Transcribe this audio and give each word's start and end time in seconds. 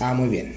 Ah, 0.00 0.14
muy 0.14 0.28
bien. 0.28 0.54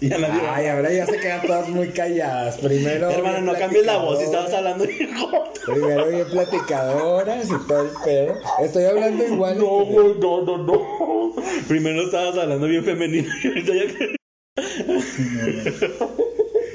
Ya 0.00 0.18
va. 0.18 0.54
Ay, 0.54 0.66
ahora 0.68 0.92
ya 0.92 1.06
se 1.06 1.16
quedan 1.18 1.46
todas 1.46 1.68
muy 1.68 1.88
calladas. 1.88 2.56
Primero. 2.58 3.10
Hermana, 3.10 3.40
no 3.40 3.54
cambies 3.54 3.86
la 3.86 3.96
voz 3.98 4.18
si 4.18 4.24
estabas 4.24 4.52
hablando 4.52 4.84
hijo. 4.84 5.30
Primero 5.64 6.08
bien 6.08 6.26
platicadoras 6.30 7.46
y 7.46 7.66
todo 7.66 7.82
el 7.82 7.90
pedo. 8.04 8.34
Estoy 8.62 8.84
hablando 8.84 9.24
igual. 9.24 9.58
No, 9.58 9.84
güey, 9.86 10.14
no, 10.20 10.42
no, 10.42 10.58
no. 10.58 11.34
Primero 11.68 12.02
estabas 12.02 12.36
hablando 12.36 12.66
bien 12.66 12.84
femenino 12.84 13.28
y 13.42 13.46
ahorita 13.48 13.72
ya 13.74 13.86
que 13.98 14.16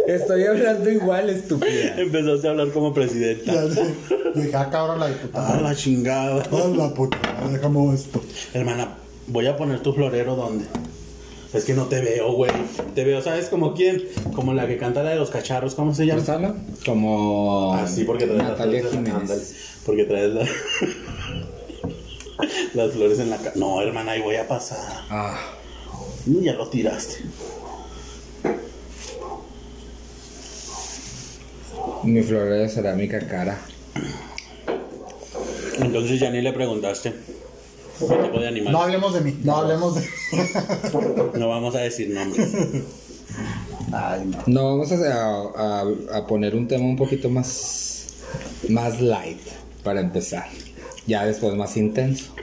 Estoy 0.08 0.44
hablando 0.46 0.90
igual, 0.90 1.30
estúpida. 1.30 1.96
empezaste 2.02 2.48
a 2.48 2.52
hablar 2.52 2.70
como 2.72 2.94
presidenta. 2.94 3.54
Ya 3.54 3.70
sé. 3.70 3.94
Dije, 4.34 4.56
ah, 4.56 4.70
cabrón, 4.72 5.00
la 5.00 5.06
Ah, 5.06 5.10
diputada. 5.10 5.62
la 5.62 5.76
chingada. 5.76 6.44
Ah, 6.52 6.68
la 6.76 6.94
puta, 6.94 7.18
déjame 7.52 7.94
esto. 7.94 8.22
Hermana, 8.54 8.98
voy 9.30 9.48
a 9.48 9.58
poner 9.58 9.82
tu 9.82 9.94
florero 9.94 10.36
donde. 10.36 10.66
Es 11.54 11.66
que 11.66 11.74
no 11.74 11.86
te 11.86 12.00
veo, 12.02 12.34
güey. 12.34 12.52
Te 12.94 13.04
veo, 13.04 13.22
¿sabes 13.24 13.48
como 13.50 13.74
quién? 13.74 14.04
Como 14.36 14.54
la 14.54 14.68
que 14.68 14.78
canta 14.78 15.02
la 15.02 15.10
de 15.12 15.16
los 15.16 15.32
cacharros, 15.32 15.74
¿cómo 15.74 15.96
se 15.96 16.06
llama? 16.06 16.20
¿Rosana? 16.20 16.54
Como. 16.86 17.74
Ah, 17.74 17.88
sí, 17.88 18.04
porque 18.04 18.26
traes 18.26 18.44
Natalia 18.44 18.84
las 18.84 18.92
flores 18.92 19.08
en- 19.08 19.16
ándale, 19.16 19.42
Jiménez. 19.42 19.56
Porque 19.86 20.04
traes 20.06 20.34
la- 20.34 20.46
las 22.76 22.92
flores 22.94 23.20
en 23.20 23.30
la 23.32 23.38
cara. 23.38 23.54
No, 23.56 23.82
hermana, 23.82 24.12
ahí 24.12 24.22
voy 24.22 24.36
a 24.36 24.48
pasar. 24.48 24.78
Ah. 25.10 25.40
Ya 26.28 26.54
lo 26.54 26.70
tiraste. 26.70 27.16
Mi 32.04 32.22
florero 32.22 32.56
de 32.56 32.70
cerámica 32.70 33.20
cara. 33.28 33.58
Entonces 35.80 36.20
ya 36.20 36.30
ni 36.30 36.42
le 36.42 36.54
preguntaste. 36.54 37.14
¿Qué 38.00 38.16
tipo 38.16 38.40
de 38.40 38.48
animal? 38.48 38.74
No 38.74 38.82
hablemos 38.82 39.14
de 39.14 39.22
mí, 39.22 39.38
no 39.44 39.56
hablemos 39.58 39.96
de. 39.96 40.08
No 41.40 41.50
vamos 41.50 41.76
a 41.76 41.80
decir 41.80 42.10
nombres. 42.10 42.48
Ay, 43.92 44.22
no. 44.26 44.38
No, 44.48 44.64
vamos 44.78 44.92
a, 44.92 45.82
a- 45.82 46.18
a 46.18 46.28
poner 46.28 46.56
un 46.56 46.68
tema 46.68 46.86
un 46.86 46.96
poquito 46.96 47.30
más. 47.30 48.08
Más 48.70 49.02
light 49.02 49.40
para 49.84 50.00
empezar. 50.02 50.46
Ya 51.08 51.26
después 51.26 51.56
más 51.56 51.76
intenso. 51.78 52.34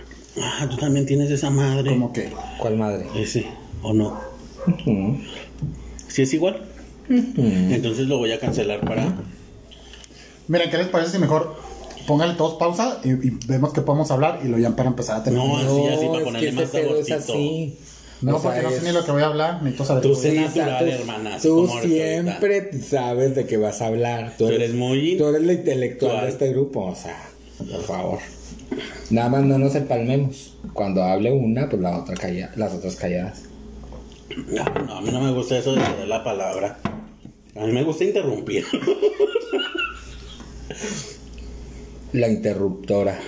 Ah, 0.40 0.66
tú 0.68 0.76
también 0.76 1.06
tienes 1.06 1.30
esa 1.30 1.50
madre. 1.50 1.90
¿Cómo 1.90 2.12
que? 2.12 2.32
¿Cuál 2.58 2.76
madre? 2.76 3.06
Ese, 3.16 3.46
¿o 3.82 3.92
no? 3.92 4.20
Ujú. 4.66 5.18
¿Sí 6.08 6.22
es 6.22 6.34
igual? 6.34 6.62
Entonces 7.08 8.06
lo 8.08 8.18
voy 8.18 8.32
a 8.32 8.40
cancelar 8.40 8.80
para. 8.80 9.14
Miren, 10.48 10.70
¿qué 10.70 10.78
les 10.78 10.88
parece 10.88 11.12
si 11.12 11.18
mejor 11.18 11.54
pónganle 12.06 12.34
todos 12.34 12.54
pausa 12.54 13.00
y, 13.04 13.10
y 13.10 13.38
vemos 13.46 13.72
que 13.72 13.80
podemos 13.80 14.10
hablar 14.10 14.40
y 14.44 14.48
lo 14.48 14.56
llaman 14.58 14.76
para 14.76 14.88
empezar 14.90 15.20
a 15.20 15.24
terminar? 15.24 15.46
No, 15.48 15.56
así, 15.58 15.86
así, 15.94 16.06
para 16.06 16.18
es 16.18 16.24
ponerle 16.24 16.48
que 16.50 16.52
más 16.56 16.64
este 16.64 16.82
saborcito. 16.82 17.16
así. 17.32 17.78
No, 18.22 18.36
O 18.36 18.40
sea, 18.40 18.50
porque 18.52 18.62
no 18.62 18.70
sé 18.70 18.82
ni 18.82 18.92
lo 18.92 19.04
que 19.04 19.12
voy 19.12 19.22
a 19.22 19.26
hablar, 19.26 19.62
necesito 19.62 19.84
saber. 19.84 20.02
Tú 20.02 20.14
sé 20.14 20.32
natural, 20.40 20.84
tú- 20.86 20.90
hermana, 20.90 21.34
así 21.34 21.48
Tú 21.48 21.68
siempre 21.82 22.80
sabes 22.82 23.34
de 23.34 23.46
qué 23.46 23.56
vas 23.58 23.82
a 23.82 23.86
hablar. 23.88 24.32
Tú 24.38 24.48
eres 24.48 24.72
muy 24.72 25.16
Tú 25.18 25.26
eres 25.26 25.42
la 25.42 25.52
intelectual 25.52 26.22
de 26.22 26.28
este 26.30 26.48
grupo, 26.50 26.84
o 26.86 26.94
sea, 26.94 27.28
por 27.58 27.82
favor. 27.82 28.18
Nada 29.10 29.28
más 29.28 29.44
no 29.44 29.58
nos 29.58 29.74
empalmemos. 29.74 30.54
Cuando 30.72 31.02
hable 31.02 31.30
una, 31.30 31.68
pues 31.68 31.80
la 31.82 31.98
otra 31.98 32.14
calla, 32.16 32.50
las 32.56 32.72
otras 32.72 32.96
calladas. 32.96 33.42
No, 34.48 34.64
no, 34.64 34.96
a 34.96 35.00
mí 35.02 35.10
no 35.10 35.20
me 35.20 35.32
gusta 35.32 35.58
eso 35.58 35.74
de 35.74 36.06
la 36.06 36.24
palabra. 36.24 36.78
A 37.54 37.60
mí 37.66 37.72
me 37.72 37.84
gusta 37.84 38.04
interrumpir. 38.04 38.64
La 42.12 42.28
interruptora. 42.28 43.18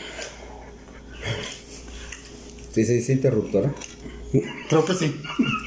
¿Sí 2.73 2.85
se 2.85 2.95
dice 2.95 3.13
interruptora? 3.15 3.75
Creo 4.69 4.85
que 4.85 4.95
sí. 4.95 5.15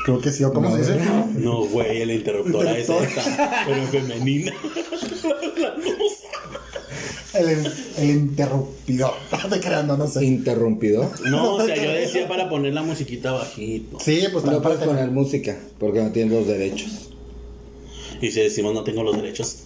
Creo 0.06 0.20
que 0.22 0.32
sí. 0.32 0.44
¿O 0.44 0.54
cómo 0.54 0.70
No, 0.70 0.76
se 0.76 0.82
dice? 0.94 1.06
No, 1.36 1.66
güey, 1.66 2.06
la 2.06 2.14
interruptora 2.14 2.78
es 2.78 2.90
esta, 2.90 3.64
pero 3.66 3.84
femenina. 3.88 4.54
El, 7.34 7.74
el 7.98 8.10
interrumpidor. 8.10 9.14
Te 9.50 9.60
creando, 9.60 9.98
no 9.98 10.08
sé. 10.08 10.24
¿Interrumpido? 10.26 11.10
No, 11.26 11.56
o 11.56 11.66
sea, 11.66 11.76
yo 11.76 11.92
decía 11.92 12.28
para 12.28 12.50
poner 12.50 12.74
la 12.74 12.84
musiquita 12.84 13.32
bajito. 13.32 14.00
Sí, 14.00 14.24
pues 14.32 14.44
No 14.44 14.52
también 14.52 14.62
para 14.64 14.76
puedes 14.76 14.80
tener. 14.80 14.96
poner 14.96 15.12
música 15.12 15.58
porque 15.80 16.02
no 16.02 16.12
tienes 16.12 16.34
los 16.34 16.46
derechos. 16.48 17.10
Y 18.22 18.32
si 18.32 18.42
decimos 18.42 18.74
no 18.74 18.84
tengo 18.84 19.02
los 19.04 19.16
derechos. 19.16 19.64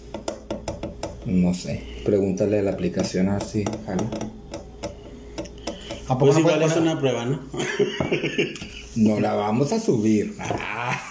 No 1.25 1.53
sé. 1.53 1.81
Pregúntale 2.05 2.59
a 2.59 2.61
la 2.61 2.71
aplicación 2.71 3.29
a 3.29 3.33
ver 3.33 3.43
si 3.43 3.63
jala. 3.85 4.09
¿A 6.07 6.17
poco 6.19 6.25
Pues 6.25 6.33
no 6.35 6.39
igual 6.41 6.61
es 6.61 6.77
una 6.77 6.99
prueba, 6.99 7.25
¿no? 7.25 7.39
No 8.95 9.19
la 9.19 9.33
vamos 9.33 9.73
a 9.73 9.79
subir. 9.79 10.35
Ah. 10.39 11.01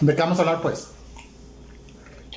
¿De 0.00 0.14
qué 0.14 0.20
vamos 0.20 0.38
a 0.38 0.42
hablar, 0.42 0.60
pues? 0.60 0.88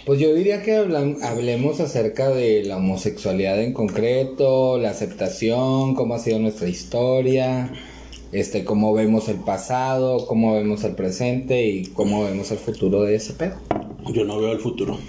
Pues 0.05 0.19
yo 0.19 0.33
diría 0.35 0.61
que 0.61 0.75
hablemos 0.75 1.79
acerca 1.79 2.29
de 2.29 2.63
la 2.65 2.77
homosexualidad 2.77 3.61
en 3.61 3.71
concreto, 3.73 4.77
la 4.77 4.89
aceptación, 4.89 5.95
cómo 5.95 6.13
ha 6.13 6.19
sido 6.19 6.39
nuestra 6.39 6.67
historia, 6.67 7.71
este, 8.33 8.65
cómo 8.65 8.93
vemos 8.93 9.29
el 9.29 9.37
pasado, 9.37 10.27
cómo 10.27 10.55
vemos 10.55 10.83
el 10.83 10.93
presente 10.95 11.65
y 11.67 11.85
cómo 11.85 12.25
vemos 12.25 12.51
el 12.51 12.57
futuro 12.57 13.03
de 13.03 13.15
ese 13.15 13.33
pedo. 13.33 13.55
Yo 14.13 14.25
no 14.25 14.39
veo 14.39 14.51
el 14.51 14.59
futuro. 14.59 14.99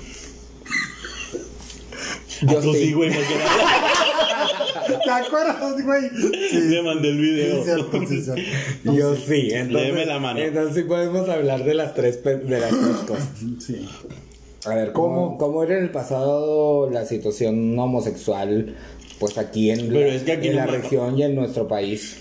Yo 2.42 2.58
Ah, 2.58 2.62
tú 2.62 2.72
sí. 2.74 2.92
güey, 2.92 3.10
porque 3.10 3.34
¿Te 5.04 5.10
acuerdas, 5.10 5.82
güey? 5.84 6.02
Sí. 6.50 6.60
le 6.68 6.82
mandé 6.82 7.08
el 7.10 7.18
video. 7.18 7.64
cierto, 7.64 8.00
sí. 8.06 8.22
Yo 8.84 9.14
sí, 9.16 9.48
entonces, 9.52 9.70
Léeme 9.86 10.06
la 10.06 10.18
mano. 10.18 10.40
entonces 10.40 10.74
sí 10.76 10.82
podemos 10.82 11.28
hablar 11.28 11.64
de 11.64 11.74
las 11.74 11.94
tres, 11.94 12.22
de 12.22 12.60
las 12.60 12.70
tres 12.70 12.96
cosas. 13.06 13.28
Sí. 13.60 13.88
A 14.66 14.74
ver, 14.74 14.92
¿cómo, 14.92 15.36
¿cómo 15.38 15.62
era 15.62 15.76
en 15.78 15.84
el 15.84 15.90
pasado 15.90 16.88
la 16.90 17.04
situación 17.06 17.78
homosexual? 17.78 18.74
Pues 19.18 19.38
aquí 19.38 19.70
en, 19.70 19.88
Pero 19.88 20.00
la, 20.08 20.14
es 20.14 20.22
que 20.22 20.32
aquí 20.32 20.48
en 20.48 20.56
no 20.56 20.60
la 20.60 20.66
me- 20.72 20.78
región 20.78 21.18
y 21.18 21.22
en 21.22 21.34
nuestro 21.34 21.68
país. 21.68 22.18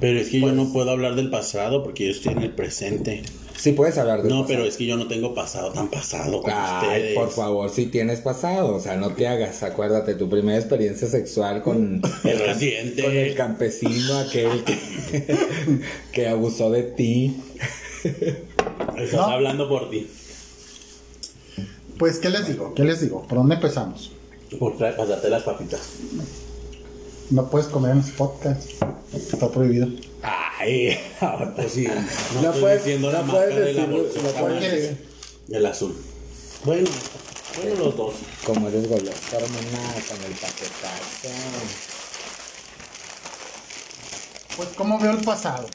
Pero 0.00 0.20
es 0.20 0.28
que 0.28 0.40
yo 0.40 0.52
no 0.52 0.72
puedo 0.72 0.90
hablar 0.90 1.16
del 1.16 1.30
pasado 1.30 1.82
porque 1.82 2.04
yo 2.06 2.10
estoy 2.12 2.32
en 2.32 2.42
el 2.42 2.50
presente. 2.50 3.22
Sí 3.56 3.72
puedes 3.72 3.96
hablar 3.98 4.22
de 4.22 4.28
No, 4.28 4.44
pero 4.46 4.64
es 4.64 4.76
que 4.76 4.84
yo 4.84 4.96
no 4.96 5.06
tengo 5.06 5.32
pasado 5.34 5.70
tan 5.72 5.88
pasado 5.88 6.42
como 6.42 6.52
Ay, 6.56 6.88
ustedes. 7.00 7.14
por 7.14 7.30
favor, 7.30 7.70
si 7.70 7.86
tienes 7.86 8.20
pasado, 8.20 8.74
o 8.74 8.80
sea, 8.80 8.96
no 8.96 9.10
te 9.14 9.26
hagas, 9.28 9.62
acuérdate, 9.62 10.14
tu 10.16 10.28
primera 10.28 10.58
experiencia 10.58 11.08
sexual 11.08 11.62
con 11.62 12.02
reciente. 12.24 13.02
con 13.04 13.16
el 13.16 13.34
campesino 13.34 14.18
aquel 14.18 14.64
que, 14.64 14.78
que 16.12 16.28
abusó 16.28 16.70
de 16.70 16.82
ti. 16.82 17.36
Estás 18.98 19.12
No. 19.12 19.22
hablando 19.22 19.68
por 19.68 19.88
ti. 19.88 20.08
Pues, 21.98 22.18
¿qué 22.18 22.28
les 22.30 22.48
digo? 22.48 22.74
¿Qué 22.74 22.82
les 22.84 23.00
digo? 23.00 23.22
¿Por 23.26 23.38
dónde 23.38 23.54
empezamos? 23.54 24.10
Por 24.58 24.76
pasarte 24.76 25.30
las 25.30 25.42
papitas. 25.44 25.80
No 27.30 27.50
puedes 27.50 27.68
comer 27.68 27.92
en 27.92 27.98
los 27.98 28.10
podcasts. 28.10 28.74
Está 29.12 29.48
prohibido. 29.50 29.88
Ay, 30.22 30.98
Pues 31.56 31.72
sí, 31.72 31.86
no, 32.42 32.52
puedes- 32.52 32.84
diciendo 32.84 33.10
no 33.12 33.18
marca 33.22 33.32
puedes 33.32 33.54
de 33.56 33.60
la 33.72 33.82
decirlo, 33.82 34.02
bolsa. 34.04 34.20
no 34.22 34.28
puedes 34.46 34.72
decir. 34.72 35.06
El 35.50 35.66
azul. 35.66 35.96
Bueno, 36.64 36.88
bueno 37.62 37.84
los 37.84 37.96
dos. 37.96 38.14
como 38.44 38.68
eres 38.68 38.88
golosa, 38.88 39.36
hermana, 39.36 39.94
con 40.08 40.24
el 40.24 40.32
paquetazo. 40.32 41.28
Pues, 44.56 44.68
¿cómo 44.76 44.98
veo 44.98 45.10
el 45.12 45.18
pasado? 45.24 45.66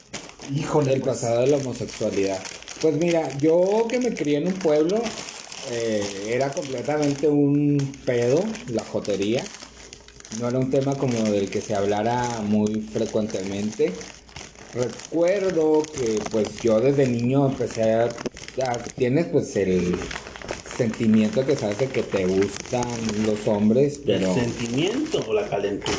Híjole. 0.54 0.94
El 0.94 1.00
pues, 1.00 1.16
pasado 1.18 1.42
de 1.42 1.46
la 1.48 1.56
homosexualidad. 1.58 2.40
Pues 2.80 2.94
mira, 2.96 3.28
yo 3.38 3.86
que 3.88 4.00
me 4.00 4.14
crié 4.14 4.38
en 4.38 4.48
un 4.48 4.54
pueblo, 4.54 5.00
eh, 5.70 6.30
era 6.34 6.50
completamente 6.50 7.28
un 7.28 7.76
pedo, 8.04 8.42
la 8.68 8.82
jotería. 8.84 9.44
No 10.38 10.48
era 10.48 10.58
un 10.58 10.70
tema 10.70 10.96
como 10.96 11.18
del 11.30 11.48
que 11.50 11.60
se 11.60 11.74
hablara 11.74 12.40
muy 12.44 12.80
frecuentemente. 12.82 13.92
Recuerdo 14.74 15.82
que 15.82 16.18
pues 16.30 16.60
yo 16.62 16.80
desde 16.80 17.06
niño 17.06 17.46
empecé 17.46 17.92
a... 17.94 18.04
a- 18.04 18.78
tienes 18.96 19.26
pues 19.26 19.56
el 19.56 19.96
sentimiento 20.76 21.44
que 21.44 21.56
sabes 21.56 21.78
de 21.78 21.88
que 21.88 22.02
te 22.04 22.24
gustan 22.26 22.84
los 23.26 23.46
hombres, 23.48 24.00
pero... 24.06 24.28
¿El 24.34 24.34
sentimiento 24.52 25.24
o 25.28 25.34
la 25.34 25.46
calentura? 25.48 25.96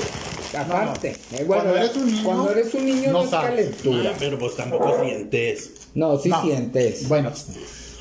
Aparte, 0.58 1.16
eh, 1.34 1.44
Cuando 1.46 1.72
bueno, 1.72 1.78
eres 1.86 1.96
un 1.96 2.06
niño, 2.08 2.24
cuando 2.24 2.52
eres 2.52 2.74
un 2.74 2.86
niño 2.86 3.08
no 3.08 3.12
no, 3.20 3.24
es 3.24 3.30
sabes. 3.30 3.50
calentura. 3.76 4.12
Ah, 4.14 4.18
pero 4.20 4.40
pues 4.40 4.56
tampoco 4.56 5.04
sientes. 5.04 5.72
No, 5.94 6.18
sí 6.20 6.30
No. 6.30 6.42
sientes. 6.42 7.08
Bueno, 7.08 7.32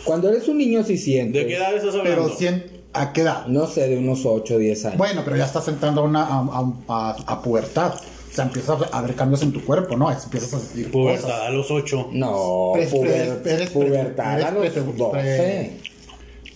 Cuando 0.04 0.30
eres 0.30 0.48
un 0.48 0.58
niño 0.58 0.82
sí 0.84 0.96
sientes. 0.96 1.42
¿De 1.42 1.48
qué 1.48 1.56
edad 1.56 1.74
estás 1.76 1.94
hablando? 1.94 2.10
pero 2.10 2.36
cien- 2.36 2.64
¿a 2.92 3.12
qué 3.12 3.22
edad? 3.22 3.46
No 3.46 3.66
sé, 3.66 3.88
de 3.88 3.98
unos 3.98 4.24
8 4.26 4.54
o 4.54 4.58
10 4.58 4.84
años. 4.86 4.98
Bueno, 4.98 5.22
pero 5.24 5.36
ya 5.36 5.44
estás 5.44 5.68
entrando 5.68 6.00
a, 6.02 6.04
una, 6.04 6.22
a, 6.24 6.72
a- 6.88 7.16
a 7.26 7.42
pubertad. 7.42 7.94
O 7.94 8.32
sea, 8.32 8.44
empiezas 8.44 8.78
a 8.92 9.00
ver 9.02 9.14
cambios 9.16 9.42
en 9.42 9.52
tu 9.52 9.64
cuerpo, 9.64 9.96
¿no? 9.96 10.10
Empiezas 10.10 10.54
a 10.54 10.58
sentir 10.60 10.90
Pubertad 10.92 11.22
cosas. 11.24 11.40
a 11.40 11.50
los 11.50 11.70
ocho. 11.70 12.08
No, 12.12 12.70
Pre- 12.74 12.86
pre- 12.86 12.98
puber- 13.00 13.46
eres 13.46 13.70
pre- 13.70 13.86
pubertad 13.86 14.34
eres 14.34 14.46
a 14.46 14.50
los 14.52 14.68
pre- 14.68 14.82
12. 14.82 15.70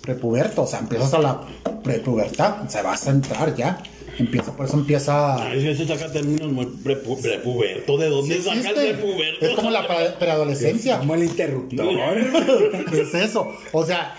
Prepuberto, 0.02 0.62
o 0.62 0.66
sea, 0.66 0.80
empiezas 0.80 1.14
a 1.14 1.18
la 1.18 1.40
prepubertad. 1.82 2.64
O 2.66 2.70
sea, 2.70 2.82
vas 2.82 3.06
a 3.06 3.10
entrar 3.10 3.56
ya. 3.56 3.82
Empieza, 4.16 4.52
por 4.52 4.66
eso 4.66 4.76
empieza. 4.76 5.44
Ay, 5.48 5.66
ese 5.66 5.84
saca 5.88 6.12
términos 6.12 6.52
muy 6.52 6.66
prepu- 6.66 7.20
prepuberto. 7.20 7.98
¿De 7.98 8.08
dónde 8.08 8.36
Sí 8.36 8.42
sacas 8.42 8.58
existe. 8.66 8.94
prepuberto? 8.94 9.44
Es 9.46 9.54
como 9.56 9.70
la 9.70 9.88
pre- 9.88 10.10
preadolescencia. 10.20 10.98
Como 11.00 11.14
el 11.16 11.24
interruptor. 11.24 11.88
es 12.92 13.14
eso. 13.14 13.48
O 13.72 13.84
sea, 13.84 14.14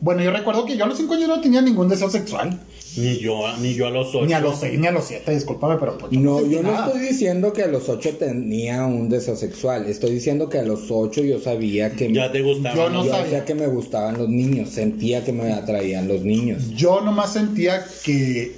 bueno, 0.00 0.22
yo 0.22 0.30
recuerdo 0.30 0.64
que 0.64 0.76
yo 0.76 0.84
a 0.84 0.86
los 0.88 0.96
5 0.98 1.14
años 1.14 1.28
no 1.28 1.40
tenía 1.40 1.60
ningún 1.60 1.88
deseo 1.88 2.08
sexual. 2.10 2.60
Ni 2.96 3.18
yo, 3.18 3.40
ni 3.58 3.74
yo 3.74 3.86
a 3.86 3.90
los 3.90 4.08
ocho. 4.14 4.26
Ni 4.26 4.32
a 4.32 4.40
los 4.40 4.58
6, 4.58 4.78
ni 4.78 4.86
a 4.86 4.90
los 4.92 5.04
7, 5.04 5.30
discúlpame, 5.32 5.76
pero 5.78 5.98
pues 5.98 6.12
No, 6.12 6.38
sentí 6.38 6.54
yo 6.54 6.62
no 6.62 6.74
estoy 6.86 7.00
diciendo 7.00 7.52
que 7.52 7.62
a 7.62 7.66
los 7.68 7.88
8 7.88 8.16
tenía 8.18 8.86
un 8.86 9.08
deseo 9.08 9.36
sexual. 9.36 9.86
Estoy 9.86 10.10
diciendo 10.12 10.48
que 10.48 10.58
a 10.58 10.62
los 10.62 10.90
8 10.90 11.22
yo 11.22 11.38
sabía 11.40 11.90
que 11.92 12.12
Ya 12.12 12.32
te 12.32 12.42
gustaba. 12.42 12.74
Yo 12.74 12.90
no 12.90 13.04
yo 13.04 13.10
sabía. 13.10 13.24
sabía 13.26 13.44
que 13.44 13.54
me 13.54 13.66
gustaban 13.66 14.18
los 14.18 14.28
niños, 14.28 14.70
sentía 14.70 15.24
que 15.24 15.32
me 15.32 15.52
atraían 15.52 16.08
los 16.08 16.22
niños. 16.22 16.70
Yo 16.74 17.00
nomás 17.00 17.32
sentía 17.32 17.84
que. 18.04 18.56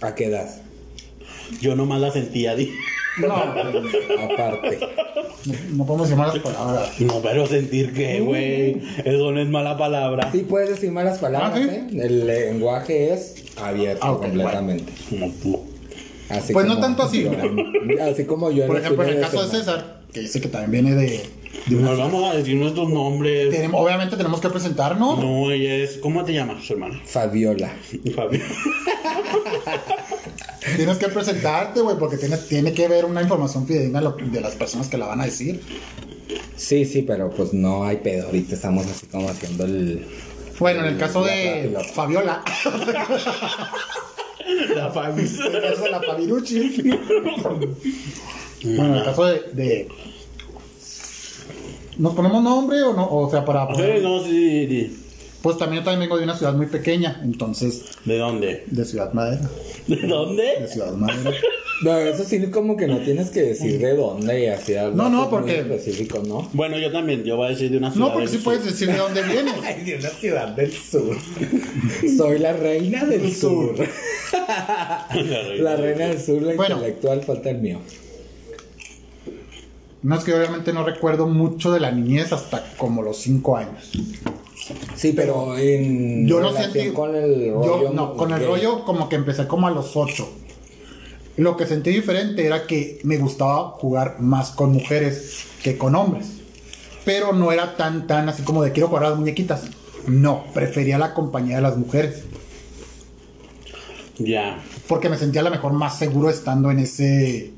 ¿A 0.00 0.14
qué 0.14 0.26
edad? 0.26 0.48
Yo 1.60 1.74
nomás 1.76 2.00
la 2.00 2.10
sentía. 2.12 2.54
di- 2.54 2.70
No, 3.20 3.34
Aparte. 4.32 4.78
no 5.72 5.86
podemos 5.86 6.10
llamar 6.10 6.28
las 6.34 6.38
palabras. 6.38 7.00
No, 7.00 7.20
pero 7.22 7.46
sentir 7.46 7.92
que, 7.92 8.20
güey. 8.20 8.80
Eso 9.04 9.32
no 9.32 9.40
es 9.40 9.48
mala 9.48 9.76
palabra. 9.76 10.30
Sí 10.32 10.46
puedes 10.48 10.70
decir 10.70 10.90
malas 10.92 11.18
palabras, 11.18 11.52
Ah, 11.54 11.58
¿sí? 11.58 11.96
¿eh? 11.96 12.04
El 12.04 12.26
lenguaje 12.26 13.12
es 13.14 13.44
abierto 13.56 14.04
Ah, 14.06 14.18
completamente. 14.18 14.92
Como 15.08 15.30
tú. 15.42 15.60
Así 16.28 16.52
Pues 16.52 16.66
no 16.66 16.78
tanto 16.78 17.04
así. 17.04 17.22
yo 17.24 17.30
así 18.04 18.24
como 18.24 18.50
yo 18.50 18.62
en 18.64 18.68
Por 18.68 18.78
ejemplo, 18.78 19.02
en 19.04 19.10
el 19.16 19.20
caso 19.20 19.44
de. 19.46 19.50
César, 19.58 20.02
que 20.12 20.20
dice 20.20 20.40
que 20.40 20.48
también 20.48 20.84
viene 20.84 20.94
de. 21.00 21.22
de 21.66 21.76
una- 21.76 21.88
Nos 21.90 21.98
vamos 21.98 22.30
a 22.30 22.36
decir 22.36 22.54
nuestros 22.56 22.88
nombres. 22.90 23.48
Tenemos- 23.50 23.80
obviamente 23.82 24.16
tenemos 24.16 24.38
que 24.40 24.50
presentarnos. 24.50 25.18
No, 25.18 25.50
ella 25.50 25.74
es. 25.76 25.96
¿Cómo 25.96 26.24
te 26.24 26.34
llamas, 26.34 26.62
su 26.64 26.74
hermana? 26.74 27.00
Fabiola. 27.06 27.72
Fabio. 28.14 28.40
Tienes 30.76 30.98
que 30.98 31.08
presentarte, 31.08 31.80
güey, 31.80 31.96
porque 31.98 32.16
tiene, 32.16 32.36
tiene 32.36 32.72
que 32.72 32.88
ver 32.88 33.04
una 33.04 33.22
información 33.22 33.66
fidedigna 33.66 34.00
de 34.00 34.40
las 34.40 34.54
personas 34.54 34.88
que 34.88 34.98
la 34.98 35.06
van 35.06 35.20
a 35.20 35.24
decir. 35.24 35.60
Sí, 36.56 36.84
sí, 36.84 37.02
pero 37.02 37.30
pues 37.30 37.52
no 37.54 37.84
hay 37.84 37.98
pedo. 37.98 38.26
Ahorita 38.26 38.54
estamos 38.54 38.86
así 38.86 39.06
como 39.06 39.28
haciendo 39.28 39.64
el. 39.64 40.04
Bueno, 40.58 40.80
en 40.80 40.86
el 40.94 40.98
caso 40.98 41.24
La 41.24 41.32
de. 41.32 41.76
Fabiola, 41.94 42.42
La 44.74 44.90
Fabi. 44.90 45.22
en 45.22 45.54
el 45.54 45.62
caso 45.62 45.82
de 45.84 45.90
la 45.90 46.00
Fabirucci. 46.02 46.58
bueno, 48.64 48.84
en 48.86 48.94
el 48.94 49.04
caso 49.04 49.24
de, 49.26 49.40
de- 49.52 49.88
¿Nos 51.98 52.14
ponemos 52.14 52.42
nombre 52.42 52.82
o 52.82 52.92
no? 52.94 53.08
O 53.10 53.30
sea, 53.30 53.44
para. 53.44 53.66
Sí, 53.74 53.82
no, 54.02 54.22
sí, 54.24 54.66
sí. 54.68 55.04
Pues 55.42 55.56
también 55.56 55.82
yo 55.82 55.84
también 55.84 56.00
vengo 56.08 56.18
de 56.18 56.24
una 56.24 56.36
ciudad 56.36 56.52
muy 56.54 56.66
pequeña, 56.66 57.20
entonces, 57.22 57.84
¿De 58.04 58.18
dónde? 58.18 58.64
de 58.66 58.84
Ciudad 58.84 59.12
Madera. 59.12 59.48
¿De 59.86 59.96
De 59.96 60.06
dónde? 60.08 60.66
Ciudad 60.70 60.92
Madera. 60.94 61.30
No, 61.80 61.96
eso 61.96 62.24
sí, 62.24 62.44
como 62.50 62.76
que 62.76 62.88
no 62.88 62.98
tienes 62.98 63.30
que 63.30 63.40
decir 63.40 63.78
de 63.78 63.94
dónde 63.94 64.42
y 64.42 64.46
así. 64.48 64.74
algo 64.74 64.96
No, 64.96 65.08
no, 65.08 65.20
muy 65.20 65.28
porque- 65.30 65.60
específico, 65.60 66.20
¿no? 66.26 66.48
Bueno, 66.52 66.76
yo 66.76 66.90
también. 66.90 67.22
Yo 67.22 67.36
voy 67.36 67.46
a 67.46 67.50
decir 67.50 67.70
de 67.70 67.76
una 67.76 67.92
ciudad. 67.92 68.08
No, 68.08 68.12
porque 68.14 68.26
del 68.28 68.36
sí 68.36 68.42
puedes 68.44 68.64
decir 68.64 68.88
de 68.90 68.96
dónde 68.96 69.22
vienes. 69.32 69.54
Ay, 69.62 69.84
de 69.84 69.94
una 69.94 70.08
ciudad 70.08 70.48
del 70.56 70.72
sur. 70.72 71.16
Soy 72.16 72.40
la 72.40 72.52
reina 72.54 73.04
del 73.04 73.32
sur. 73.32 73.76
La 75.60 75.76
reina 75.76 76.06
del 76.08 76.20
sur, 76.20 76.42
la 76.42 76.54
Bueno. 76.54 76.74
intelectual, 76.78 77.22
falta 77.22 77.50
el 77.50 77.58
mío. 77.58 77.78
No 80.02 80.16
es 80.16 80.24
que 80.24 80.34
obviamente 80.34 80.72
no 80.72 80.84
recuerdo 80.84 81.28
mucho 81.28 81.70
de 81.72 81.78
la 81.78 81.92
niñez 81.92 82.32
hasta 82.32 82.72
como 82.76 83.02
los 83.02 83.18
5 83.18 83.56
años. 83.56 83.92
Sí, 84.98 85.12
pero 85.14 85.56
en 85.56 86.26
Yo 86.26 86.40
no 86.40 86.48
relación 86.48 86.72
sentí. 86.72 86.90
con 86.92 87.14
el 87.14 87.44
yo- 87.46 87.62
rollo. 87.62 87.90
no, 87.92 88.16
con 88.16 88.32
el 88.32 88.44
rollo 88.44 88.84
como 88.84 89.08
que 89.08 89.14
empecé 89.16 89.46
como 89.46 89.68
a 89.68 89.70
los 89.70 89.96
8. 89.96 90.28
Lo 91.36 91.56
que 91.56 91.66
sentí 91.66 91.90
diferente 91.90 92.44
era 92.44 92.66
que 92.66 92.98
me 93.04 93.16
gustaba 93.16 93.70
jugar 93.70 94.16
más 94.18 94.50
con 94.50 94.72
mujeres 94.72 95.44
que 95.62 95.78
con 95.78 95.94
hombres. 95.94 96.26
Pero 97.04 97.32
no 97.32 97.52
era 97.52 97.76
tan, 97.76 98.08
tan 98.08 98.28
así 98.28 98.42
como 98.42 98.60
de 98.62 98.72
quiero 98.72 98.88
jugar 98.88 99.04
a 99.04 99.10
las 99.10 99.18
muñequitas. 99.20 99.62
No, 100.08 100.44
prefería 100.52 100.98
la 100.98 101.14
compañía 101.14 101.56
de 101.56 101.62
las 101.62 101.76
mujeres. 101.76 102.24
Ya. 104.18 104.58
Porque 104.88 105.08
me 105.08 105.16
sentía 105.16 105.42
a 105.42 105.44
lo 105.44 105.50
mejor 105.50 105.72
más 105.74 105.96
seguro 105.98 106.28
estando 106.28 106.70
en 106.72 106.80
ese, 106.80 107.52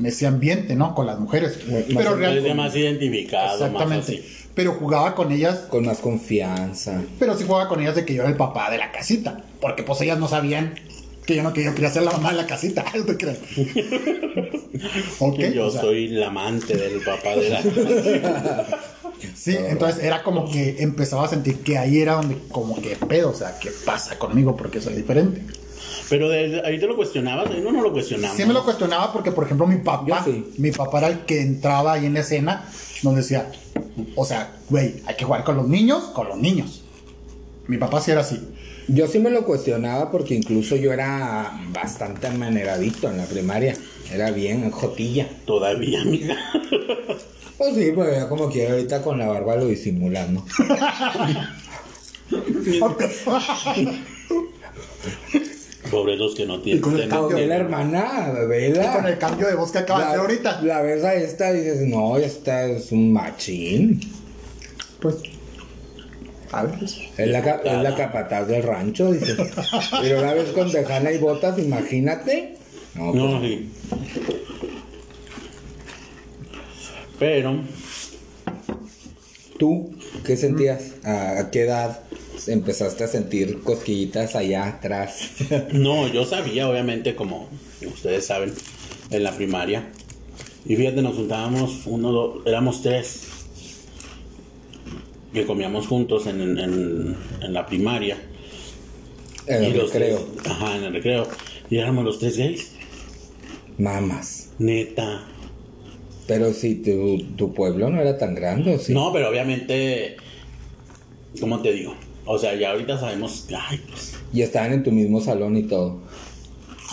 en 0.00 0.06
ese 0.06 0.26
ambiente, 0.26 0.74
¿no? 0.74 0.94
Con 0.94 1.06
las 1.06 1.18
mujeres. 1.18 1.58
Pero 1.94 2.16
realmente. 2.16 2.54
más 2.54 2.74
identificado, 2.74 3.58
más 3.58 3.60
Exactamente. 3.60 4.12
así. 4.12 4.24
Pero 4.54 4.72
jugaba 4.72 5.14
con 5.14 5.32
ellas 5.32 5.60
Con 5.70 5.86
más 5.86 5.98
confianza. 5.98 7.00
Pero 7.18 7.36
sí 7.36 7.44
jugaba 7.46 7.68
con 7.68 7.80
ellas 7.80 7.96
de 7.96 8.04
que 8.04 8.14
yo 8.14 8.22
era 8.22 8.30
el 8.30 8.36
papá 8.36 8.70
de 8.70 8.78
la 8.78 8.92
casita. 8.92 9.38
Porque 9.60 9.82
pues 9.82 10.00
ellas 10.00 10.18
no 10.18 10.28
sabían 10.28 10.74
que 11.26 11.36
yo 11.36 11.42
no 11.42 11.52
que 11.52 11.62
yo 11.62 11.72
quería 11.74 11.90
ser 11.90 12.02
la 12.02 12.12
mamá 12.12 12.30
de 12.30 12.36
la 12.36 12.46
casita. 12.46 12.84
¿No 12.94 13.04
te 13.04 13.16
crees? 13.16 13.38
Que 15.36 15.52
yo 15.52 15.66
o 15.66 15.70
sea, 15.70 15.82
soy 15.82 16.08
la 16.08 16.28
amante 16.28 16.76
del 16.76 17.00
papá 17.02 17.36
de 17.36 17.50
la. 17.50 17.62
Sí, 19.36 19.56
entonces 19.56 20.02
era 20.02 20.24
como 20.24 20.50
que 20.50 20.82
empezaba 20.82 21.26
a 21.26 21.28
sentir 21.28 21.58
que 21.58 21.78
ahí 21.78 22.00
era 22.00 22.14
donde 22.14 22.36
como 22.50 22.80
que 22.82 22.96
pedo, 22.96 23.30
o 23.30 23.34
sea, 23.34 23.56
¿qué 23.60 23.70
pasa 23.84 24.18
conmigo? 24.18 24.56
Porque 24.56 24.80
soy 24.80 24.94
diferente. 24.94 25.42
Pero 26.08 26.28
de, 26.28 26.60
ahí 26.64 26.80
te 26.80 26.86
lo 26.88 26.96
cuestionabas, 26.96 27.48
ahí 27.50 27.60
no, 27.60 27.70
no 27.70 27.82
lo 27.82 27.92
cuestionamos. 27.92 28.36
Sí 28.36 28.44
me 28.44 28.52
lo 28.52 28.64
cuestionaba 28.64 29.12
porque, 29.12 29.30
por 29.30 29.44
ejemplo, 29.44 29.66
mi 29.66 29.76
papá, 29.76 30.24
sí. 30.24 30.52
mi 30.58 30.72
papá 30.72 30.98
era 30.98 31.08
el 31.08 31.20
que 31.20 31.40
entraba 31.40 31.92
ahí 31.92 32.06
en 32.06 32.14
la 32.14 32.20
escena 32.20 32.68
donde 33.02 33.20
decía, 33.20 33.50
o 34.16 34.24
sea, 34.24 34.56
güey, 34.68 34.96
hay 35.06 35.16
que 35.16 35.24
jugar 35.24 35.44
con 35.44 35.56
los 35.56 35.68
niños, 35.68 36.04
con 36.14 36.28
los 36.28 36.38
niños. 36.38 36.82
Mi 37.66 37.78
papá 37.78 38.00
sí 38.00 38.10
era 38.10 38.20
así. 38.20 38.40
Yo 38.88 39.06
sí 39.06 39.18
me 39.18 39.30
lo 39.30 39.44
cuestionaba 39.44 40.10
porque 40.10 40.34
incluso 40.34 40.76
yo 40.76 40.92
era 40.92 41.60
bastante 41.72 42.28
maneradito 42.30 43.08
en 43.08 43.18
la 43.18 43.24
primaria. 43.24 43.76
Era 44.12 44.30
bien 44.30 44.70
jotilla. 44.70 45.28
Todavía, 45.46 46.02
amiga. 46.02 46.36
Pues 47.56 47.76
sí, 47.76 47.92
pues 47.94 48.16
ya 48.16 48.28
como 48.28 48.50
quiera 48.50 48.72
ahorita 48.72 49.02
con 49.02 49.18
la 49.18 49.28
barba 49.28 49.56
lo 49.56 49.66
disimulan, 49.66 50.34
¿no? 50.34 50.44
Pobres 55.90 56.18
los 56.18 56.34
que 56.34 56.46
no 56.46 56.60
Y 56.64 56.78
con 56.80 56.92
el 56.92 56.98
tienen. 57.00 57.08
cambio. 57.10 57.28
También 57.28 57.48
la 57.48 57.56
hermana, 57.56 58.32
Y 58.42 58.46
vela. 58.46 58.92
con 58.94 59.06
el 59.06 59.18
cambio 59.18 59.46
de 59.48 59.54
voz 59.56 59.72
que 59.72 59.78
acaba 59.78 60.00
de 60.00 60.06
hacer 60.06 60.20
ahorita. 60.20 60.62
La 60.62 60.80
ves 60.82 61.04
a 61.04 61.14
esta 61.14 61.52
y 61.52 61.58
dices, 61.60 61.80
no, 61.88 62.16
esta 62.16 62.66
es 62.66 62.92
un 62.92 63.12
machín. 63.12 64.00
Pues, 65.00 65.16
a 66.52 66.62
ver. 66.64 66.78
pues. 66.78 66.96
Es 67.18 67.28
la, 67.28 67.38
es 67.40 67.82
la 67.82 67.94
capataz 67.96 68.46
del 68.46 68.62
rancho, 68.62 69.10
dices. 69.12 69.36
Pero 70.00 70.20
la 70.22 70.34
ves 70.34 70.50
con 70.50 70.70
tejana 70.70 71.10
y 71.10 71.18
botas, 71.18 71.58
imagínate. 71.58 72.56
No, 72.94 73.10
pues, 73.12 73.22
No, 73.22 73.40
sí. 73.40 73.70
Pero, 77.18 77.60
¿Tú 79.58 79.92
qué 80.24 80.36
sentías? 80.36 80.92
¿A, 81.04 81.38
a 81.40 81.50
qué 81.50 81.62
edad 81.62 82.00
empezaste 82.48 83.04
a 83.04 83.08
sentir 83.08 83.62
cosquillitas 83.62 84.34
allá 84.36 84.66
atrás? 84.66 85.30
no, 85.72 86.08
yo 86.08 86.24
sabía, 86.24 86.68
obviamente, 86.68 87.14
como 87.14 87.48
ustedes 87.86 88.26
saben, 88.26 88.52
en 89.10 89.22
la 89.24 89.32
primaria. 89.36 89.88
Y 90.64 90.76
fíjate, 90.76 91.02
nos 91.02 91.16
juntábamos, 91.16 91.82
uno, 91.86 92.12
dos, 92.12 92.46
éramos 92.46 92.82
tres. 92.82 93.22
Que 95.32 95.46
comíamos 95.46 95.86
juntos 95.86 96.26
en, 96.26 96.40
en, 96.58 97.16
en 97.40 97.52
la 97.54 97.66
primaria. 97.66 98.18
En 99.46 99.64
el 99.64 99.74
Y 99.74 99.78
los 99.78 99.92
recreo. 99.92 100.18
tres- 100.36 100.46
ajá, 100.52 100.76
en 100.76 100.84
el 100.84 100.92
recreo. 100.92 101.26
Y 101.70 101.78
éramos 101.78 102.04
los 102.04 102.18
tres 102.18 102.36
gays. 102.36 102.72
Mamas. 103.78 104.50
Neta. 104.58 105.26
Pero 106.26 106.52
si 106.52 106.76
tu, 106.76 107.18
tu 107.36 107.52
pueblo 107.54 107.88
no 107.90 108.00
era 108.00 108.18
tan 108.18 108.34
grande, 108.34 108.74
¿o 108.74 108.78
sí? 108.78 108.92
No, 108.94 109.12
pero 109.12 109.28
obviamente, 109.30 110.16
¿cómo 111.40 111.60
te 111.60 111.72
digo? 111.72 111.94
O 112.24 112.38
sea, 112.38 112.54
ya 112.54 112.70
ahorita 112.72 112.98
sabemos, 112.98 113.46
ay, 113.56 113.80
pues, 113.88 114.14
Y 114.32 114.42
estaban 114.42 114.72
en 114.72 114.82
tu 114.84 114.92
mismo 114.92 115.20
salón 115.20 115.56
y 115.56 115.64
todo. 115.64 116.00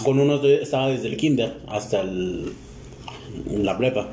con 0.03 0.17
uno 0.19 0.37
de- 0.39 0.61
estaba 0.63 0.87
desde 0.89 1.07
el 1.09 1.17
kinder 1.17 1.57
hasta 1.67 2.01
el, 2.01 2.53
la 3.47 3.77
prepa. 3.77 4.07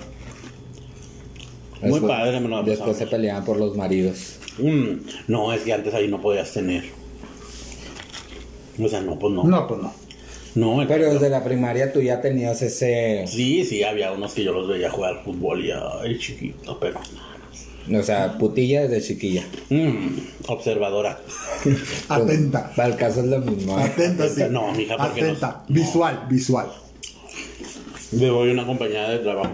Muy 1.82 2.00
padre, 2.00 2.40
me 2.40 2.49
lo 2.49 2.62
Después 2.62 2.96
se 2.96 3.06
peleaban 3.06 3.44
por 3.44 3.56
los 3.58 3.76
maridos. 3.76 4.37
Mm, 4.58 5.06
no, 5.28 5.52
es 5.52 5.62
que 5.62 5.73
antes 5.73 5.94
ahí 5.94 6.08
no 6.08 6.20
podías 6.20 6.52
tener. 6.52 6.85
O 8.82 8.88
sea, 8.88 9.00
no, 9.00 9.18
pues 9.18 9.32
no. 9.32 9.44
No, 9.44 9.66
pues 9.66 9.80
no. 9.80 9.92
No, 10.54 10.80
el- 10.82 10.88
Pero 10.88 11.12
desde 11.12 11.28
la 11.28 11.44
primaria 11.44 11.92
tú 11.92 12.00
ya 12.00 12.20
tenías 12.20 12.62
ese... 12.62 13.26
Sí, 13.26 13.64
sí, 13.64 13.82
había 13.85 14.12
unos 14.12 14.32
que 14.32 14.42
yo 14.42 14.52
los 14.52 14.66
veía 14.68 14.90
jugar 14.90 15.23
fútbol 15.25 15.64
y 15.64 15.70
ay, 15.70 16.18
chiquito, 16.18 16.78
pero. 16.80 16.99
O 17.95 18.02
sea, 18.02 18.37
putilla 18.38 18.83
desde 18.83 19.07
chiquilla. 19.07 19.45
Mm, 19.71 20.19
observadora. 20.49 21.19
Atenta. 22.09 22.73
Para 22.75 22.88
el 22.88 22.97
caso 22.97 23.21
es 23.21 23.26
lo 23.26 23.38
mismo. 23.40 23.78
¿eh? 23.78 23.85
Atenta, 23.85 24.28
sí. 24.28 24.43
No, 24.50 24.73
mija, 24.73 24.97
¿por 24.97 25.12
qué 25.14 25.23
no? 25.23 25.26
Atenta. 25.28 25.64
Visual, 25.69 26.26
visual. 26.28 26.66
Me 28.12 28.31
voy 28.31 28.50
a 28.50 28.52
una 28.52 28.66
compañía 28.66 29.09
de 29.09 29.19
trabajo. 29.19 29.52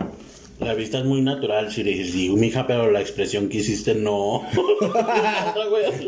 La 0.60 0.74
vista 0.74 0.98
es 0.98 1.04
muy 1.04 1.20
natural, 1.22 1.72
si 1.72 1.82
le 1.82 1.90
dices, 1.90 2.12
sí, 2.12 2.28
mija, 2.30 2.66
pero 2.66 2.90
la 2.90 3.00
expresión 3.00 3.48
que 3.48 3.58
hiciste 3.58 3.94
no. 3.96 4.42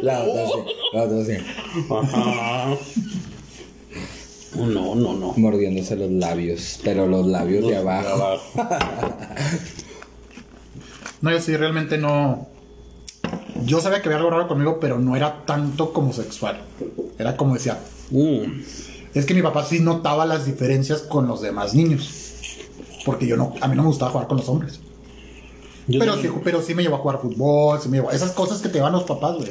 La 0.02 0.22
otra 0.22 0.46
sí, 0.46 0.62
la 0.92 1.02
otra 1.02 1.24
sí. 1.24 1.32
Ajá. 1.90 2.76
No, 4.56 4.94
no, 4.94 5.14
no. 5.14 5.34
mordiéndose 5.36 5.96
los 5.96 6.10
labios, 6.10 6.78
pero 6.84 7.08
los 7.08 7.26
labios 7.26 7.66
de 7.66 7.76
abajo. 7.76 8.40
No, 11.24 11.30
yo 11.30 11.40
sí, 11.40 11.56
realmente 11.56 11.96
no. 11.96 12.48
Yo 13.64 13.80
sabía 13.80 14.02
que 14.02 14.08
había 14.08 14.18
algo 14.18 14.28
raro 14.28 14.46
conmigo, 14.46 14.78
pero 14.78 14.98
no 14.98 15.16
era 15.16 15.46
tanto 15.46 15.90
como 15.94 16.12
sexual. 16.12 16.60
Era 17.18 17.34
como 17.34 17.54
decía, 17.54 17.78
Mm. 18.10 18.60
es 19.14 19.24
que 19.24 19.32
mi 19.32 19.40
papá 19.40 19.64
sí 19.64 19.80
notaba 19.80 20.26
las 20.26 20.44
diferencias 20.44 21.00
con 21.00 21.26
los 21.26 21.40
demás 21.40 21.72
niños. 21.72 22.10
Porque 23.06 23.26
yo 23.26 23.38
no, 23.38 23.54
a 23.62 23.68
mí 23.68 23.74
no 23.74 23.84
me 23.84 23.88
gustaba 23.88 24.10
jugar 24.10 24.26
con 24.28 24.36
los 24.36 24.48
hombres. 24.50 24.80
Yo 25.88 25.98
Pero 25.98 26.20
sí, 26.20 26.28
pero 26.44 26.60
sí 26.60 26.74
me 26.74 26.82
llevó 26.82 26.96
a 26.96 26.98
jugar 26.98 27.20
fútbol, 27.22 27.80
sí 27.80 27.88
me 27.88 27.96
llevó, 27.96 28.10
esas 28.10 28.32
cosas 28.32 28.60
que 28.60 28.68
te 28.68 28.80
van 28.82 28.92
los 28.92 29.04
papás, 29.04 29.36
güey. 29.36 29.48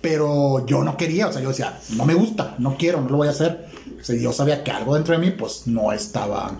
Pero 0.00 0.64
yo 0.64 0.82
no 0.84 0.96
quería, 0.96 1.28
o 1.28 1.32
sea, 1.32 1.42
yo 1.42 1.50
decía, 1.50 1.78
no 1.96 2.06
me 2.06 2.14
gusta, 2.14 2.54
no 2.58 2.78
quiero, 2.78 3.02
no 3.02 3.10
lo 3.10 3.16
voy 3.18 3.28
a 3.28 3.32
hacer. 3.32 3.66
O 4.00 4.04
sea, 4.04 4.16
yo 4.16 4.32
sabía 4.32 4.64
que 4.64 4.70
algo 4.70 4.94
dentro 4.94 5.12
de 5.18 5.20
mí, 5.26 5.32
pues 5.32 5.66
no 5.66 5.92
estaba. 5.92 6.56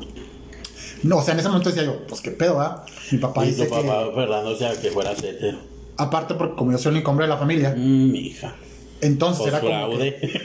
No, 1.03 1.19
o 1.19 1.23
sea, 1.23 1.35
en 1.35 1.41
ese 1.41 1.49
momento 1.49 1.69
decía 1.71 1.85
yo, 1.85 2.07
pues 2.07 2.21
qué 2.21 2.31
pedo, 2.31 2.61
¿ah? 2.61 2.85
Mi 3.13 3.19
papá 3.19 3.45
Y 3.45 3.49
dice 3.51 3.67
tu 3.67 3.75
que. 3.75 3.83
papá, 3.83 4.07
Fernando, 4.15 4.51
o 4.51 4.57
sea, 4.57 4.73
que 4.81 4.91
fuera 4.91 5.13
hetero. 5.13 5.59
Aparte, 5.97 6.35
porque 6.35 6.55
como 6.57 6.73
yo 6.73 6.79
soy 6.79 6.91
el 6.91 6.97
único 6.97 7.11
hombre 7.11 7.27
de 7.27 7.31
la 7.31 7.39
familia, 7.39 7.75
Mm, 7.77 8.11
mi 8.13 8.19
hija. 8.19 8.55
entonces 9.01 9.39
Pues 9.43 9.53
era 9.53 9.61
como. 9.61 9.73
fraude. 9.73 10.17
que- 10.21 10.41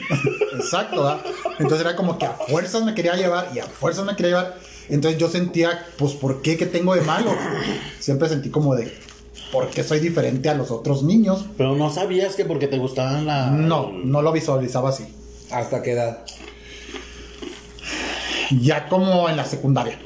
exacto, 0.56 1.02
¿verdad? 1.02 1.20
Entonces 1.58 1.80
era 1.80 1.96
como 1.96 2.18
que 2.18 2.26
a 2.26 2.30
fuerzas 2.32 2.82
me 2.84 2.94
quería 2.94 3.14
llevar 3.16 3.50
y 3.54 3.58
a 3.58 3.64
fuerzas 3.64 4.04
me 4.04 4.14
quería 4.16 4.30
llevar. 4.30 4.58
Entonces 4.88 5.18
yo 5.18 5.28
sentía, 5.28 5.86
pues, 5.96 6.12
¿por 6.12 6.42
qué? 6.42 6.56
¿Qué 6.56 6.66
tengo 6.66 6.94
de 6.94 7.00
malo? 7.02 7.30
Siempre 8.00 8.28
sentí 8.28 8.50
como 8.50 8.74
de, 8.74 8.92
¿por 9.50 9.68
qué 9.70 9.82
soy 9.82 9.98
diferente 10.00 10.48
a 10.50 10.54
los 10.54 10.70
otros 10.70 11.02
niños? 11.02 11.46
Pero 11.56 11.74
no 11.74 11.90
sabías 11.90 12.34
que 12.36 12.44
porque 12.44 12.66
te 12.68 12.78
gustaban 12.78 13.26
la. 13.26 13.50
No, 13.50 13.90
no 13.92 14.22
lo 14.22 14.30
visualizaba 14.32 14.90
así. 14.90 15.04
¿Hasta 15.50 15.82
qué 15.82 15.92
edad? 15.92 16.24
Ya 18.60 18.88
como 18.88 19.28
en 19.28 19.36
la 19.36 19.44
secundaria. 19.44 19.98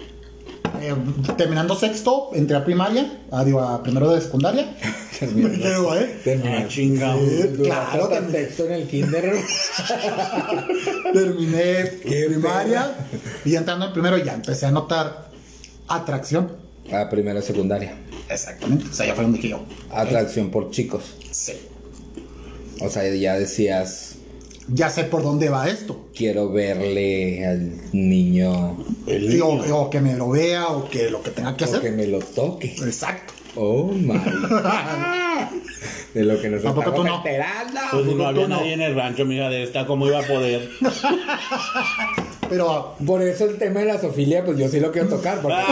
Eh, 0.81 0.95
terminando 1.37 1.75
sexto, 1.75 2.31
entré 2.33 2.57
a 2.57 2.65
primaria, 2.65 3.21
a, 3.31 3.45
digo, 3.45 3.61
a 3.61 3.83
primero 3.83 4.11
de 4.13 4.21
secundaria. 4.21 4.75
Pero, 5.21 5.97
¿eh? 5.99 6.21
Terminé. 6.25 6.57
Ah, 6.59 6.69
chinga. 6.69 7.17
Eh, 7.17 7.55
Duraste 7.57 7.99
claro, 7.99 8.09
terminé. 8.09 8.39
sexto 8.39 8.67
en 8.67 8.73
el 8.73 8.87
kinder. 8.89 9.33
Terminé 11.13 11.91
Qué 12.03 12.27
primaria 12.29 12.95
y 13.45 13.55
entrando 13.57 13.87
en 13.87 13.93
primero 13.93 14.19
ya 14.19 14.35
empecé 14.35 14.67
a 14.67 14.71
notar 14.71 15.29
atracción. 15.89 16.53
A 16.93 17.09
primera 17.09 17.43
secundaria. 17.43 17.95
Exactamente. 18.29 18.87
O 18.91 18.93
sea, 18.93 19.07
ya 19.07 19.15
fue 19.15 19.25
donde 19.25 19.47
yo. 19.49 19.61
Atracción 19.91 20.51
por 20.51 20.71
chicos. 20.71 21.17
Sí. 21.31 21.55
O 22.81 22.89
sea, 22.89 23.13
ya 23.15 23.39
decías, 23.39 24.18
Ya 24.71 24.91
sé 24.91 25.05
por 25.05 25.23
dónde 25.23 25.49
va 25.49 25.69
esto. 25.69 26.09
quiero 26.15 26.51
verle 26.51 27.47
al 27.47 27.73
niño 27.93 28.77
El 29.07 29.41
o, 29.43 29.55
niño. 29.63 29.77
o 29.79 29.91
que 29.91 30.01
me 30.01 30.15
lo 30.15 30.31
vea 30.31 30.69
o 30.69 30.89
que 30.89 31.11
lo 31.11 31.23
que 31.23 31.31
tenga 31.31 31.57
que 31.57 31.65
o 31.65 31.71
que 31.71 31.77
hacer. 31.77 31.93
me 31.93 32.07
lo 32.07 32.19
toque. 32.19 32.75
Exacto. 32.83 33.33
Oh 33.57 33.85
my. 33.93 34.15
De 36.15 36.25
lo 36.25 36.41
que 36.41 36.49
nos 36.49 36.65
¿A 36.65 36.69
poco 36.75 36.81
estamos 36.81 36.97
tú 37.01 37.05
no? 37.05 37.17
enterando. 37.17 37.81
Pues 37.91 38.05
si 38.05 38.11
¿Cómo 38.11 38.23
no 38.23 38.29
había 38.29 38.49
nadie 38.49 38.73
en 38.75 38.81
el 38.83 38.95
rancho, 38.95 39.25
mija, 39.25 39.49
de 39.49 39.63
esta, 39.63 39.87
¿cómo 39.87 40.07
iba 40.07 40.21
a 40.21 40.23
poder? 40.23 40.69
Pero 42.49 42.95
Por 43.07 43.23
eso 43.23 43.45
el 43.47 43.59
tema 43.59 43.81
de 43.81 43.87
la 43.87 44.01
sofilia, 44.01 44.45
pues 44.45 44.59
yo 44.59 44.69
sí 44.69 44.81
lo 44.81 44.91
quiero 44.93 45.09
tocar. 45.09 45.41
Porque 45.43 45.59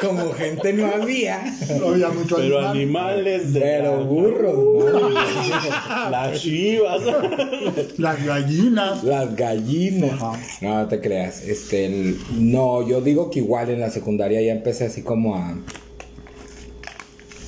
como 0.00 0.32
gente 0.32 0.72
no 0.72 0.86
había. 0.86 1.44
no 1.78 1.88
había 1.88 2.08
mucho 2.08 2.36
Pero 2.36 2.58
animal. 2.58 2.76
animales 2.76 3.52
de. 3.52 3.60
Pero 3.60 4.04
burros, 4.04 4.92
¿no? 4.92 5.10
Las 6.10 6.40
chivas. 6.40 7.02
Las 7.98 8.24
gallinas. 8.24 9.04
Las 9.04 9.36
gallinas. 9.36 10.12
Ajá. 10.22 10.40
No, 10.60 10.78
no 10.78 10.88
te 10.88 11.00
creas. 11.00 11.42
Este, 11.42 11.86
el- 11.86 12.18
no, 12.38 12.86
yo 12.86 13.00
digo 13.00 13.30
que 13.30 13.40
igual 13.40 13.70
en 13.70 13.80
la 13.80 13.90
secundaria 13.90 14.40
ya 14.42 14.52
empecé 14.52 14.86
así 14.86 15.02
como 15.02 15.36
a 15.36 15.54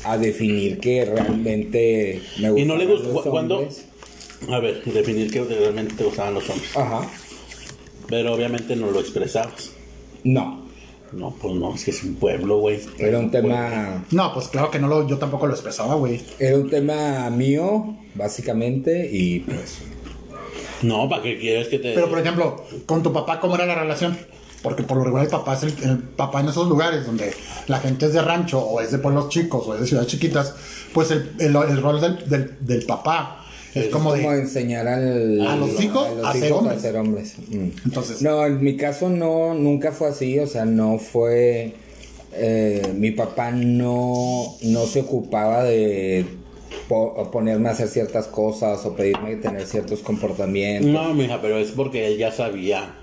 a 0.05 0.17
definir 0.17 0.79
que 0.79 1.05
realmente 1.05 2.23
me 2.41 2.59
Y 2.61 2.65
no 2.65 2.77
le 2.77 2.87
gustaban 2.87 3.49
gustó. 3.49 3.69
A 4.51 4.59
ver, 4.61 4.83
definir 4.85 5.31
que 5.31 5.43
realmente 5.45 5.95
te 5.95 6.05
gustaban 6.05 6.35
los 6.35 6.49
hombres. 6.49 6.77
Ajá. 6.77 7.09
Pero 8.09 8.35
obviamente 8.35 8.77
no 8.77 8.91
lo 8.91 9.01
expresabas. 9.01 9.73
No, 10.25 10.67
No, 11.13 11.35
pues 11.41 11.55
no, 11.55 11.75
es 11.75 11.85
que 11.85 11.91
es 11.91 12.03
un 12.05 12.15
pueblo, 12.17 12.59
güey. 12.59 12.81
era 12.99 13.19
un 13.19 13.31
tema 13.31 14.05
No, 14.11 14.33
pues 14.35 14.49
claro 14.49 14.71
que 14.71 14.79
no 14.79 14.89
lo, 14.89 15.07
yo 15.09 15.17
tampoco 15.19 15.47
lo 15.47 15.55
expresaba, 15.55 15.95
güey. 15.95 16.21
era 16.39 16.57
un 16.57 16.69
tema 16.71 17.29
mío 17.31 17.97
básicamente 18.15 19.09
y 19.13 19.41
pues 19.41 19.79
No, 20.83 21.09
¿para 21.09 21.23
qué 21.23 21.39
quieres 21.39 21.69
que 21.69 21.79
te.? 21.79 21.93
Pero 21.95 22.09
por 22.09 22.19
ejemplo, 22.19 22.65
con 22.87 23.03
tu 23.03 23.13
papá, 23.13 23.41
¿cómo 23.41 23.55
era 23.57 23.67
la 23.67 23.75
relación? 23.75 24.17
Porque 24.63 24.83
por 24.83 24.97
lo 24.99 25.05
regular 25.05 25.25
el 25.27 25.31
papá 25.31 25.55
es 25.55 25.63
el, 25.65 25.75
el 25.89 25.99
papá 25.99 26.41
en 26.41 26.49
esos 26.49 26.69
lugares 26.69 27.07
donde 27.07 27.33
la 27.69 27.79
gente 27.81 28.07
es 28.07 28.13
de 28.13 28.21
rancho 28.23 28.59
o 28.61 28.81
es 28.81 28.91
de 28.91 28.99
pueblos 28.99 29.29
chicos 29.29 29.67
o 29.67 29.75
es 29.75 29.81
de 29.81 29.87
ciudades 29.87 30.11
chiquitas, 30.11 30.55
pues 30.93 31.11
el, 31.11 31.31
el- 31.39 31.55
el 31.57 31.81
rol 31.83 32.01
del, 32.01 32.29
del- 32.29 32.57
del 32.61 32.85
papá 32.87 33.38
es 33.75 33.87
Es 33.87 33.89
como 33.89 34.11
como 34.11 34.33
de... 34.33 34.41
enseñar 34.41 34.87
al- 34.89 35.41
¿A 35.47 35.57
los 35.57 35.81
hijos 35.83 36.07
a 36.25 36.33
ser 36.33 36.53
hombres? 36.53 36.77
a 36.79 36.81
ser 36.81 36.97
hombres. 36.97 37.35
Mm. 37.49 37.69
Entonces, 37.87 38.23
No, 38.23 38.45
en 38.47 38.63
mi 38.63 38.77
caso 38.77 39.09
no, 39.09 39.55
nunca 39.55 39.93
fue 39.93 40.09
así, 40.09 40.39
o 40.39 40.47
sea, 40.47 40.65
no 40.65 40.99
fue, 40.99 41.75
eh, 42.35 42.83
mi 42.97 43.11
papá 43.11 43.51
no, 43.51 44.55
no 44.63 44.87
se 44.87 45.01
ocupaba 45.01 45.65
de 45.65 46.25
po- 46.89 47.31
ponerme 47.31 47.69
a 47.69 47.73
hacer 47.73 47.89
ciertas 47.89 48.27
cosas 48.27 48.85
o 48.87 48.95
pedirme 48.97 49.37
tener 49.37 49.67
ciertos 49.67 50.01
comportamientos, 50.01 50.91
No, 50.91 51.13
mija, 51.15 51.41
pero 51.41 51.59
es 51.59 51.71
porque 51.73 52.07
él 52.07 52.19
ya 52.19 52.33
sabía. 52.33 52.95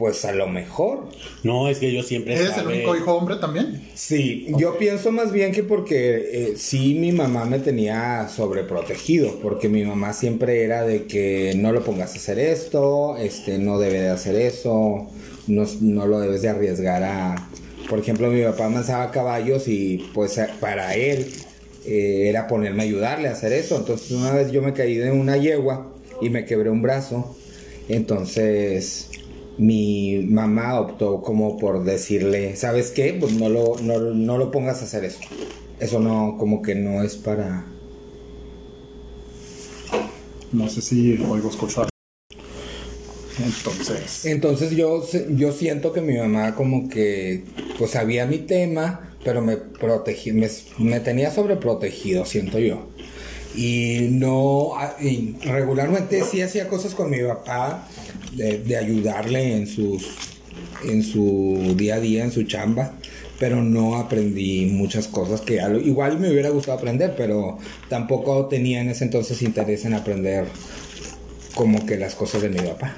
Pues 0.00 0.24
a 0.24 0.32
lo 0.32 0.48
mejor. 0.48 1.08
No, 1.44 1.68
es 1.68 1.78
que 1.78 1.92
yo 1.92 2.02
siempre 2.02 2.34
¿eres 2.34 2.56
el 2.56 2.68
único 2.68 2.96
hijo 2.96 3.14
hombre 3.14 3.36
también? 3.36 3.86
Sí, 3.94 4.46
yo 4.56 4.78
pienso 4.78 5.12
más 5.12 5.30
bien 5.30 5.52
que 5.52 5.62
porque 5.62 6.30
eh, 6.32 6.54
sí 6.56 6.94
mi 6.94 7.12
mamá 7.12 7.44
me 7.44 7.58
tenía 7.58 8.26
sobreprotegido, 8.34 9.38
porque 9.42 9.68
mi 9.68 9.84
mamá 9.84 10.14
siempre 10.14 10.64
era 10.64 10.84
de 10.84 11.04
que 11.04 11.52
no 11.54 11.70
lo 11.70 11.84
pongas 11.84 12.14
a 12.14 12.16
hacer 12.16 12.38
esto, 12.38 13.18
este 13.18 13.58
no 13.58 13.78
debe 13.78 14.00
de 14.00 14.08
hacer 14.08 14.36
eso, 14.36 15.06
no, 15.46 15.64
no 15.82 16.06
lo 16.06 16.18
debes 16.18 16.40
de 16.40 16.48
arriesgar 16.48 17.02
a... 17.02 17.50
Por 17.90 17.98
ejemplo, 17.98 18.30
mi 18.30 18.42
papá 18.42 18.66
avanzaba 18.66 19.10
caballos 19.10 19.68
y 19.68 20.08
pues 20.14 20.38
eh, 20.38 20.48
para 20.60 20.94
él 20.94 21.30
eh, 21.84 22.30
era 22.30 22.48
ponerme 22.48 22.84
a 22.84 22.86
ayudarle 22.86 23.28
a 23.28 23.32
hacer 23.32 23.52
eso. 23.52 23.76
Entonces 23.76 24.12
una 24.12 24.32
vez 24.32 24.50
yo 24.50 24.62
me 24.62 24.72
caí 24.72 24.94
de 24.94 25.12
una 25.12 25.36
yegua 25.36 25.92
y 26.22 26.30
me 26.30 26.46
quebré 26.46 26.70
un 26.70 26.80
brazo. 26.80 27.36
Entonces 27.90 29.10
mi 29.58 30.18
mamá 30.28 30.80
optó 30.80 31.22
como 31.22 31.58
por 31.58 31.84
decirle, 31.84 32.56
¿sabes 32.56 32.90
qué? 32.90 33.16
Pues 33.18 33.32
no 33.32 33.48
lo, 33.48 33.76
no, 33.82 33.98
no 33.98 34.38
lo 34.38 34.50
pongas 34.50 34.80
a 34.80 34.84
hacer 34.84 35.04
eso. 35.04 35.20
Eso 35.78 36.00
no, 36.00 36.36
como 36.38 36.62
que 36.62 36.74
no 36.74 37.02
es 37.02 37.16
para... 37.16 37.66
No 40.52 40.68
sé 40.68 40.82
si 40.82 41.12
oigo 41.12 41.48
escuchar. 41.48 41.88
Entonces, 43.42 44.26
Entonces 44.26 44.72
yo, 44.72 45.02
yo 45.30 45.52
siento 45.52 45.92
que 45.92 46.00
mi 46.00 46.16
mamá 46.18 46.54
como 46.54 46.88
que 46.88 47.44
pues 47.78 47.92
sabía 47.92 48.26
mi 48.26 48.38
tema, 48.38 49.14
pero 49.24 49.40
me 49.40 49.56
protegí, 49.56 50.32
me, 50.32 50.48
me 50.78 51.00
tenía 51.00 51.30
sobreprotegido, 51.30 52.24
siento 52.26 52.58
yo. 52.58 52.89
Y 53.54 54.08
no, 54.10 54.72
regularmente 55.42 56.22
sí 56.24 56.40
hacía 56.40 56.68
cosas 56.68 56.94
con 56.94 57.10
mi 57.10 57.18
papá 57.20 57.88
de, 58.32 58.76
ayudarle 58.76 59.56
en 59.56 59.66
sus, 59.66 60.06
en 60.84 61.02
su 61.02 61.74
día 61.76 61.96
a 61.96 62.00
día, 62.00 62.24
en 62.24 62.30
su 62.30 62.44
chamba, 62.44 62.94
pero 63.38 63.62
no 63.62 63.96
aprendí 63.96 64.66
muchas 64.66 65.08
cosas 65.08 65.40
que 65.40 65.60
igual 65.84 66.20
me 66.20 66.30
hubiera 66.30 66.50
gustado 66.50 66.78
aprender, 66.78 67.14
pero 67.16 67.58
tampoco 67.88 68.46
tenía 68.46 68.80
en 68.80 68.90
ese 68.90 69.04
entonces 69.04 69.42
interés 69.42 69.84
en 69.84 69.94
aprender 69.94 70.46
como 71.54 71.84
que 71.86 71.96
las 71.96 72.14
cosas 72.14 72.42
de 72.42 72.50
mi 72.50 72.60
papá. 72.60 72.94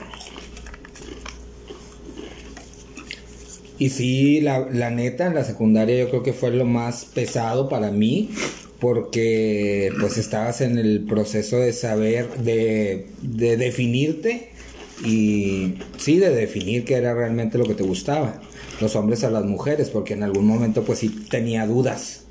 Y 3.78 3.90
sí, 3.90 4.40
la, 4.40 4.60
la 4.70 4.90
neta, 4.90 5.32
la 5.32 5.44
secundaria 5.44 5.98
yo 5.98 6.10
creo 6.10 6.22
que 6.22 6.32
fue 6.32 6.50
lo 6.52 6.64
más 6.64 7.04
pesado 7.04 7.68
para 7.68 7.90
mí, 7.90 8.30
porque 8.82 9.92
pues 10.00 10.18
estabas 10.18 10.60
en 10.60 10.76
el 10.76 11.04
proceso 11.08 11.56
de 11.56 11.72
saber, 11.72 12.28
de, 12.38 13.06
de 13.22 13.56
definirte 13.56 14.48
y 15.04 15.74
sí, 15.98 16.18
de 16.18 16.30
definir 16.30 16.84
qué 16.84 16.94
era 16.94 17.14
realmente 17.14 17.58
lo 17.58 17.64
que 17.64 17.74
te 17.74 17.84
gustaba, 17.84 18.42
los 18.80 18.96
hombres 18.96 19.22
a 19.22 19.30
las 19.30 19.44
mujeres, 19.44 19.88
porque 19.88 20.14
en 20.14 20.24
algún 20.24 20.46
momento 20.46 20.82
pues 20.82 20.98
sí 20.98 21.10
tenía 21.30 21.64
dudas, 21.64 22.24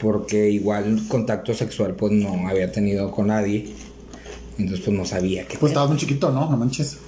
porque 0.00 0.50
igual 0.50 1.02
contacto 1.06 1.54
sexual 1.54 1.94
pues 1.94 2.10
no 2.10 2.48
había 2.48 2.72
tenido 2.72 3.12
con 3.12 3.28
nadie, 3.28 3.66
entonces 4.58 4.84
pues 4.84 4.96
no 4.96 5.04
sabía 5.04 5.46
qué 5.46 5.56
pues 5.56 5.70
estabas 5.70 5.90
muy 5.90 6.00
chiquito, 6.00 6.32
¿no? 6.32 6.50
No 6.50 6.56
manches. 6.56 6.98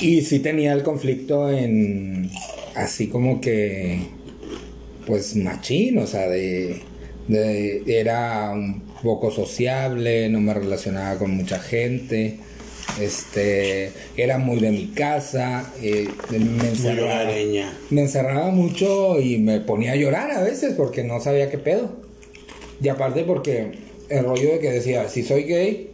y 0.00 0.22
sí 0.22 0.40
tenía 0.40 0.72
el 0.72 0.82
conflicto 0.82 1.48
en 1.48 2.28
así 2.74 3.06
como 3.06 3.40
que 3.40 4.00
pues 5.06 5.36
machín, 5.36 5.98
o 5.98 6.08
sea, 6.08 6.28
de, 6.28 6.82
de- 7.28 7.82
era 7.86 8.50
un 8.52 8.82
poco 9.02 9.30
sociable, 9.30 10.28
no 10.28 10.40
me 10.40 10.54
relacionaba 10.54 11.18
con 11.18 11.30
mucha 11.32 11.58
gente, 11.58 12.38
Este, 13.00 13.90
era 14.16 14.38
muy 14.38 14.60
de 14.60 14.70
mi 14.70 14.88
casa, 14.88 15.72
eh, 15.82 16.06
me, 16.30 16.36
encerraba, 16.68 17.24
me 17.90 18.02
encerraba 18.02 18.50
mucho 18.50 19.20
y 19.20 19.38
me 19.38 19.58
ponía 19.60 19.92
a 19.92 19.96
llorar 19.96 20.30
a 20.30 20.42
veces 20.42 20.74
porque 20.76 21.02
no 21.02 21.18
sabía 21.18 21.50
qué 21.50 21.58
pedo. 21.58 21.90
Y 22.80 22.88
aparte 22.88 23.24
porque 23.24 23.72
el 24.10 24.24
rollo 24.24 24.52
de 24.52 24.58
que 24.60 24.70
decía, 24.70 25.08
si 25.08 25.22
soy 25.24 25.44
gay, 25.44 25.90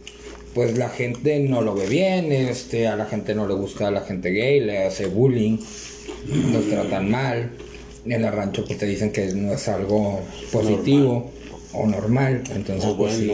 pues 0.53 0.77
la 0.77 0.89
gente 0.89 1.39
no 1.39 1.61
lo 1.61 1.73
ve 1.75 1.87
bien, 1.87 2.31
este, 2.31 2.87
a 2.87 2.95
la 2.97 3.05
gente 3.05 3.33
no 3.33 3.47
le 3.47 3.53
gusta 3.55 3.87
a 3.87 3.91
la 3.91 4.01
gente 4.01 4.29
gay, 4.29 4.59
le 4.59 4.79
hace 4.85 5.07
bullying, 5.07 5.57
los 6.53 6.69
tratan 6.69 7.09
mal. 7.09 7.51
En 8.05 8.23
el 8.23 8.31
rancho 8.31 8.65
pues 8.65 8.79
te 8.79 8.85
dicen 8.85 9.11
que 9.11 9.33
no 9.33 9.53
es 9.53 9.67
algo 9.67 10.19
positivo 10.51 11.31
o 11.73 11.85
normal, 11.85 12.43
entonces 12.53 12.91
pues 12.97 13.13
sí, 13.15 13.31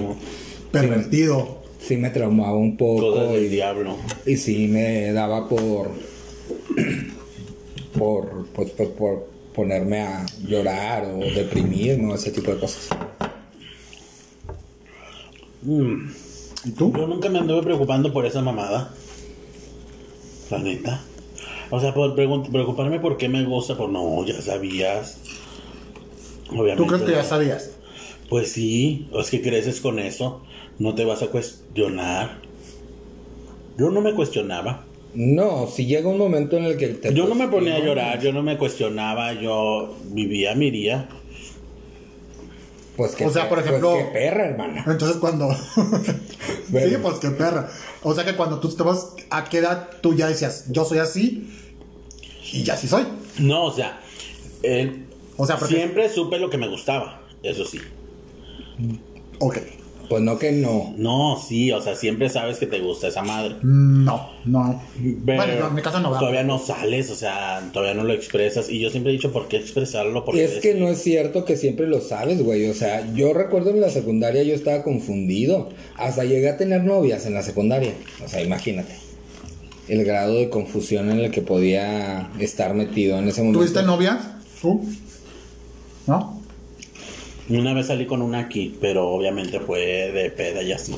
Pervertido. 0.71 1.59
sí 1.79 1.97
me 1.97 2.09
traumaba 2.09 2.55
un 2.57 2.75
poco 2.75 3.15
del 3.31 3.45
y, 3.45 3.47
diablo. 3.49 3.95
y 4.25 4.35
sí 4.37 4.67
me 4.67 5.11
daba 5.13 5.47
por 5.47 5.91
por 7.97 8.45
pues, 8.53 8.71
pues, 8.71 8.89
por 8.89 9.27
ponerme 9.55 10.01
a 10.01 10.25
llorar 10.45 11.05
o 11.05 11.17
deprimirme 11.19 12.11
o 12.11 12.15
ese 12.15 12.31
tipo 12.31 12.51
de 12.51 12.59
cosas. 12.59 12.89
Mm. 15.63 16.09
¿Y 16.65 16.71
tú? 16.71 16.93
Yo 16.95 17.07
nunca 17.07 17.29
me 17.29 17.39
anduve 17.39 17.63
preocupando 17.63 18.13
por 18.13 18.25
esa 18.25 18.41
mamada. 18.41 18.93
La 20.51 20.59
neta. 20.59 21.01
O 21.69 21.79
sea, 21.79 21.93
por 21.93 22.15
preocuparme 22.15 22.99
por 22.99 23.17
qué 23.17 23.27
me 23.29 23.43
gusta, 23.43 23.77
pues 23.77 23.89
no, 23.89 24.25
ya 24.25 24.41
sabías. 24.41 25.19
Obviamente. 26.49 26.77
¿Tú 26.77 26.87
crees 26.87 27.03
que 27.03 27.11
ya 27.11 27.23
sabías? 27.23 27.71
Pues 28.29 28.51
sí, 28.51 29.07
o 29.11 29.21
es 29.21 29.29
que 29.29 29.41
creces 29.41 29.81
con 29.81 29.99
eso, 29.99 30.41
no 30.79 30.95
te 30.95 31.05
vas 31.05 31.21
a 31.23 31.27
cuestionar. 31.27 32.39
Yo 33.77 33.89
no 33.89 34.01
me 34.01 34.13
cuestionaba. 34.13 34.85
No, 35.13 35.67
si 35.67 35.85
llega 35.85 36.09
un 36.09 36.17
momento 36.17 36.57
en 36.57 36.65
el 36.65 36.77
que 36.77 36.87
te 36.89 37.13
Yo 37.13 37.27
no 37.27 37.35
me 37.35 37.47
ponía 37.47 37.75
a 37.75 37.79
llorar, 37.79 38.21
yo 38.21 38.31
no 38.33 38.43
me 38.43 38.57
cuestionaba, 38.57 39.33
yo 39.33 39.95
vivía 40.11 40.55
mi 40.55 40.71
día. 40.71 41.09
Pues 42.95 43.15
que 43.15 43.25
O 43.25 43.29
sea, 43.29 43.47
por 43.47 43.59
pues 43.59 43.67
ejemplo- 43.67 43.95
qué 43.97 44.03
perra, 44.11 44.47
hermana. 44.47 44.83
Entonces 44.87 45.17
cuando... 45.17 45.49
Bueno. 46.69 46.89
Sí, 46.89 46.95
pues 47.01 47.13
qué 47.19 47.29
perra. 47.29 47.69
O 48.03 48.13
sea 48.13 48.23
que 48.25 48.35
cuando 48.35 48.59
tú 48.59 48.67
estabas 48.67 49.13
a 49.29 49.45
qué 49.45 49.57
edad 49.59 49.89
tú 50.01 50.13
ya 50.15 50.27
decías, 50.27 50.65
yo 50.69 50.85
soy 50.85 50.99
así 50.99 51.49
y 52.53 52.63
ya 52.63 52.77
sí 52.77 52.87
soy. 52.87 53.05
No, 53.39 53.65
o 53.65 53.71
sea, 53.73 53.99
él- 54.63 55.05
O 55.37 55.45
sea, 55.45 55.57
porque- 55.57 55.75
siempre 55.75 56.09
supe 56.09 56.39
lo 56.39 56.49
que 56.49 56.57
me 56.57 56.67
gustaba, 56.67 57.21
eso 57.43 57.65
sí. 57.65 57.79
Ok. 59.39 59.57
Pues 60.09 60.23
no 60.23 60.39
que 60.39 60.53
no. 60.53 60.93
No, 60.97 61.37
sí, 61.37 61.71
o 61.71 61.81
sea, 61.81 61.95
siempre 61.95 62.29
sabes 62.29 62.59
que 62.59 62.65
te 62.65 62.79
gusta 62.79 63.09
esa 63.09 63.23
madre. 63.23 63.55
No, 63.61 64.29
no. 64.45 64.81
Pero 65.25 65.37
bueno, 65.37 65.59
no, 65.59 65.67
en 65.67 65.75
mi 65.75 65.81
caso 65.81 65.99
no. 65.99 66.09
¿verdad? 66.09 66.19
Todavía 66.19 66.43
no 66.43 66.59
sales, 66.59 67.09
o 67.09 67.15
sea, 67.15 67.69
todavía 67.73 67.93
no 67.93 68.03
lo 68.03 68.13
expresas. 68.13 68.69
Y 68.69 68.79
yo 68.79 68.89
siempre 68.89 69.11
he 69.11 69.15
dicho, 69.15 69.33
¿por 69.33 69.49
qué 69.49 69.57
expresarlo? 69.57 70.23
Porque 70.23 70.45
Es 70.45 70.59
que 70.59 70.75
no 70.75 70.87
es 70.87 71.01
cierto 71.01 71.43
que 71.43 71.57
siempre 71.57 71.87
lo 71.87 71.99
sabes, 71.99 72.41
güey. 72.41 72.69
O 72.69 72.73
sea, 72.73 73.05
yo 73.13 73.33
recuerdo 73.33 73.71
en 73.71 73.81
la 73.81 73.89
secundaria 73.89 74.43
yo 74.43 74.55
estaba 74.55 74.81
confundido. 74.83 75.69
Hasta 75.97 76.23
llegué 76.23 76.49
a 76.49 76.57
tener 76.57 76.83
novias 76.83 77.25
en 77.25 77.33
la 77.33 77.43
secundaria. 77.43 77.93
O 78.23 78.29
sea, 78.29 78.41
imagínate. 78.41 78.95
El 79.89 80.05
grado 80.05 80.35
de 80.35 80.49
confusión 80.49 81.11
en 81.11 81.19
el 81.19 81.31
que 81.31 81.41
podía 81.41 82.29
estar 82.39 82.73
metido 82.73 83.17
en 83.19 83.27
ese 83.27 83.41
momento. 83.41 83.59
¿Tuviste 83.59 83.83
novias? 83.83 84.19
¿Tú? 84.61 84.85
¿No? 86.07 86.36
Una 87.49 87.73
vez 87.73 87.87
salí 87.87 88.05
con 88.05 88.21
una 88.21 88.39
aquí, 88.39 88.77
pero 88.81 89.07
obviamente 89.09 89.59
fue 89.61 89.79
de 90.11 90.29
peda 90.31 90.61
y 90.63 90.73
así. 90.73 90.95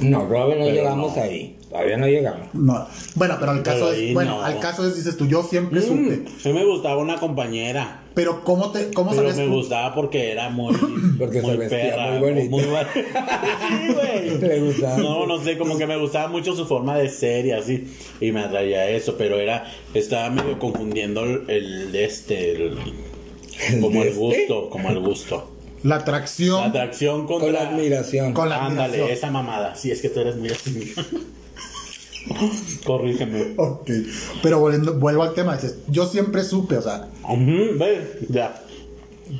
No, 0.00 0.22
todavía 0.22 0.56
no 0.56 0.64
Pero 0.64 0.74
llegamos 0.74 1.16
no. 1.16 1.22
ahí. 1.22 1.56
Todavía 1.70 1.96
no 1.96 2.06
llegamos. 2.08 2.48
No. 2.54 2.86
Bueno, 3.14 3.36
pero 3.38 3.52
al 3.52 3.62
caso 3.62 3.86
Pero 3.90 4.02
es, 4.08 4.12
bueno, 4.14 4.38
no. 4.38 4.42
al 4.44 4.58
caso 4.58 4.86
es, 4.86 4.96
dices 4.96 5.16
tú, 5.16 5.26
yo 5.28 5.42
siempre 5.44 5.80
supe. 5.80 5.94
Mm, 5.94 6.26
a 6.44 6.48
mí 6.48 6.54
me 6.54 6.64
gustaba 6.64 6.96
una 6.96 7.20
compañera. 7.20 8.02
Pero 8.14 8.42
¿cómo 8.44 8.72
te, 8.72 8.90
cómo 8.92 9.10
Pero 9.12 9.22
sabes 9.22 9.36
me 9.38 9.44
tú? 9.46 9.52
gustaba 9.52 9.94
porque 9.94 10.32
era 10.32 10.50
muy, 10.50 10.74
Porque 11.18 11.40
se 11.40 11.46
muy 11.46 11.56
vestía 11.56 11.78
perra, 11.94 12.10
muy 12.18 12.30
bonita. 12.32 12.50
muy 12.50 12.62
Sí, 12.64 13.94
güey. 13.94 14.38
Le 14.40 14.60
gustaba. 14.60 14.96
No, 14.98 15.26
no 15.26 15.42
sé, 15.42 15.56
como 15.56 15.78
que 15.78 15.86
me 15.86 15.96
gustaba 15.96 16.26
mucho 16.28 16.54
su 16.56 16.66
forma 16.66 16.98
de 16.98 17.08
ser 17.08 17.46
y 17.46 17.52
así. 17.52 17.86
Y 18.20 18.32
me 18.32 18.40
atraía 18.40 18.88
eso, 18.90 19.14
pero 19.16 19.38
era, 19.38 19.64
estaba 19.94 20.28
medio 20.30 20.58
confundiendo 20.58 21.22
el, 21.24 21.44
el 21.48 21.92
de 21.92 22.04
este, 22.04 22.50
el- 22.56 22.76
como 23.80 24.02
el 24.02 24.08
este? 24.08 24.18
gusto, 24.20 24.68
como 24.68 24.90
el 24.90 24.98
gusto. 24.98 25.51
La 25.82 25.96
La 25.96 26.02
atracción 26.02 26.64
atracción 26.64 27.26
contra... 27.26 27.46
Con 27.46 27.52
la 27.54 27.68
admiración. 27.68 28.32
con 28.34 28.48
la 28.48 28.64
Ándale, 28.64 28.84
admiración. 28.94 29.10
esa 29.10 29.30
mamada. 29.30 29.74
Sí, 29.74 29.90
es 29.90 30.00
que 30.00 30.08
tú 30.08 30.20
eres 30.20 30.36
muy 30.36 30.48
así. 30.50 30.94
Corrígeme. 32.84 33.54
Ok. 33.56 33.90
Pero 34.42 34.60
volviendo, 34.60 34.94
vuelvo 34.94 35.22
al 35.24 35.34
tema, 35.34 35.54
dices, 35.56 35.78
yo 35.88 36.06
siempre 36.06 36.44
supe, 36.44 36.76
o 36.76 36.82
sea, 36.82 37.08
Ujú, 37.24 37.78
ve, 37.78 38.18
ya. 38.28 38.54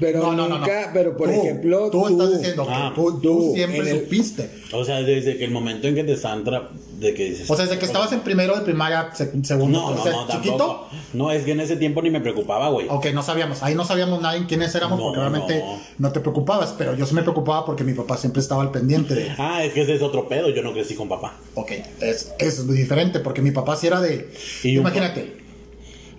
Pero 0.01 0.21
no, 0.21 0.33
no, 0.33 0.37
no, 0.37 0.49
no. 0.49 0.59
nunca, 0.59 0.91
pero 0.95 1.17
por 1.17 1.29
Tú, 1.29 1.35
ejemplo, 1.43 1.91
tú, 1.91 2.09
estás 2.09 2.39
diciendo 2.39 2.67
que 2.67 2.73
Ah, 2.73 2.93
tú, 2.95 3.21
tú 3.21 3.21
tú, 3.21 3.53
siempre 3.55 3.81
el- 3.81 4.01
supiste. 4.01 4.51
O 4.73 4.85
sea, 4.85 5.03
desde 5.03 5.37
que 5.37 5.45
el 5.45 5.51
momento 5.51 5.87
en 5.87 5.95
que 5.95 6.05
te 6.05 6.13
están 6.13 6.45
de 6.45 7.15
que 7.15 7.25
dices... 7.31 7.51
O 7.51 7.57
sea, 7.57 7.67
desde 7.67 7.79
que 7.79 7.85
estabas 7.85 8.11
en 8.13 8.21
primero 8.21 8.55
de 8.57 8.63
primaria, 8.63 9.11
segundo, 9.15 9.67
No, 9.81 9.91
no, 9.95 10.05
no, 10.05 10.29
chiquito. 10.29 10.57
tampoco. 10.57 10.89
No, 11.13 11.31
es 11.31 11.45
que 11.45 11.53
en 11.53 11.61
ese 11.61 11.77
tiempo 11.77 12.01
ni 12.01 12.11
me 12.11 12.21
preocupaba, 12.21 12.71
güey. 12.71 12.87
Ok, 12.89 13.07
no 13.13 13.23
sabíamos, 13.23 13.63
ahí 13.63 13.75
no 13.75 13.85
sabíamos 13.85 14.23
nadie 14.23 14.47
quiénes 14.47 14.75
éramos 14.75 14.99
No, 14.99 15.05
porque 15.07 15.21
realmente 15.21 15.59
no. 15.59 15.79
no. 15.99 16.13
te 16.13 16.21
preocupabas, 16.21 16.75
pero 16.79 16.95
yo 16.97 17.05
sí 17.05 17.15
me 17.15 17.23
preocupaba 17.23 17.67
porque 17.67 17.85
mi 17.85 17.93
papá 17.93 18.17
siempre 18.17 18.41
estaba 18.41 18.63
al 18.63 18.71
pendiente 18.71 19.15
de, 19.15 19.31
Ah, 19.37 19.63
es 19.65 19.73
que 19.75 19.83
ese 19.83 19.95
es 19.97 20.03
otro 20.03 20.27
pedo. 20.29 20.49
Yo 20.51 20.63
no 20.63 20.73
crecí 20.73 20.95
con 20.95 21.09
papá. 21.09 21.37
ok, 21.55 21.71
es, 22.01 22.33
es 22.39 22.65
muy 22.65 22.77
diferente 22.77 23.21
porque 23.21 23.43
mi 23.43 23.51
papá 23.51 23.77
sí 23.77 23.89
era 23.89 24.01
de, 24.01 24.31
Y 24.63 24.77
imagínate, 24.79 25.37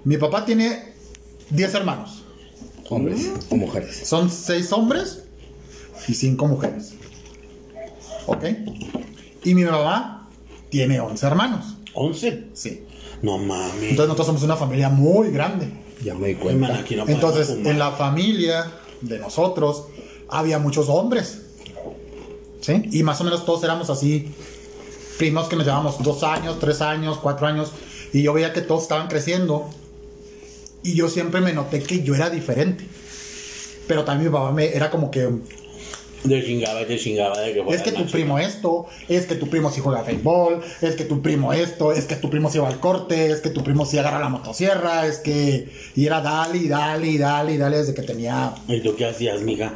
mi 0.03 0.17
papá 0.17 0.45
tiene 0.45 0.93
10 1.49 1.73
hermanos, 1.75 2.22
hombres 2.89 3.29
o 3.49 3.55
mujeres. 3.55 4.01
son 4.07 4.29
6 4.29 4.71
hombres 4.73 5.23
y 6.07 6.13
5 6.13 6.47
mujeres, 6.47 6.93
ok, 8.25 8.43
y 9.43 9.55
mi 9.55 9.63
mamá 9.63 10.29
tiene 10.69 10.99
11 10.99 11.25
hermanos, 11.27 11.65
¿11? 11.95 12.45
sí, 12.53 12.83
No 13.21 13.37
mames. 13.37 13.73
entonces 13.91 14.07
nosotros 14.07 14.27
somos 14.27 14.43
una 14.43 14.55
familia 14.55 14.89
muy 14.89 15.29
grande. 15.31 15.67
Ya 16.03 16.13
me 16.15 16.29
di 16.29 16.35
cuenta. 16.35 16.67
man, 16.67 16.77
aquí 16.77 16.95
no 16.97 17.07
Entonces, 17.07 17.47
fumar. 17.47 17.67
en 17.71 17.79
la 17.79 17.91
familia 17.91 18.69
de 18.99 19.19
nosotros 19.19 19.85
había 20.27 20.59
muchos 20.59 20.89
hombres. 20.89 21.39
¿Sí? 22.59 22.81
Y 22.91 23.03
más 23.03 23.21
o 23.21 23.23
menos 23.23 23.45
todos 23.45 23.63
éramos 23.63 23.89
así, 23.89 24.27
primos 25.17 25.47
que 25.47 25.55
nos 25.55 25.63
llevábamos 25.65 26.01
dos 26.03 26.23
años, 26.23 26.59
tres 26.59 26.81
años, 26.81 27.19
cuatro 27.21 27.47
años. 27.47 27.71
Y 28.11 28.21
yo 28.21 28.33
veía 28.33 28.51
que 28.51 28.61
todos 28.61 28.83
estaban 28.83 29.07
creciendo. 29.07 29.69
Y 30.83 30.95
yo 30.95 31.09
siempre 31.09 31.41
me 31.41 31.53
noté 31.53 31.81
que 31.81 32.03
yo 32.03 32.15
era 32.15 32.29
diferente. 32.29 32.85
Pero 33.87 34.03
también 34.03 34.29
mi 34.31 34.33
papá 34.37 34.51
me 34.51 34.73
era 34.75 34.89
como 34.89 35.11
que 35.11 35.27
De 36.23 36.45
chingaba, 36.45 36.85
que 36.85 36.97
chingaba 36.97 37.39
de 37.41 37.53
que 37.53 37.63
fuera 37.63 37.75
es 37.77 37.83
que 37.83 37.91
tu 37.91 38.05
primo 38.05 38.39
esto, 38.39 38.85
es 39.09 39.25
que 39.25 39.35
tu 39.35 39.49
primo 39.49 39.69
sí 39.71 39.81
juega 39.81 40.03
fútbol, 40.05 40.61
es 40.81 40.95
que 40.95 41.03
tu 41.03 41.21
primo 41.21 41.51
esto, 41.51 41.91
es 41.91 42.05
que 42.05 42.15
tu 42.15 42.29
primo 42.29 42.49
sí 42.49 42.59
va 42.59 42.69
al 42.69 42.79
corte, 42.79 43.29
es 43.31 43.41
que 43.41 43.49
tu 43.49 43.61
primo 43.61 43.85
sí 43.85 43.97
agarra 43.97 44.19
la 44.19 44.29
motosierra, 44.29 45.05
es 45.05 45.17
que... 45.17 45.67
Y 45.95 46.05
era 46.05 46.21
dale 46.21 46.57
y 46.59 46.67
dale 46.69 47.07
y 47.07 47.17
dale 47.17 47.53
y 47.53 47.57
dale 47.57 47.77
desde 47.77 47.93
que 47.93 48.03
tenía... 48.03 48.53
¿Y 48.69 48.79
tú 48.81 48.95
qué 48.95 49.05
hacías, 49.05 49.41
mija? 49.41 49.73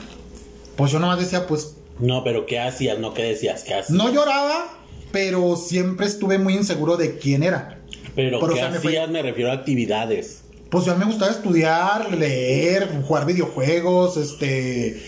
Pues 0.77 0.91
yo 0.91 0.99
nomás 0.99 1.19
decía, 1.19 1.47
pues 1.47 1.75
No, 1.99 2.23
pero 2.23 2.45
¿qué 2.45 2.59
hacías? 2.59 2.97
No, 2.99 3.13
¿qué 3.13 3.23
decías? 3.23 3.63
¿Qué 3.63 3.73
hacías? 3.73 3.89
no 3.89 4.09
lloraba, 4.13 4.77
pero 5.11 5.57
siempre 5.57 6.05
estuve 6.07 6.37
muy 6.37 6.53
inseguro 6.53 6.95
de 6.95 7.17
quién 7.17 7.43
era. 7.43 7.79
Pero 8.15 8.39
Pero, 8.39 8.45
o 8.45 8.47
¿qué 8.49 8.55
sea, 8.55 8.69
me 8.69 8.79
fue- 8.79 8.91
hacías? 8.91 9.09
Me 9.09 9.21
refiero 9.21 9.51
a 9.51 9.55
actividades. 9.55 10.43
Pues 10.69 10.85
yo 10.85 10.91
a 10.91 10.95
mí 10.95 10.99
me 10.99 11.11
gustaba 11.11 11.31
estudiar, 11.31 12.13
leer, 12.13 12.89
jugar 13.07 13.25
videojuegos, 13.25 14.17
este, 14.17 15.01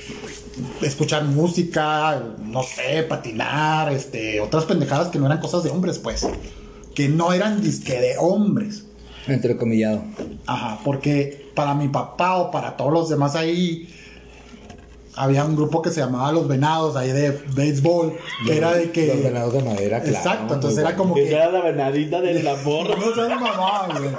escuchar 0.82 1.26
música, 1.26 2.22
no 2.44 2.64
sé, 2.64 3.04
patinar, 3.04 3.92
este, 3.92 4.40
otras 4.40 4.66
pendejadas 4.66 5.10
que 5.10 5.20
no 5.20 5.26
eran 5.26 5.40
cosas 5.40 5.64
de 5.64 5.70
hombres, 5.70 6.00
pues, 6.00 6.28
que 6.96 7.10
no 7.10 7.34
eran 7.34 7.62
disque 7.62 8.00
de 8.00 8.16
hombres. 8.18 8.86
Entrecomillado. 9.28 10.04
Ajá, 10.46 10.80
porque 10.84 11.52
para 11.54 11.74
mi 11.74 11.90
papá 11.90 12.38
o 12.38 12.52
para 12.52 12.78
todos 12.78 12.94
los 12.94 13.10
demás 13.10 13.36
ahí 13.36 13.94
había 15.16 15.44
un 15.44 15.58
grupo 15.58 15.82
que 15.82 15.90
se 15.90 16.00
llamaba 16.00 16.32
Los 16.32 16.48
Venados 16.48 16.96
ahí 16.96 17.12
de 17.12 17.32
béisbol, 17.54 18.18
que 18.46 18.58
era 18.58 18.74
de 18.74 18.92
que 18.92 19.08
Los 19.08 19.22
venados 19.24 19.54
de 19.54 19.64
madera, 19.64 20.00
claro. 20.02 20.18
Exacto, 20.18 20.54
entonces 20.54 20.80
era 20.80 20.92
bueno. 20.92 21.04
como 21.04 21.16
que 21.16 21.30
Era 21.30 21.52
la 21.52 21.62
venadita 21.62 22.22
de 22.22 22.42
la 22.42 22.56
porra. 22.56 22.96
no 22.96 23.14
seas 23.14 23.30
mamá, 23.42 23.88
güey. 24.00 24.12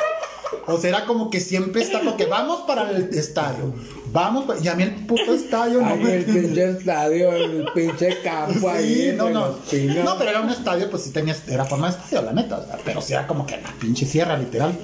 O 0.75 0.81
sea, 0.81 0.91
era 0.91 1.07
como 1.07 1.31
que 1.31 1.41
siempre 1.41 1.83
está 1.83 2.03
lo 2.03 2.17
que 2.17 2.27
vamos 2.27 2.61
para 2.67 2.91
el 2.91 3.11
estadio. 3.15 3.75
Vamos, 4.13 4.45
y 4.63 4.69
a 4.69 4.75
mí 4.75 4.83
el 4.83 5.07
puto 5.07 5.33
estadio 5.33 5.81
no 5.81 5.87
Ay, 5.87 5.99
me 5.99 6.17
el 6.17 6.25
pinche 6.25 6.71
estadio, 6.71 7.33
el 7.33 7.67
pinche 7.73 8.21
campo 8.23 8.69
ahí. 8.69 9.15
No, 9.17 9.31
no. 9.31 9.49
No, 9.49 10.19
pero 10.19 10.31
era 10.31 10.41
un 10.41 10.51
estadio, 10.51 10.91
pues 10.91 11.05
sí 11.05 11.11
tenía, 11.11 11.37
era 11.49 11.65
forma 11.65 11.91
de 11.91 11.97
estadio, 11.97 12.23
la 12.23 12.33
neta. 12.33 12.59
o 12.59 12.67
sea, 12.67 12.79
pero 12.85 13.01
sí 13.01 13.13
era 13.13 13.27
como 13.27 13.47
que 13.47 13.57
la 13.57 13.73
pinche 13.81 14.07
sierra, 14.07 14.37
literal. 14.37 14.77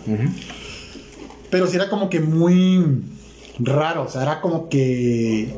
Pero 1.50 1.66
sí 1.66 1.76
era 1.76 1.88
como 1.88 2.08
que 2.08 2.20
muy 2.20 3.02
raro. 3.58 4.04
O 4.04 4.08
sea, 4.08 4.22
era 4.22 4.40
como 4.40 4.68
que. 4.68 5.56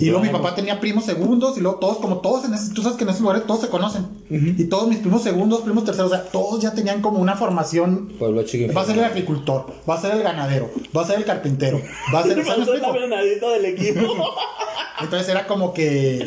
Y 0.00 0.06
luego 0.06 0.24
mi 0.24 0.30
papá 0.30 0.54
tenía 0.54 0.80
primos 0.80 1.04
segundos 1.04 1.56
y 1.56 1.60
luego 1.60 1.78
todos, 1.78 1.98
como 1.98 2.18
todos 2.18 2.44
en 2.44 2.54
ese, 2.54 2.72
tú 2.74 2.82
sabes 2.82 2.96
que 2.98 3.04
en 3.04 3.10
esos 3.10 3.22
lugares 3.22 3.46
todos 3.46 3.60
se 3.60 3.68
conocen. 3.68 4.06
Y 4.28 4.64
todos 4.64 4.88
mis 4.88 4.98
primos 4.98 5.22
segundos, 5.22 5.60
primos 5.60 5.84
terceros, 5.84 6.10
o 6.10 6.14
sea, 6.14 6.24
todos 6.24 6.60
ya 6.60 6.74
tenían 6.74 7.00
como 7.00 7.18
una 7.18 7.36
formación. 7.36 8.12
Pueblo 8.18 8.42
chico. 8.42 8.72
Va 8.72 8.82
a 8.82 8.86
ser 8.86 8.98
el 8.98 9.04
agricultor, 9.04 9.66
va 9.88 9.94
a 9.94 10.00
ser 10.00 10.12
el 10.12 10.22
ganadero, 10.22 10.70
va 10.96 11.02
a 11.02 11.06
ser 11.06 11.18
el 11.18 11.24
carpintero, 11.24 11.80
va 12.12 12.20
a 12.20 12.22
ser... 12.24 12.36
venadita 12.44 13.50
del 13.50 13.64
equipo. 13.66 14.00
Entonces 15.00 15.28
era 15.28 15.46
como 15.46 15.72
que... 15.72 16.18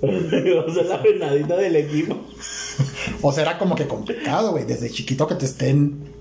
o 0.02 0.72
sea, 0.72 0.82
la 0.84 0.96
venadita 0.98 1.56
del 1.56 1.76
equipo. 1.76 2.16
O 3.22 3.32
sea, 3.32 3.42
era 3.42 3.58
como 3.58 3.74
que 3.74 3.86
complicado, 3.86 4.52
güey. 4.52 4.64
Desde 4.64 4.90
chiquito 4.90 5.26
que 5.26 5.34
te 5.34 5.44
estén. 5.44 6.19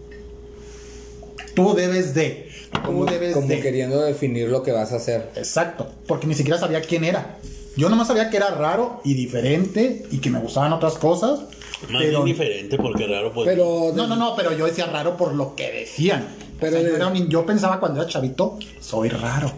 Tú 1.63 1.73
debes 1.75 2.13
de. 2.13 2.49
Tú 2.71 2.81
Como, 2.83 3.05
debes 3.05 3.33
como 3.33 3.47
de. 3.47 3.59
queriendo 3.61 4.01
definir 4.01 4.49
lo 4.49 4.61
que 4.63 4.71
vas 4.71 4.91
a 4.93 4.97
hacer. 4.97 5.29
Exacto. 5.35 5.87
Porque 6.07 6.27
ni 6.27 6.35
siquiera 6.35 6.59
sabía 6.59 6.81
quién 6.81 7.03
era. 7.03 7.37
Yo 7.75 7.89
nomás 7.89 8.07
sabía 8.07 8.29
que 8.29 8.37
era 8.37 8.49
raro 8.51 9.01
y 9.03 9.13
diferente 9.13 10.05
y 10.11 10.17
que 10.19 10.29
me 10.29 10.39
gustaban 10.39 10.73
otras 10.73 10.95
cosas. 10.95 11.39
Más 11.89 12.01
pero. 12.03 12.23
bien 12.23 12.25
diferente, 12.25 12.77
porque 12.77 13.07
raro, 13.07 13.31
pues. 13.33 13.47
Pero. 13.47 13.91
No, 13.95 14.05
no, 14.07 14.15
no, 14.15 14.35
pero 14.35 14.55
yo 14.57 14.65
decía 14.65 14.85
raro 14.87 15.15
por 15.17 15.33
lo 15.33 15.55
que 15.55 15.71
decían. 15.71 16.27
Pero 16.59 16.73
Pero 16.73 16.83
yo, 16.83 16.89
de- 16.89 16.95
era 16.97 17.07
un- 17.07 17.29
yo 17.29 17.45
pensaba 17.45 17.79
cuando 17.79 18.01
era 18.01 18.09
chavito, 18.09 18.59
soy 18.81 19.07
raro. 19.09 19.51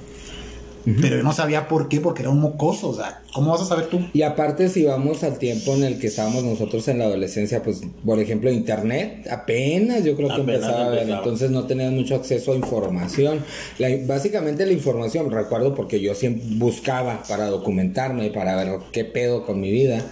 Pero 0.86 1.18
yo 1.18 1.24
no 1.24 1.34
sabía 1.34 1.68
por 1.68 1.88
qué, 1.90 2.00
porque 2.00 2.22
era 2.24 2.32
un 2.32 2.40
mocoso. 2.42 2.90
O 2.90 2.96
sea, 2.96 3.22
¿cómo 3.34 3.52
vas 3.52 3.62
a 3.62 3.66
saber 3.66 3.86
tú? 3.88 4.00
Y 4.14 4.24
aparte, 4.24 4.68
si 4.70 4.84
vamos 4.84 5.24
al 5.24 5.38
tiempo 5.38 5.74
en 5.76 5.84
el 5.84 6.00
que 6.00 6.08
estábamos 6.08 6.44
nosotros 6.44 6.88
en 6.88 7.00
la 7.00 7.06
adolescencia, 7.06 7.62
pues, 7.64 7.82
por 8.06 8.20
ejemplo, 8.20 8.52
internet, 8.52 9.28
apenas 9.30 10.04
yo 10.04 10.16
creo 10.16 10.28
que 10.30 10.34
Apenas 10.42 10.56
empezaba 10.56 10.86
a 10.88 10.90
ver, 10.90 11.10
entonces 11.10 11.52
no 11.52 11.66
tenías 11.66 11.92
mucho 11.92 12.16
acceso 12.16 12.54
a 12.54 12.56
información. 12.56 13.44
La- 13.78 13.90
básicamente 14.08 14.66
la 14.66 14.74
información, 14.74 15.30
recuerdo 15.32 15.76
porque 15.76 16.00
yo 16.00 16.16
siempre 16.16 16.44
buscaba 16.56 17.24
para 17.28 17.48
documentarme, 17.48 18.30
para 18.32 18.56
ver 18.56 18.80
qué 18.92 19.06
pedo 19.06 19.46
con 19.46 19.60
mi 19.60 19.72
vida. 19.72 20.04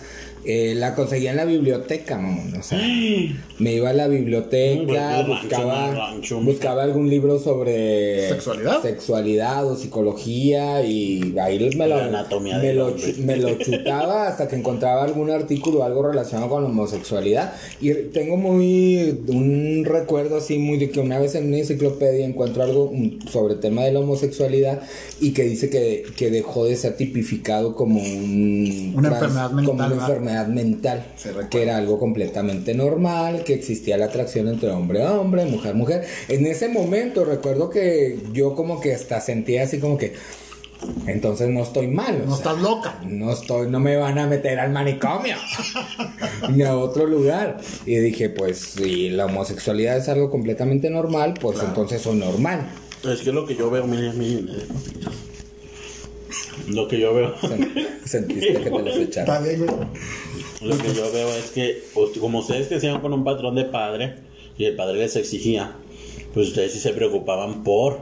Eh, 0.46 0.74
la 0.76 0.96
conseguía 0.96 1.32
en 1.32 1.38
la 1.38 1.46
biblioteca, 1.46 2.18
mamón. 2.18 2.54
O 2.58 2.64
sea, 2.64 2.80
me 3.60 3.74
iba 3.74 3.90
a 3.90 3.94
la 3.94 4.08
biblioteca, 4.08 5.24
buscaba, 5.24 5.94
rancho. 5.94 6.40
buscaba 6.40 6.84
algún 6.84 7.10
libro 7.10 7.40
sobre 7.40 8.30
¿Sexualidad? 8.30 8.82
sexualidad 8.82 9.68
o 9.68 9.76
psicología 9.76 10.82
y 10.84 11.36
ahí 11.40 11.70
me 11.76 11.88
lo, 11.88 11.98
anatomía 11.98 12.58
me 12.58 12.74
lo, 12.74 12.96
me 13.20 13.58
chutaba 13.58 14.28
hasta 14.28 14.48
que 14.48 14.56
encontraba 14.56 15.04
algún 15.04 15.30
artículo 15.30 15.80
o 15.80 15.84
algo 15.84 16.04
relacionado 16.04 16.50
con 16.50 16.64
la 16.64 16.70
homosexualidad. 16.70 17.54
Y 17.82 17.94
tengo 18.14 18.38
muy 18.38 19.20
un 19.28 19.84
recuerdo 19.86 20.38
así 20.38 20.58
muy 20.58 20.78
de 20.78 20.90
que 20.90 21.02
una 21.02 21.20
vez 21.20 21.36
en 21.36 21.48
una 21.48 21.58
enciclopedia 21.58 22.26
encuentro 22.26 22.64
algo 22.64 22.92
mm, 22.94 23.28
sobre 23.28 23.56
el 23.56 23.60
tema 23.60 23.84
de 23.84 23.92
la 23.92 24.00
homosexualidad 24.00 24.82
y 25.20 25.32
que 25.32 25.44
dice 25.44 25.70
que, 25.70 26.06
que 26.16 26.32
dejó 26.32 26.66
de 26.66 26.78
ser 26.78 26.96
tipificado 26.96 27.76
como 27.76 28.02
un 28.02 28.94
Una 28.96 29.10
enfermedad 29.10 29.52
mental, 29.52 29.66
como 29.66 29.86
una 29.86 30.08
¿verdad? 30.29 30.29
Enfermedad 30.30 30.48
mental, 30.48 31.06
que 31.50 31.64
era 31.64 31.78
algo 31.78 32.00
completamente 32.00 32.74
normal, 32.74 33.44
que 33.44 33.54
existía 33.54 33.98
la 33.98 34.06
atracción 34.06 34.48
entre 34.48 34.70
hombre 34.70 35.04
a 35.04 35.14
hombre, 35.14 35.46
mujer 35.46 35.72
a 35.72 35.76
mujer. 35.76 36.06
En 36.28 36.46
ese 36.46 36.70
momento 36.70 37.26
recuerdo 37.26 37.70
que 37.70 38.20
yo 38.34 38.56
como 38.56 38.80
que 38.80 38.94
hasta 38.94 39.22
sentía 39.22 39.64
así 39.64 39.80
como 39.80 39.98
que 39.98 40.14
entonces 41.08 41.50
no 41.50 41.62
estoy 41.62 41.88
mal. 41.88 42.20
No 42.26 42.36
sea, 42.36 42.52
estás 42.54 42.62
loca. 42.62 43.00
no 43.06 43.34
estoy, 43.34 43.70
no 43.70 43.82
me 43.82 43.98
van 43.98 44.18
a 44.18 44.28
meter 44.28 44.60
al 44.60 44.72
manicomio 44.72 45.36
ni 46.50 46.64
a 46.64 46.78
otro 46.78 47.06
lugar. 47.06 47.58
Y 47.86 47.96
dije, 47.96 48.30
pues 48.30 48.60
si 48.60 49.10
la 49.10 49.26
homosexualidad 49.26 49.98
es 49.98 50.08
algo 50.08 50.30
completamente 50.30 50.90
normal, 50.90 51.34
pues 51.40 51.60
entonces 51.62 52.02
soy 52.02 52.18
normal. 52.18 52.70
Es 53.04 53.22
que 53.22 53.32
lo 53.32 53.46
que 53.46 53.56
yo 53.56 53.70
veo, 53.70 53.88
miren, 53.88 54.18
miren. 54.18 54.50
Lo 56.70 56.88
que 56.88 57.00
yo 57.00 57.14
veo. 57.14 57.34
Sentiste 58.06 58.54
que 58.54 58.60
te 58.60 58.70
los 58.70 58.88
Está 58.98 59.24
echaron. 59.24 59.44
bien, 59.44 59.66
güey. 59.66 59.72
Lo 60.62 60.78
que 60.78 60.94
yo 60.94 61.12
veo 61.12 61.30
es 61.36 61.52
que, 61.52 61.84
pues, 61.94 62.18
como 62.20 62.40
ustedes 62.40 62.68
crecieron 62.68 63.02
con 63.02 63.14
un 63.14 63.24
patrón 63.24 63.56
de 63.56 63.66
padre 63.66 64.16
y 64.58 64.66
el 64.66 64.76
padre 64.76 65.00
les 65.00 65.16
exigía, 65.16 65.74
pues 66.34 66.50
ustedes 66.50 66.74
sí 66.74 66.80
se 66.80 66.92
preocupaban 66.92 67.64
por. 67.64 68.02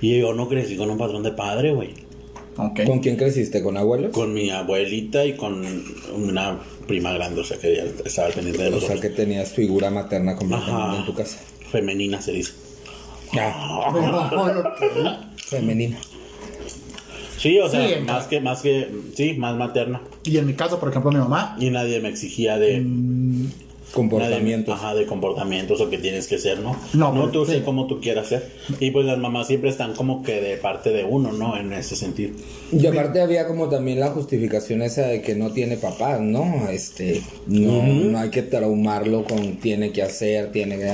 Y 0.00 0.18
yo 0.18 0.32
no 0.32 0.48
crecí 0.48 0.76
con 0.76 0.90
un 0.90 0.98
patrón 0.98 1.22
de 1.22 1.32
padre, 1.32 1.72
güey. 1.74 1.90
¿Con 2.56 2.98
quién 3.00 3.16
creciste? 3.16 3.62
¿Con 3.62 3.76
abuelos? 3.76 4.12
Con 4.12 4.34
mi 4.34 4.50
abuelita 4.50 5.24
y 5.24 5.34
con 5.34 5.64
una 6.14 6.58
prima 6.86 7.12
grande, 7.12 7.40
o 7.40 7.44
sea 7.44 7.58
que 7.58 7.76
ya 7.76 7.84
estaba 8.04 8.28
pendiente 8.30 8.62
de 8.62 8.68
O 8.68 8.72
nosotros. 8.72 9.00
sea 9.00 9.08
que 9.10 9.16
tenías 9.16 9.50
figura 9.52 9.90
materna 9.90 10.36
completamente 10.36 10.82
Ajá. 10.82 10.96
en 10.98 11.06
tu 11.06 11.14
casa. 11.14 11.38
Femenina 11.70 12.20
se 12.20 12.32
dice. 12.32 12.52
Femenina. 15.36 15.98
Sí, 17.40 17.58
o 17.58 17.68
sea, 17.70 17.88
Sí, 17.88 17.94
más 18.04 18.26
que, 18.26 18.40
más 18.40 18.60
que, 18.60 18.90
sí, 19.14 19.32
más 19.32 19.56
materna. 19.56 20.02
Y 20.24 20.36
en 20.36 20.46
mi 20.46 20.52
caso, 20.52 20.78
por 20.78 20.90
ejemplo, 20.90 21.10
mi 21.10 21.18
mamá, 21.18 21.56
Y 21.58 21.70
nadie 21.70 21.98
me 22.00 22.10
exigía 22.10 22.58
de 22.58 22.84
Comportamientos. 23.92 24.76
Nadie- 24.76 24.86
ajá, 24.86 24.94
de 24.94 25.06
comportamientos 25.06 25.80
o 25.80 25.90
que 25.90 25.98
tienes 25.98 26.28
que 26.28 26.38
ser, 26.38 26.60
¿no? 26.60 26.76
No, 26.92 27.12
no 27.12 27.28
tú 27.30 27.44
sé 27.44 27.56
sí. 27.58 27.62
cómo 27.64 27.86
tú 27.86 28.00
quieras 28.00 28.28
ser. 28.28 28.48
Y 28.78 28.90
pues 28.92 29.04
las 29.06 29.18
mamás 29.18 29.48
siempre 29.48 29.68
están 29.70 29.94
como 29.94 30.22
que 30.22 30.40
de 30.40 30.56
parte 30.58 30.90
de 30.90 31.02
uno, 31.02 31.32
¿no? 31.32 31.56
En 31.56 31.72
ese 31.72 31.96
sentido. 31.96 32.32
Y 32.70 32.86
aparte 32.86 33.20
había 33.20 33.48
como 33.48 33.68
también 33.68 33.98
la 33.98 34.10
justificación 34.10 34.82
esa 34.82 35.08
de 35.08 35.22
que 35.22 35.34
no 35.34 35.50
tiene 35.50 35.76
papás, 35.76 36.20
¿no? 36.20 36.68
Este, 36.70 37.20
no, 37.48 37.82
no 37.82 38.18
hay 38.18 38.30
que 38.30 38.42
traumarlo 38.42 39.24
con 39.24 39.56
tiene 39.56 39.90
que 39.90 40.02
hacer, 40.02 40.52
tiene 40.52 40.78
que... 40.78 40.92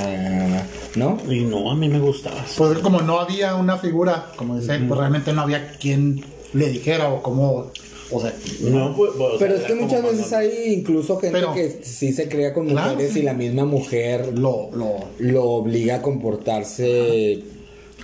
¿No? 0.99 1.19
Y 1.31 1.41
no, 1.41 1.71
a 1.71 1.75
mí 1.75 1.89
me 1.89 1.99
gustaba. 1.99 2.45
pues 2.57 2.79
como 2.79 3.03
no 3.03 3.21
había 3.21 3.57
una 3.57 3.77
figura, 3.77 4.29
como 4.37 4.59
dice, 4.59 4.79
pues 4.79 4.99
realmente 4.99 5.33
no 5.35 5.43
había 5.43 5.73
quien 5.73 6.25
le 6.55 6.69
dijera 6.71 7.09
o 7.11 7.23
cómo, 7.23 7.71
o 8.11 8.21
sea, 8.21 8.35
No, 8.61 8.95
pues, 8.97 9.13
o 9.19 9.31
sea, 9.31 9.39
Pero 9.39 9.55
es 9.57 9.63
que 9.63 9.75
muchas 9.75 10.03
veces 10.03 10.33
hay 10.33 10.73
incluso 10.75 11.19
gente 11.19 11.39
Pero- 11.39 11.55
que 11.55 11.81
sí 11.83 12.13
se 12.13 12.29
cría 12.29 12.53
con 12.55 12.69
Claro, 12.69 12.93
mujeres 12.93 13.13
sí. 13.13 13.21
y 13.21 13.23
la 13.23 13.35
misma 13.35 13.65
mujer 13.65 14.37
lo, 14.39 14.71
lo, 14.73 14.95
lo 15.19 15.45
obliga 15.45 15.97
a 15.97 16.03
comportarse 16.03 17.41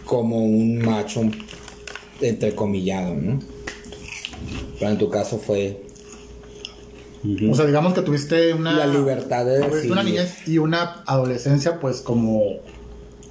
como 0.05 0.45
un 0.45 0.79
macho 0.79 1.23
entrecomillado, 2.21 3.15
¿no? 3.15 3.39
Pero 4.79 4.91
en 4.91 4.99
tu 4.99 5.09
caso 5.09 5.39
fue 5.39 5.81
o 7.49 7.55
sea, 7.55 7.67
digamos 7.67 7.95
que 7.95 8.03
tuviste 8.03 8.53
una 8.53 8.73
la 8.73 8.85
libertad 8.87 9.47
de 9.47 9.61
tuviste 9.61 9.93
una 9.93 10.03
niñez 10.03 10.35
y 10.49 10.59
una 10.59 11.05
adolescencia 11.07 11.79
pues 11.79 12.01
como 12.01 12.57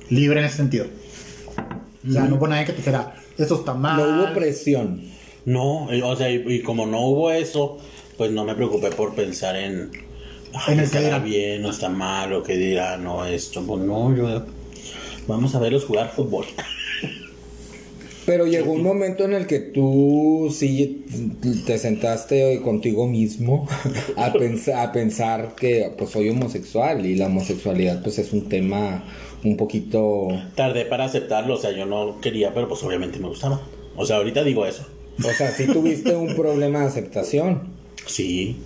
libre 0.10 0.40
en 0.40 0.46
ese 0.46 0.58
sentido. 0.58 0.86
O 2.08 2.12
sea, 2.12 2.24
no 2.24 2.36
hubo 2.36 2.48
nadie 2.48 2.66
que 2.66 2.72
te 2.74 2.78
dijera, 2.80 3.14
eso 3.38 3.56
está 3.56 3.74
mal. 3.74 3.98
No 3.98 4.04
hubo 4.24 4.34
presión. 4.34 5.02
No, 5.46 5.88
y- 5.94 6.02
o 6.02 6.16
sea, 6.16 6.32
y, 6.32 6.44
y 6.48 6.62
como 6.62 6.86
no 6.86 7.02
hubo 7.08 7.32
eso, 7.32 7.78
pues 8.18 8.32
no 8.32 8.44
me 8.44 8.56
preocupé 8.56 8.90
por 8.92 9.14
pensar 9.16 9.56
en. 9.56 9.92
Ay, 10.54 10.74
En 10.74 10.80
el 10.80 10.86
estará 10.86 11.20
bien, 11.20 11.62
no 11.62 11.70
está 11.72 11.90
mal, 11.90 12.34
o 12.34 12.44
que 12.44 12.58
dirá, 12.58 12.98
no, 12.98 13.26
esto. 13.26 13.62
Pues 13.66 13.82
no, 13.84 14.16
yo. 14.16 14.44
Vamos 15.28 15.54
a 15.56 15.60
verlos 15.60 15.86
jugar 15.86 16.12
fútbol. 16.12 16.46
Pero 18.26 18.46
llegó 18.46 18.74
un 18.74 18.84
momento 18.84 19.26
en 19.26 19.34
el 19.34 19.48
que 19.48 19.60
tú 19.60 20.54
sí 20.56 21.06
te 21.66 21.80
sentaste 21.80 22.62
contigo 22.62 23.08
mismo 23.08 23.68
a 24.16 24.32
pensar, 24.34 24.88
a 24.88 24.92
pensar 24.92 25.56
que 25.56 25.92
pues 25.98 26.12
soy 26.12 26.30
homosexual 26.30 27.04
y 27.06 27.16
la 27.16 27.26
homosexualidad 27.26 28.04
pues 28.04 28.20
es 28.20 28.32
un 28.32 28.48
tema 28.48 29.04
un 29.44 29.58
poquito... 29.58 30.28
Tardé 30.56 30.86
para 30.86 31.06
aceptarlo, 31.06 31.56
o 31.56 31.58
sea, 31.58 31.72
yo 31.72 31.86
no 31.86 32.20
quería, 32.22 32.54
pero 32.54 32.68
pues 32.68 32.84
obviamente 32.84 33.20
me 33.20 33.28
gustaba. 33.28 33.60
O 33.96 34.06
sea, 34.06 34.18
ahorita 34.18 34.44
digo 34.44 34.66
eso. 34.66 34.86
O 35.20 35.32
sea, 35.34 35.52
sí 35.52 35.68
tuviste 35.68 36.16
un 36.16 36.36
problema 36.36 36.82
de 36.82 36.86
aceptación. 36.88 37.70
Sí. 38.06 38.58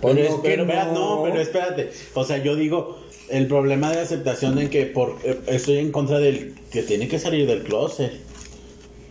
Pues 0.00 0.14
pero, 0.16 0.30
no 0.36 0.42
pero, 0.42 0.62
espera- 0.64 0.84
no. 0.92 1.16
no, 1.16 1.22
pero 1.24 1.40
espérate. 1.40 1.90
O 2.14 2.24
sea, 2.24 2.38
yo 2.38 2.54
digo, 2.56 2.98
el 3.30 3.46
problema 3.46 3.90
de 3.92 4.00
aceptación 4.00 4.58
en 4.58 4.68
que 4.68 4.86
por, 4.86 5.16
eh, 5.24 5.38
estoy 5.46 5.78
en 5.78 5.90
contra 5.92 6.18
del 6.18 6.54
que 6.70 6.82
tiene 6.82 7.08
que 7.08 7.18
salir 7.18 7.46
del 7.46 7.62
closet. 7.62 8.12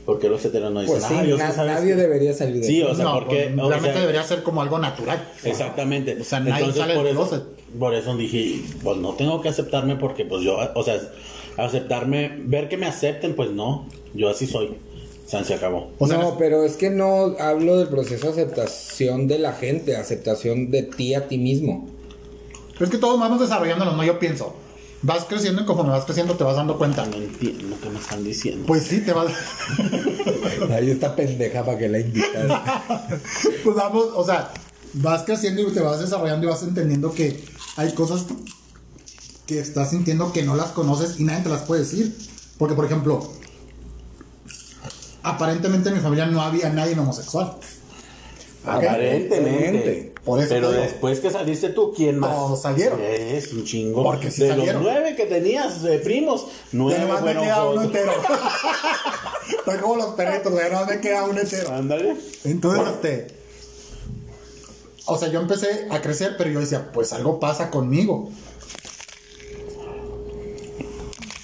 Porque 0.06 0.30
los 0.30 0.46
heteros 0.46 0.72
no 0.72 0.82
dicen, 0.82 0.98
Pues 0.98 1.08
sí, 1.08 1.16
"Ah, 1.18 1.26
yo 1.26 1.36
na- 1.38 1.50
sí 1.50 1.56
sabes 1.56 1.74
nadie 1.74 1.96
que-". 1.96 2.02
debería 2.02 2.32
salir 2.34 2.58
de 2.62 2.64
Sí, 2.68 2.82
aquí. 2.84 2.92
o 2.92 2.96
sea, 2.96 3.06
no, 3.06 3.14
porque. 3.16 3.50
pues, 3.56 3.66
o 3.66 3.70
realmente 3.70 3.94
sea, 3.94 4.02
debería 4.02 4.24
ser 4.24 4.44
como 4.44 4.62
algo 4.62 4.78
natural. 4.78 5.28
Exactamente. 5.44 6.18
O 6.22 6.24
sea, 6.24 6.40
nadie 6.42 6.72
sale 6.72 6.94
por 6.94 7.04
del 7.06 7.14
eso, 7.18 7.28
closet. 7.28 7.44
Por 7.80 7.94
eso 7.94 8.16
dije, 8.16 8.62
pues 8.84 8.98
no 8.98 9.14
tengo 9.14 9.42
que 9.42 9.50
aceptarme 9.50 9.96
porque 9.96 10.26
pues 10.26 10.44
yo, 10.44 10.58
o 10.74 10.84
sea, 10.84 11.00
aceptarme, 11.58 12.32
ver 12.46 12.70
que 12.70 12.78
me 12.78 12.86
acepten, 12.86 13.36
pues 13.36 13.52
no, 13.52 13.88
yo 14.14 14.30
así 14.30 14.48
soy. 14.48 14.76
Se 15.28 15.56
acabó. 15.56 15.92
O 15.98 16.08
sea, 16.08 16.20
no, 16.20 16.38
pero 16.38 16.64
es 16.64 16.78
que 16.78 16.92
no 16.92 17.36
hablo 17.40 17.78
del 17.78 17.88
proceso 17.88 18.28
de 18.28 18.44
aceptación 18.44 19.28
de 19.28 19.40
la 19.40 19.54
gente, 19.54 19.98
aceptación 19.98 20.70
de 20.70 20.84
ti 20.84 21.16
a 21.16 21.28
ti 21.28 21.40
mismo. 21.40 21.90
es 22.80 22.90
que 22.90 23.00
todos 23.00 23.20
vamos 23.20 23.40
desarrollándonos, 23.40 23.98
¿no? 23.98 24.04
Yo 24.04 24.20
pienso, 24.20 24.56
vas 25.02 25.26
creciendo 25.26 25.64
y 25.64 25.66
conforme 25.66 25.92
vas 25.92 26.06
creciendo 26.06 26.36
te 26.36 26.44
vas 26.44 26.56
dando 26.56 26.78
cuenta. 26.78 27.06
No 27.08 27.18
entiendo 27.18 27.70
lo 27.70 27.82
que 27.82 27.90
me 27.90 28.00
están 28.00 28.24
diciendo. 28.24 28.66
Pues 28.68 28.84
sí, 28.84 29.02
te 29.02 29.14
vas... 29.14 29.32
Ahí 30.72 30.92
está 30.92 31.16
pendeja 31.16 31.66
para 31.66 31.78
que 31.78 31.90
la 31.90 32.00
invitas. 32.00 32.62
pues 33.64 33.76
vamos, 33.76 34.06
o 34.16 34.24
sea, 34.24 34.52
vas 34.94 35.24
creciendo 35.24 35.64
y 35.64 35.74
te 35.74 35.82
vas 35.82 36.00
desarrollando 36.00 36.46
y 36.46 36.50
vas 36.50 36.64
entendiendo 36.64 37.12
que 37.12 37.44
hay 37.76 37.94
cosas 37.94 38.26
que 39.46 39.60
estás 39.60 39.92
sintiendo 39.92 40.32
que 40.34 40.44
no 40.44 40.56
las 40.56 40.72
conoces 40.72 41.20
y 41.20 41.24
nadie 41.24 41.44
te 41.44 41.50
las 41.50 41.64
puede 41.64 41.82
decir. 41.82 42.16
Porque, 42.58 42.74
por 42.74 42.86
ejemplo, 42.86 43.32
aparentemente 45.24 45.90
en 45.90 45.96
mi 45.96 46.02
familia 46.02 46.26
no 46.26 46.42
había 46.42 46.70
nadie 46.70 46.98
homosexual. 46.98 47.58
Aparentemente. 48.66 50.14
Por 50.24 50.40
eso 50.40 50.50
Pero 50.50 50.72
después 50.72 51.20
que 51.20 51.30
saliste 51.30 51.70
tú, 51.70 51.94
¿quién 51.96 52.18
más? 52.18 52.32
Todos 52.32 52.62
salieron. 52.64 53.00
Es 53.00 53.54
un 53.54 53.64
chingo. 53.64 54.02
Porque 54.02 54.32
sí 54.32 54.42
de 54.42 54.50
salieron. 54.50 54.84
los 54.84 54.92
nueve 54.92 55.16
que 55.16 55.26
tenías 55.28 55.84
de 55.84 56.00
primos, 56.00 56.48
nueve 56.72 57.00
nomás 57.00 57.22
me 57.22 57.34
queda 57.34 57.70
uno 57.70 57.84
entero. 57.84 58.12
Estoy 59.60 59.78
como 59.78 59.98
los 59.98 60.16
perritos, 60.16 60.52
ya 60.56 60.70
nomás 60.70 60.88
me 60.88 61.00
queda 61.00 61.26
uno 61.26 61.40
entero. 61.40 61.72
Ándale. 61.72 62.16
Entonces, 62.44 62.88
este. 62.96 63.45
O 65.06 65.18
sea, 65.18 65.30
yo 65.30 65.40
empecé 65.40 65.88
a 65.90 66.02
crecer, 66.02 66.36
pero 66.38 66.50
yo 66.50 66.60
decía, 66.60 66.92
pues 66.92 67.14
algo 67.14 67.40
pasa 67.40 67.70
conmigo. 67.70 68.32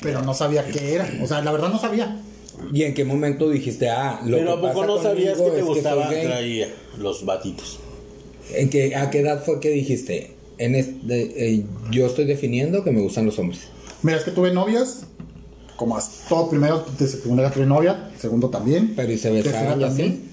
Pero 0.01 0.21
no 0.23 0.33
sabía 0.33 0.65
qué 0.65 0.95
era. 0.95 1.09
O 1.21 1.27
sea, 1.27 1.41
la 1.41 1.51
verdad 1.51 1.69
no 1.69 1.79
sabía. 1.79 2.19
¿Y 2.73 2.83
en 2.83 2.93
qué 2.93 3.05
momento 3.05 3.49
dijiste, 3.49 3.89
ah, 3.89 4.21
lo 4.25 4.37
Pero 4.37 4.59
que 4.61 4.67
¿a 4.67 4.73
poco 4.73 4.85
no 4.85 5.01
sabías 5.01 5.39
que 5.39 5.51
te 5.51 5.61
gustaban 5.61 6.09
gay"? 6.09 6.25
traía 6.25 6.73
los 6.97 7.25
batitos? 7.25 7.79
¿En 8.53 8.69
qué, 8.69 8.95
¿A 8.95 9.09
qué 9.09 9.19
edad 9.19 9.43
fue 9.43 9.59
que 9.59 9.69
dijiste? 9.69 10.35
En 10.57 10.75
este, 10.75 11.53
eh, 11.53 11.65
yo 11.91 12.05
estoy 12.07 12.25
definiendo 12.25 12.83
que 12.83 12.91
me 12.91 13.01
gustan 13.01 13.25
los 13.25 13.37
hombres. 13.39 13.61
Mira, 14.01 14.17
es 14.17 14.23
que 14.23 14.31
tuve 14.31 14.51
novias. 14.51 15.03
Como 15.75 15.97
hasta 15.97 16.29
todo 16.29 16.49
primero, 16.49 16.85
desde 16.99 17.17
primera 17.17 17.51
tuve 17.51 17.65
novia. 17.65 18.11
Segundo 18.19 18.49
también. 18.49 18.93
Pero 18.95 19.11
¿y 19.11 19.17
se 19.17 19.31
besaban 19.31 19.73
así? 19.73 19.81
también. 19.81 20.29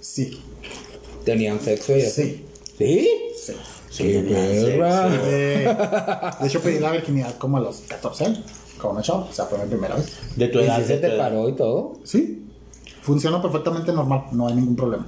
Sí. 0.00 0.40
¿Tenían 1.24 1.60
sexo 1.60 1.96
y 1.96 2.02
así? 2.02 2.22
Sí. 2.22 2.44
¿Sí? 2.80 3.08
Sí. 3.40 3.52
Sí, 3.90 4.02
¡Qué 4.04 4.20
perra! 4.22 5.10
sexo. 5.10 5.26
De, 5.26 6.36
de 6.40 6.46
hecho, 6.48 6.60
pedí 6.60 6.78
la 6.78 6.92
virginidad 6.92 7.36
como 7.38 7.56
a 7.56 7.60
los 7.60 7.78
14 7.88 8.24
años. 8.24 8.40
Con 8.78 8.92
una 8.92 9.02
chava. 9.02 9.26
O 9.28 9.32
sea, 9.32 9.44
fue 9.46 9.58
mi 9.58 9.66
primera 9.68 9.96
vez. 9.96 10.06
De 10.36 10.48
tu 10.48 10.58
¿Y 10.60 10.62
edad. 10.62 10.78
si 10.80 10.84
se 10.84 10.88
de 10.88 10.94
tu 10.96 11.00
te 11.08 11.14
edad. 11.14 11.18
paró 11.28 11.48
y 11.48 11.52
todo? 11.54 11.92
Sí. 12.04 12.46
Funciona 13.02 13.42
perfectamente 13.42 13.92
normal. 13.92 14.24
No 14.32 14.46
hay 14.48 14.54
ningún 14.54 14.76
problema. 14.76 15.06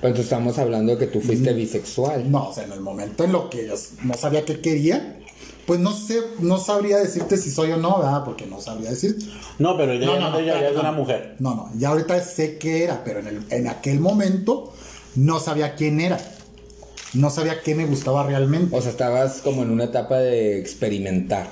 Pues 0.00 0.18
estamos 0.18 0.58
hablando 0.58 0.92
de 0.96 0.98
que 0.98 1.06
tú 1.06 1.20
fuiste 1.20 1.52
bisexual. 1.52 2.28
No, 2.30 2.48
o 2.48 2.52
sea, 2.52 2.64
en 2.64 2.72
el 2.72 2.80
momento 2.80 3.22
en 3.24 3.32
lo 3.32 3.48
que 3.48 3.68
yo 3.68 3.74
no 4.02 4.14
sabía 4.14 4.44
qué 4.44 4.60
quería, 4.60 5.20
pues 5.64 5.78
no 5.78 5.92
sé, 5.92 6.18
no 6.40 6.58
sabría 6.58 6.98
decirte 6.98 7.36
si 7.36 7.52
soy 7.52 7.70
o 7.70 7.76
no, 7.76 7.98
¿verdad? 7.98 8.24
Porque 8.24 8.44
no 8.46 8.60
sabría 8.60 8.90
decir. 8.90 9.16
No, 9.60 9.76
pero 9.76 9.94
ya 9.94 10.06
No, 10.06 10.18
no, 10.18 10.30
no, 10.30 10.40
ya 10.40 10.54
espérate, 10.54 10.74
es 10.74 10.80
una 10.80 10.90
no. 10.90 10.98
mujer. 10.98 11.36
No, 11.38 11.54
no, 11.54 11.70
ya 11.78 11.90
ahorita 11.90 12.20
sé 12.20 12.58
qué 12.58 12.82
era, 12.82 13.04
pero 13.04 13.20
en, 13.20 13.28
el- 13.28 13.44
en 13.50 13.68
aquel 13.68 14.00
momento 14.00 14.72
no 15.14 15.38
sabía 15.38 15.76
quién 15.76 16.00
era. 16.00 16.18
No 17.14 17.30
sabía 17.30 17.60
qué 17.62 17.74
me 17.74 17.84
gustaba 17.86 18.26
realmente. 18.26 18.74
O 18.76 18.80
sea, 18.80 18.90
estabas 18.90 19.40
como 19.42 19.62
en 19.62 19.70
una 19.70 19.84
etapa 19.84 20.18
de 20.18 20.58
experimentar. 20.58 21.46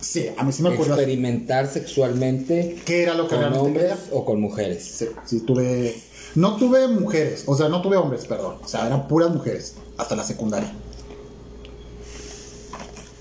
Sí, 0.00 0.26
a 0.36 0.44
mí 0.44 0.52
sí 0.52 0.62
me 0.62 0.70
ocurrió. 0.70 0.94
Experimentar 0.94 1.66
sexualmente 1.66 2.76
¿Qué 2.86 3.02
era 3.02 3.14
lo 3.14 3.24
que 3.24 3.30
con 3.30 3.38
realmente 3.40 3.66
hombres 3.66 3.84
quería? 3.98 4.08
o 4.12 4.24
con 4.24 4.40
mujeres. 4.40 4.84
Sí, 4.84 5.06
sí, 5.26 5.40
tuve. 5.40 5.96
No 6.34 6.56
tuve 6.56 6.86
mujeres, 6.88 7.42
o 7.46 7.56
sea, 7.56 7.68
no 7.68 7.82
tuve 7.82 7.96
hombres, 7.96 8.24
perdón. 8.26 8.56
O 8.62 8.68
sea, 8.68 8.86
eran 8.86 9.08
puras 9.08 9.30
mujeres, 9.30 9.74
hasta 9.96 10.14
la 10.14 10.22
secundaria. 10.24 10.72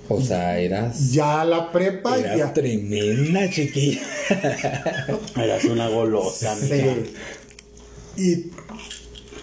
O 0.09 0.21
sea, 0.21 0.57
eras, 0.59 1.11
Ya 1.11 1.43
la 1.43 1.71
prepa, 1.71 2.17
eras 2.17 2.37
ya. 2.37 2.53
tremenda 2.53 3.49
chiquilla. 3.49 4.01
Eras 5.35 5.65
una 5.65 5.89
golosa. 5.89 6.55
Sí. 6.55 7.11
Y 8.17 8.51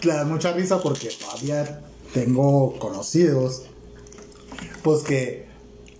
le 0.05 0.15
da 0.15 0.25
mucha 0.25 0.53
risa 0.53 0.81
porque 0.81 1.09
todavía 1.09 1.81
tengo 2.13 2.79
conocidos. 2.79 3.63
Pues 4.83 5.03
que. 5.03 5.47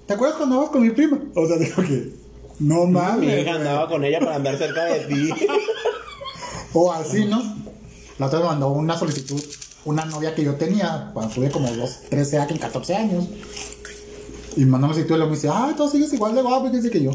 ¿Te 0.07 0.15
acuerdas 0.15 0.37
cuando 0.37 0.57
andabas 0.57 0.73
con 0.73 0.83
mi 0.83 0.91
prima? 0.91 1.21
O 1.35 1.47
sea, 1.47 1.57
digo 1.59 1.83
que. 1.83 2.13
No 2.61 2.87
Mi 2.87 2.93
mames. 2.93 3.25
hija 3.41 3.51
güey. 3.53 3.57
andaba 3.57 3.89
con 3.89 4.05
ella 4.05 4.21
para 4.21 4.37
andar 4.37 4.57
cerca 4.59 4.85
de 4.85 5.01
ti. 5.01 5.31
O 6.77 6.93
así, 6.93 7.25
¿no? 7.27 7.41
La 8.19 8.27
otra 8.27 8.41
me 8.41 8.47
mandó 8.47 8.69
una 8.71 8.99
solicitud, 8.99 9.41
una 9.85 10.05
novia 10.07 10.35
que 10.35 10.43
yo 10.43 10.57
tenía 10.57 11.11
cuando 11.15 11.33
tuve 11.33 11.49
como 11.49 11.71
los 11.71 12.01
13 12.11 12.39
años, 12.39 12.59
14 12.59 12.97
años. 12.97 13.29
Y 14.57 14.65
mandó 14.65 14.87
una 14.89 14.95
solicitud 14.95 15.15
y 15.15 15.19
luego 15.19 15.31
me 15.31 15.37
dice, 15.37 15.49
ah, 15.53 15.73
tú 15.77 15.89
sigues 15.89 16.13
igual 16.13 16.35
de 16.35 16.43
guapo 16.43 16.73
que 16.73 16.91
que 16.91 17.01
yo. 17.01 17.13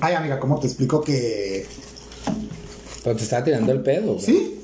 Ay, 0.00 0.14
amiga, 0.14 0.38
¿cómo 0.38 0.60
te 0.60 0.68
explico 0.68 1.00
que 1.00 1.66
Pero 3.06 3.16
te 3.18 3.22
estaba 3.22 3.44
tirando 3.44 3.70
el 3.70 3.82
pedo. 3.82 4.14
güey. 4.14 4.24
Sí, 4.24 4.60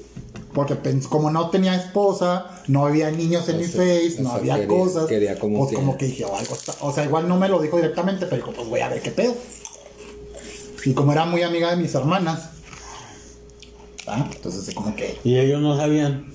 porque 0.52 0.76
como 1.08 1.30
no 1.30 1.48
tenía 1.50 1.76
esposa, 1.76 2.60
no 2.66 2.86
había 2.86 3.08
niños 3.12 3.48
en 3.48 3.54
O 3.54 3.58
mi 3.60 3.64
sea, 3.66 3.80
face, 3.80 4.16
no 4.20 4.30
sea, 4.30 4.38
había 4.38 4.54
quería- 4.56 4.68
cosas. 4.68 5.06
quería 5.06 5.38
como 5.38 5.58
pues 5.58 5.70
que- 5.70 5.76
como 5.76 5.96
que 5.96 6.06
dije, 6.06 6.24
"Oh, 6.24 6.36
algo 6.36 6.54
está-". 6.54 6.74
O 6.80 6.92
sea, 6.92 7.04
igual 7.04 7.28
no 7.28 7.36
me 7.38 7.48
lo 7.48 7.60
dijo 7.62 7.76
directamente, 7.76 8.26
pero 8.26 8.38
dijo, 8.38 8.52
pues 8.52 8.68
voy 8.68 8.80
a 8.80 8.88
ver 8.88 9.00
qué 9.00 9.12
pedo. 9.12 9.32
Y 10.84 10.92
como 10.92 11.12
era 11.12 11.24
muy 11.24 11.42
amiga 11.42 11.70
de 11.70 11.76
mis 11.76 11.94
hermanas, 11.94 12.50
¿ah? 14.08 14.28
entonces 14.34 14.74
como 14.74 14.96
que... 14.96 15.16
Y 15.22 15.38
ellos 15.38 15.60
no 15.62 15.76
sabían. 15.76 16.32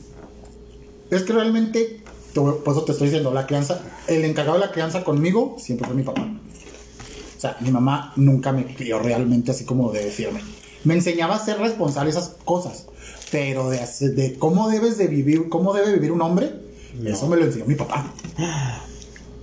Es 1.12 1.24
que 1.24 1.34
realmente, 1.34 2.02
por 2.34 2.62
eso 2.66 2.84
te 2.86 2.94
estoy 2.94 3.08
diciendo, 3.08 3.34
la 3.34 3.46
crianza, 3.46 3.82
el 4.08 4.24
encargado 4.24 4.58
de 4.60 4.66
la 4.66 4.72
crianza 4.72 5.04
conmigo 5.04 5.58
siempre 5.60 5.86
fue 5.88 5.96
mi 5.98 6.04
papá. 6.04 6.22
O 6.22 7.40
sea, 7.40 7.58
mi 7.60 7.70
mamá 7.72 8.14
nunca 8.16 8.54
me 8.54 8.74
crió 8.74 9.00
realmente 9.00 9.52
así 9.52 9.66
como 9.66 9.92
de 9.92 10.06
decirme. 10.06 10.40
Me 10.84 10.94
enseñaba 10.94 11.36
a 11.36 11.44
ser 11.44 11.58
responsable 11.60 12.12
de 12.12 12.20
esas 12.20 12.36
cosas, 12.46 12.86
pero 13.32 13.70
de, 13.70 13.80
de 14.10 14.36
cómo 14.36 14.70
debes 14.70 14.98
de 14.98 15.08
vivir, 15.08 15.50
cómo 15.50 15.74
debe 15.74 15.94
vivir 15.94 16.12
un 16.12 16.22
hombre, 16.22 16.52
eso 17.06 17.28
me 17.28 17.38
lo 17.38 17.46
enseñó 17.46 17.66
mi 17.66 17.76
papá. 17.76 18.14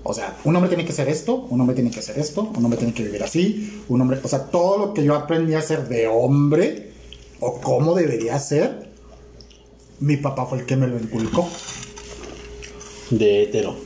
O 0.02 0.12
sea, 0.12 0.36
un 0.44 0.54
hombre 0.54 0.68
tiene 0.68 0.84
que 0.84 0.92
hacer 0.92 1.08
esto, 1.08 1.34
un 1.48 1.60
hombre 1.60 1.74
tiene 1.74 1.90
que 1.90 2.00
hacer 2.00 2.18
esto, 2.18 2.42
un 2.56 2.64
hombre 2.64 2.78
tiene 2.78 2.92
que 2.92 3.04
vivir 3.04 3.22
así, 3.22 3.82
un 3.88 4.00
hombre, 4.00 4.20
o 4.22 4.28
sea, 4.28 4.50
todo 4.50 4.78
lo 4.78 4.94
que 4.94 5.02
yo 5.02 5.14
aprendí 5.14 5.54
a 5.54 5.60
hacer 5.60 5.88
de 5.88 6.06
hombre 6.06 6.92
o 7.40 7.60
cómo 7.60 7.94
debería 7.94 8.38
ser, 8.38 8.90
mi 10.00 10.16
papá 10.16 10.46
fue 10.46 10.58
el 10.58 10.66
que 10.66 10.76
me 10.76 10.86
lo 10.86 10.98
inculcó. 10.98 11.48
De 13.10 13.44
hetero. 13.44 13.76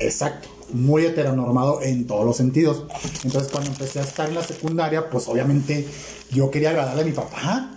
Exacto. 0.00 0.48
Muy 0.72 1.06
heteronormado 1.06 1.80
en 1.82 2.06
todos 2.06 2.24
los 2.24 2.36
sentidos. 2.36 2.84
Entonces, 3.24 3.50
cuando 3.50 3.70
empecé 3.70 4.00
a 4.00 4.02
estar 4.02 4.28
en 4.28 4.34
la 4.34 4.42
secundaria, 4.42 5.08
pues 5.08 5.26
obviamente 5.28 5.86
yo 6.30 6.50
quería 6.50 6.70
agradarle 6.70 7.02
a 7.02 7.04
mi 7.06 7.12
papá. 7.12 7.74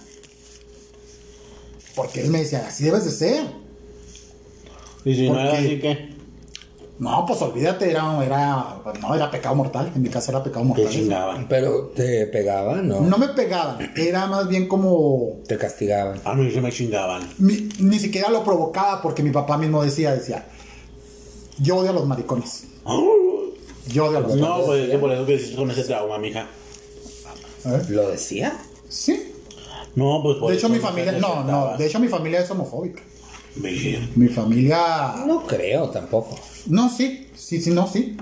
Porque 1.96 2.22
él 2.22 2.30
me 2.30 2.40
decía, 2.40 2.66
así 2.68 2.86
debes 2.86 3.06
de 3.06 3.12
ser. 3.12 3.46
Y 5.06 5.16
si 5.16 5.28
no 5.28 5.34
¿Por 5.34 5.42
era 5.42 5.52
qué? 5.52 5.58
así 5.58 5.80
que. 5.80 6.12
No, 7.00 7.26
pues 7.26 7.42
olvídate, 7.42 7.90
era, 7.90 8.24
era, 8.24 8.76
no, 9.02 9.16
era 9.16 9.32
pecado 9.32 9.56
mortal. 9.56 9.92
En 9.96 10.04
mi 10.04 10.10
casa 10.10 10.32
era 10.32 10.44
pecado 10.44 10.62
Te 10.62 10.68
mortal. 10.68 10.90
chingaban. 10.90 11.48
Pero 11.50 11.88
te 11.96 12.28
pegaban, 12.28 12.88
¿no? 12.88 13.02
No 13.02 13.18
me 13.18 13.30
pegaban, 13.30 13.92
era 13.96 14.28
más 14.28 14.48
bien 14.48 14.68
como. 14.68 15.40
Te 15.48 15.58
castigaban. 15.58 16.22
A 16.24 16.36
mí 16.36 16.52
se 16.52 16.62
me 16.62 16.72
chingaban. 16.72 17.28
Ni, 17.40 17.70
ni 17.80 17.98
siquiera 17.98 18.30
lo 18.30 18.44
provocaba 18.44 19.02
porque 19.02 19.24
mi 19.24 19.32
papá 19.32 19.58
mismo 19.58 19.84
decía, 19.84 20.14
decía, 20.14 20.46
yo 21.58 21.78
odio 21.78 21.90
a 21.90 21.94
los 21.94 22.06
maricones. 22.06 22.66
Yo 23.88 24.08
a 24.08 24.20
los 24.20 24.36
No, 24.36 24.62
pues 24.66 24.84
es 24.86 24.90
que 24.92 24.98
por 24.98 25.12
eso 25.12 25.26
que 25.26 25.36
hiciste 25.36 25.56
con 25.56 25.70
ese 25.72 25.84
trauma, 25.84 26.18
mija. 26.18 26.48
¿Lo 27.90 28.10
decía? 28.10 28.58
Sí. 28.90 29.34
No, 29.96 30.22
pues 30.24 30.38
por 30.38 30.52
De 30.52 30.58
hecho, 30.58 30.68
eso 30.68 30.74
mi 30.76 30.80
familia, 30.80 31.12
no, 31.14 31.44
no, 31.44 31.78
de 31.78 31.86
hecho 31.86 32.00
mi 32.00 32.08
familia 32.08 32.40
es 32.42 32.50
homofóbica. 32.50 33.02
Virgen. 33.56 34.10
Mi 34.16 34.30
familia, 34.30 35.14
No 35.28 35.46
creo 35.46 35.90
tampoco. 35.90 36.40
no, 36.68 36.90
sí, 36.90 37.28
sí, 37.36 37.62
sí, 37.62 37.72
no, 37.72 37.86
sí. 37.88 38.16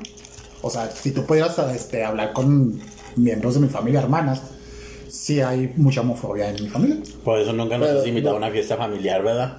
O 0.61 0.69
sea, 0.69 0.89
si 0.91 1.11
tú 1.11 1.25
pudieras 1.25 1.57
este, 1.73 2.03
hablar 2.03 2.33
con 2.33 2.81
miembros 3.15 3.53
de 3.53 3.59
mi 3.61 3.67
familia, 3.69 3.99
hermanas, 4.01 4.41
sí 5.07 5.39
hay 5.41 5.71
mucha 5.77 6.01
homofobia 6.01 6.49
en 6.49 6.63
mi 6.63 6.69
familia. 6.69 6.97
Por 7.23 7.39
eso 7.39 7.53
nunca 7.53 7.77
nos 7.77 7.87
Pero, 7.87 7.99
has 8.01 8.07
invitado 8.07 8.39
no. 8.39 8.43
a 8.45 8.47
una 8.47 8.51
fiesta 8.53 8.75
familiar, 8.75 9.23
¿verdad? 9.23 9.57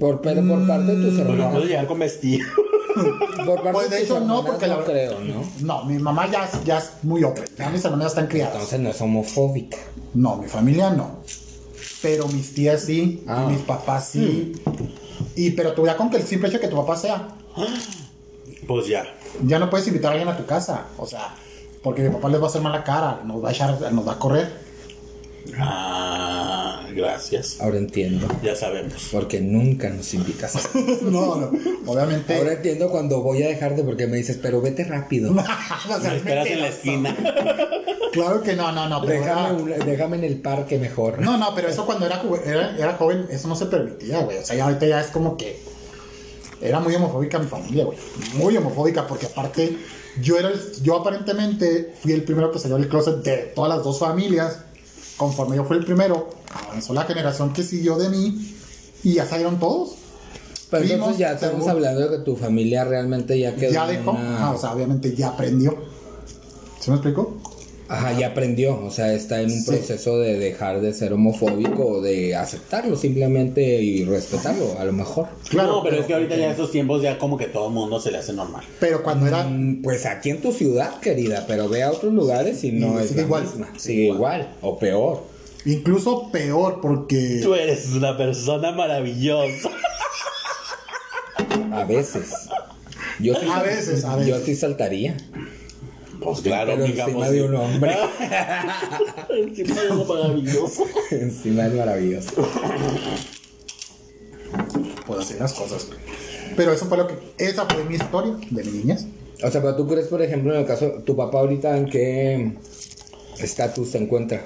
Por, 0.00 0.20
pero 0.20 0.46
por 0.46 0.66
parte 0.66 0.96
de 0.96 1.04
tus 1.08 1.14
Porque 1.14 1.22
no 1.24 1.30
hermanas. 1.34 1.52
puedes 1.52 1.68
llegar 1.68 1.86
con 1.86 1.98
vestido. 2.00 2.46
Por 2.94 3.56
parte 3.62 3.70
Pues 3.72 3.90
de 3.90 4.02
hecho 4.02 4.20
no, 4.20 4.44
porque 4.44 4.66
la 4.66 4.76
no 4.76 4.84
creo, 4.84 5.20
¿no? 5.20 5.42
No, 5.60 5.84
mi 5.84 5.98
mamá 5.98 6.30
ya, 6.30 6.44
es- 6.44 6.64
ya 6.64 6.78
es 6.78 6.90
muy 7.02 7.24
open, 7.24 7.44
ya 7.58 7.70
mis 7.70 7.84
hermanas 7.84 8.08
están 8.08 8.26
criadas. 8.28 8.54
Entonces 8.54 8.80
no 8.80 8.90
es 8.90 9.00
homofóbica. 9.00 9.78
No, 10.14 10.36
mi 10.36 10.48
familia 10.48 10.90
no. 10.90 11.18
Pero 12.02 12.28
mis 12.28 12.54
tías 12.54 12.82
sí, 12.82 13.24
Ah. 13.26 13.46
y 13.48 13.52
mis 13.52 13.62
papás 13.62 14.08
sí. 14.08 14.52
Y 15.36 15.50
pero 15.52 15.72
tú 15.72 15.86
ya 15.86 15.96
con 15.96 16.10
que 16.10 16.18
el 16.18 16.22
simple 16.24 16.48
hecho 16.48 16.58
de 16.58 16.62
que 16.62 16.68
tu 16.68 16.76
papá 16.76 16.96
sea, 16.96 17.28
Pues 18.66 18.86
ya. 18.86 19.04
ya 19.44 19.58
no 19.58 19.68
puedes 19.70 19.86
invitar 19.88 20.10
a 20.10 20.14
alguien 20.14 20.28
a 20.28 20.36
tu 20.36 20.46
casa. 20.46 20.86
O 20.98 21.06
sea, 21.06 21.34
porque 21.82 22.02
mi 22.02 22.10
papá 22.10 22.28
les 22.28 22.40
va 22.40 22.44
a 22.44 22.48
hacer 22.48 22.62
mala 22.62 22.84
cara, 22.84 23.20
nos 23.24 23.42
va 23.42 23.48
a 23.48 23.52
echar, 23.52 23.92
nos 23.92 24.06
va 24.06 24.12
a 24.12 24.18
correr. 24.18 24.63
Ah, 25.58 26.86
gracias. 26.94 27.60
Ahora 27.60 27.78
entiendo. 27.78 28.26
Ya 28.42 28.54
sabemos. 28.56 29.08
Porque 29.12 29.40
nunca 29.40 29.90
nos 29.90 30.12
invitas. 30.14 30.68
No, 31.02 31.36
no. 31.36 31.50
Obviamente. 31.86 32.36
Ahora 32.36 32.54
entiendo 32.54 32.88
cuando 32.90 33.20
voy 33.22 33.42
a 33.42 33.48
dejarte 33.48 33.82
porque 33.82 34.06
me 34.06 34.16
dices, 34.16 34.38
pero 34.40 34.60
vete 34.60 34.84
rápido. 34.84 35.32
No 35.88 35.98
Me 35.98 36.16
esperas 36.16 36.46
en 36.46 36.60
la 36.60 36.68
esquina. 36.68 37.16
Claro 38.14 38.42
que 38.42 38.54
no, 38.54 38.70
no, 38.70 38.88
no. 38.88 39.00
Pero 39.00 39.12
Déjame, 39.24 39.40
era- 39.72 39.80
un- 39.80 39.86
déjame 39.86 40.16
en 40.18 40.22
el 40.24 40.40
parque 40.40 40.78
mejor. 40.78 41.18
No, 41.20 41.36
no, 41.36 41.52
pero 41.52 41.66
eso 41.68 41.84
cuando 41.84 42.06
era, 42.06 42.22
ju- 42.22 42.40
era, 42.46 42.76
era 42.78 42.94
joven, 42.94 43.26
eso 43.28 43.48
no 43.48 43.56
se 43.56 43.66
permitía, 43.66 44.20
güey. 44.20 44.38
O 44.38 44.44
sea, 44.44 44.54
ya 44.54 44.66
ahorita 44.66 44.86
ya 44.86 45.00
es 45.00 45.08
como 45.08 45.36
que. 45.36 45.58
Era 46.62 46.78
muy 46.78 46.94
homofóbica 46.94 47.40
mi 47.40 47.46
familia, 47.48 47.84
güey. 47.86 47.98
Muy 48.34 48.56
homofóbica, 48.56 49.04
porque 49.08 49.26
aparte, 49.26 49.76
yo 50.22 50.38
era 50.38 50.50
el- 50.50 50.60
yo 50.84 50.96
aparentemente 51.00 51.92
fui 52.00 52.12
el 52.12 52.22
primero 52.22 52.52
que 52.52 52.60
salió 52.60 52.76
del 52.76 52.86
closet 52.88 53.16
de 53.16 53.36
todas 53.52 53.74
las 53.74 53.82
dos 53.82 53.98
familias. 53.98 54.60
Conforme 55.16 55.56
yo 55.56 55.64
fui 55.64 55.76
el 55.78 55.84
primero, 55.84 56.28
avanzó 56.68 56.92
la 56.94 57.04
generación 57.04 57.52
que 57.52 57.62
siguió 57.62 57.96
de 57.96 58.08
mí 58.08 58.54
y 59.02 59.14
ya 59.14 59.26
salieron 59.26 59.58
todos. 59.58 59.94
Pero 60.70 60.82
Primos, 60.82 60.98
entonces 61.10 61.18
ya 61.18 61.32
estamos 61.32 61.68
hablando 61.68 62.00
de 62.08 62.16
que 62.18 62.24
tu 62.24 62.36
familia 62.36 62.84
realmente 62.84 63.38
ya 63.38 63.54
quedó. 63.54 63.72
Ya 63.72 63.86
dejó, 63.86 64.10
una- 64.12 64.36
ajá, 64.36 64.50
o 64.52 64.58
sea, 64.58 64.72
obviamente 64.72 65.14
ya 65.14 65.28
aprendió. 65.28 65.76
¿Se 66.80 66.90
me 66.90 66.96
explicó? 66.96 67.36
Ajá, 67.86 68.12
ya 68.18 68.28
aprendió, 68.28 68.82
o 68.82 68.90
sea, 68.90 69.12
está 69.12 69.40
en 69.42 69.50
un 69.52 69.60
Sí. 69.60 69.70
proceso 69.70 70.18
de 70.18 70.38
dejar 70.38 70.80
de 70.80 70.94
ser 70.94 71.12
homofóbico 71.12 71.84
o 71.86 72.00
de 72.00 72.34
aceptarlo 72.34 72.96
simplemente 72.96 73.62
y 73.82 74.04
respetarlo, 74.06 74.78
a 74.78 74.84
lo 74.86 74.92
mejor. 74.92 75.26
no, 75.52 75.82
pero 75.82 75.96
es 76.00 76.06
que 76.06 76.14
ahorita 76.14 76.34
ya 76.34 76.50
estos 76.50 76.70
tiempos 76.72 77.02
ya 77.02 77.18
como 77.18 77.36
que 77.36 77.46
todo 77.46 77.68
el 77.68 77.74
mundo 77.74 78.00
se 78.00 78.10
le 78.10 78.18
hace 78.18 78.32
normal. 78.32 78.64
Pero 78.80 79.02
cuando 79.02 79.26
era. 79.26 79.44
Mm, 79.44 79.82
Pues 79.82 80.06
aquí 80.06 80.30
en 80.30 80.40
tu 80.40 80.50
ciudad, 80.52 80.98
querida, 81.00 81.44
pero 81.46 81.68
ve 81.68 81.82
a 81.82 81.90
otros 81.90 82.12
lugares 82.14 82.64
y 82.64 82.72
no 82.72 82.98
Y 82.98 83.02
es 83.02 83.08
sigue 83.08 83.20
la 83.20 83.26
igual. 83.26 83.42
misma. 83.44 83.68
Sigue 83.76 84.04
igual, 84.06 84.54
o 84.62 84.78
peor. 84.78 85.22
Incluso 85.66 86.30
peor 86.32 86.80
porque. 86.80 87.40
Tú 87.42 87.54
eres 87.54 87.90
una 87.92 88.16
persona 88.16 88.72
maravillosa. 88.72 89.70
A 91.72 91.84
veces. 91.84 92.30
Yo 93.20 93.34
sí 93.34 93.46
A 93.50 93.62
veces, 93.62 94.04
a 94.04 94.12
Yo 94.20 94.34
veces. 94.36 94.44
sí 94.46 94.56
saltaría. 94.56 95.16
Pues 96.24 96.40
claro, 96.40 96.72
Pero 96.74 96.84
digamos. 96.84 97.08
encima 97.26 97.30
de 97.30 97.42
un 97.44 97.54
hombre. 97.54 97.96
Encima 99.30 99.80
de 99.82 99.90
uno 99.90 100.04
maravilloso. 100.04 100.84
Encima 101.10 101.66
es 101.66 101.74
maravilloso. 101.74 102.48
Puedo 105.06 105.20
hacer 105.20 105.38
las 105.40 105.52
cosas. 105.52 105.88
Pero 106.56 106.72
eso 106.72 106.86
fue 106.86 106.96
lo 106.98 107.06
que. 107.06 107.14
Esa 107.38 107.66
fue 107.66 107.84
mi 107.84 107.96
historia 107.96 108.34
de 108.50 108.64
mi 108.64 108.70
niñez. 108.78 109.06
O 109.42 109.50
sea, 109.50 109.60
pero 109.60 109.76
tú 109.76 109.86
crees, 109.86 110.06
por 110.06 110.22
ejemplo, 110.22 110.54
en 110.54 110.60
el 110.60 110.66
caso, 110.66 111.02
tu 111.04 111.16
papá 111.16 111.40
ahorita 111.40 111.76
en 111.76 111.86
qué 111.86 112.52
estatus 113.38 113.90
se 113.90 113.98
encuentra. 113.98 114.42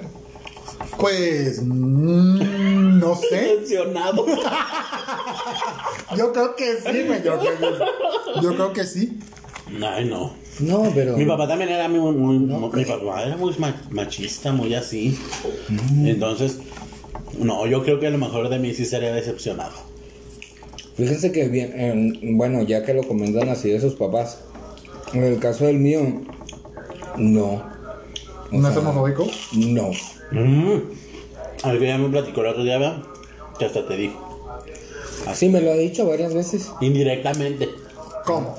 Pues. 0.97 1.61
mm, 1.61 2.99
no 2.99 3.15
sé. 3.15 3.35
Decepcionado. 3.35 4.25
Yo 6.17 6.33
creo 6.33 6.55
que 6.55 6.75
sí, 6.77 7.03
güey. 7.05 7.23
Yo, 7.23 7.37
creo- 7.39 8.41
yo 8.41 8.53
creo 8.55 8.73
que 8.73 8.83
sí. 8.85 9.19
Ay, 9.85 10.05
no. 10.05 10.33
No, 10.59 10.91
pero. 10.93 11.15
Mi 11.17 11.25
papá 11.25 11.47
también 11.47 11.69
era 11.69 11.87
muy, 11.87 12.11
muy- 12.13 12.39
mi 12.39 12.85
papá 12.85 13.23
era 13.23 13.37
muy 13.37 13.53
ma- 13.57 13.81
machista, 13.91 14.51
muy 14.51 14.73
así. 14.73 15.17
Entonces, 16.03 16.59
no, 17.37 17.65
yo 17.67 17.83
creo 17.83 17.99
que 17.99 18.07
a 18.07 18.09
lo 18.09 18.17
mejor 18.17 18.49
de 18.49 18.59
mí 18.59 18.73
sí 18.73 18.85
sería 18.85 19.13
decepcionado. 19.13 19.71
Fíjense 20.95 21.31
que 21.31 21.47
bien, 21.47 21.79
en- 21.79 22.37
bueno, 22.37 22.61
ya 22.63 22.83
que 22.83 22.93
lo 22.93 23.03
comentan 23.03 23.47
así 23.49 23.69
de 23.69 23.79
sus 23.79 23.93
papás, 23.95 24.39
en 25.13 25.23
el 25.23 25.39
caso 25.39 25.65
del 25.65 25.77
mío, 25.79 26.01
no. 27.17 27.63
O 28.51 28.57
¿No 28.57 28.67
es 28.67 28.73
sea, 28.73 28.81
homofóbico? 28.83 29.27
No. 29.55 29.91
Mm. 30.31 30.81
Algo 31.63 31.83
ya 31.85 31.97
me 31.97 32.09
platicó 32.09 32.41
el 32.41 32.47
otro 32.47 32.63
día, 32.63 32.77
¿verdad? 32.79 33.03
Que 33.57 33.65
hasta 33.65 33.87
te 33.87 33.95
dijo. 33.95 34.25
Así 35.27 35.49
me 35.49 35.61
lo 35.61 35.71
ha 35.71 35.75
dicho 35.75 36.05
varias 36.07 36.33
veces. 36.33 36.69
Indirectamente. 36.81 37.69
¿Cómo? 38.25 38.55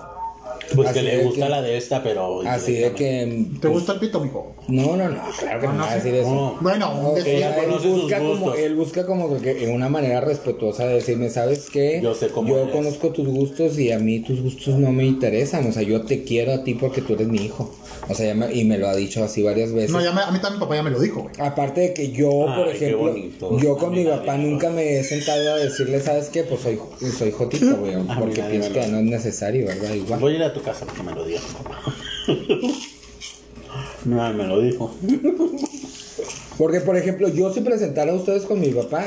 Pues 0.75 0.89
Así 0.89 1.01
que 1.01 1.05
le 1.05 1.25
gusta 1.25 1.45
que- 1.47 1.51
la 1.51 1.63
de 1.63 1.77
esta, 1.77 2.03
pero. 2.03 2.43
Así 2.43 2.75
de 2.75 2.93
que. 2.93 3.47
¿Te 3.61 3.69
gusta 3.69 3.95
el 3.95 3.99
pito, 4.01 4.21
mijo? 4.21 4.55
No, 4.69 4.97
no, 4.97 5.09
no, 5.09 5.21
claro 5.39 5.61
que 5.61 5.67
no, 5.67 5.73
No, 5.73 5.79
no 5.79 5.85
me 5.85 5.91
va 5.91 5.97
a 5.97 6.01
sé. 6.01 6.05
decir 6.11 6.15
eso. 6.21 6.31
No. 6.31 6.59
Bueno, 6.61 7.15
él 7.17 7.81
busca 7.93 8.19
como, 8.19 8.55
él 8.55 8.75
busca 8.77 9.07
como 9.07 9.39
que 9.41 9.65
en 9.65 9.73
una 9.73 9.89
manera 9.89 10.21
respetuosa 10.21 10.87
de 10.87 10.95
decirme, 10.95 11.29
¿sabes 11.31 11.69
qué? 11.71 12.01
Yo 12.03 12.15
sé 12.15 12.29
cómo 12.29 12.49
Yo 12.49 12.61
eres". 12.63 12.73
conozco 12.75 13.09
tus 13.11 13.27
gustos 13.27 13.79
y 13.79 13.91
a 13.93 13.99
mí 13.99 14.21
tus 14.21 14.41
gustos 14.43 14.75
no 14.79 14.93
me 14.93 15.05
interesan. 15.07 15.67
O 15.69 15.73
sea, 15.73 15.83
yo 15.83 16.03
te 16.03 16.23
quiero 16.25 16.53
a 16.53 16.63
ti 16.65 16.75
porque 16.75 17.01
tú 17.01 17.15
eres 17.15 17.27
mi 17.29 17.39
hijo. 17.45 17.75
O 18.09 18.15
sea, 18.15 18.27
ya 18.27 18.35
me- 18.35 18.53
y 18.53 18.65
me 18.65 18.79
lo 18.79 18.89
ha 18.89 18.95
dicho 18.97 19.23
así 19.25 19.43
varias 19.43 19.73
veces. 19.73 19.91
No, 19.91 20.01
ya 20.01 20.13
me- 20.13 20.23
a 20.23 20.31
mí 20.31 20.39
también 20.41 20.55
mi 20.55 20.61
papá 20.61 20.77
ya 20.77 20.83
me 20.83 20.91
lo 20.91 21.01
dijo, 21.01 21.23
güey. 21.23 21.35
Aparte 21.39 21.81
de 21.81 21.95
que 21.95 22.11
yo, 22.13 22.29
por 22.31 22.69
Ay, 22.69 22.77
ejemplo, 22.77 23.59
yo 23.61 23.77
con 23.77 23.93
mi 23.93 24.05
papá 24.05 24.37
nunca 24.37 24.71
me 24.71 24.99
he 24.99 25.05
sentado 25.05 25.55
a 25.55 25.57
decirle, 25.57 26.01
¿sabes 26.01 26.29
qué? 26.29 26.43
Pues 26.45 26.61
soy, 26.61 26.79
soy 27.19 27.31
jotito, 27.33 27.77
güey. 27.77 27.95
Porque 28.19 28.43
pienso 28.43 28.73
que 28.73 28.87
no 28.89 28.99
es 28.99 29.05
necesario, 29.05 29.67
¿verdad? 29.67 29.95
Igual. 29.95 30.21
Voy 30.21 30.33
a 30.35 30.37
ir 30.37 30.43
a 30.45 30.53
tu 30.53 30.60
casa 30.61 30.87
porque 30.87 31.03
me 31.03 31.13
lo 31.13 31.25
dijo. 31.25 31.47
No, 34.05 34.33
me 34.33 34.47
lo 34.47 34.61
dijo. 34.61 34.93
Porque, 36.59 36.81
por 36.81 36.97
ejemplo, 36.97 37.29
yo 37.29 37.53
si 37.53 37.61
presentara 37.61 38.13
a 38.13 38.17
ustedes 38.17 38.43
con 38.43 38.61
mi 38.61 38.71
papá, 38.71 39.07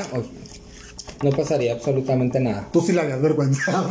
no 1.22 1.30
pasaría 1.30 1.72
absolutamente 1.72 2.40
nada. 2.40 2.68
Tú 2.72 2.80
sí 2.80 2.92
le 2.92 3.00
harías 3.00 3.22
vergüenza. 3.22 3.84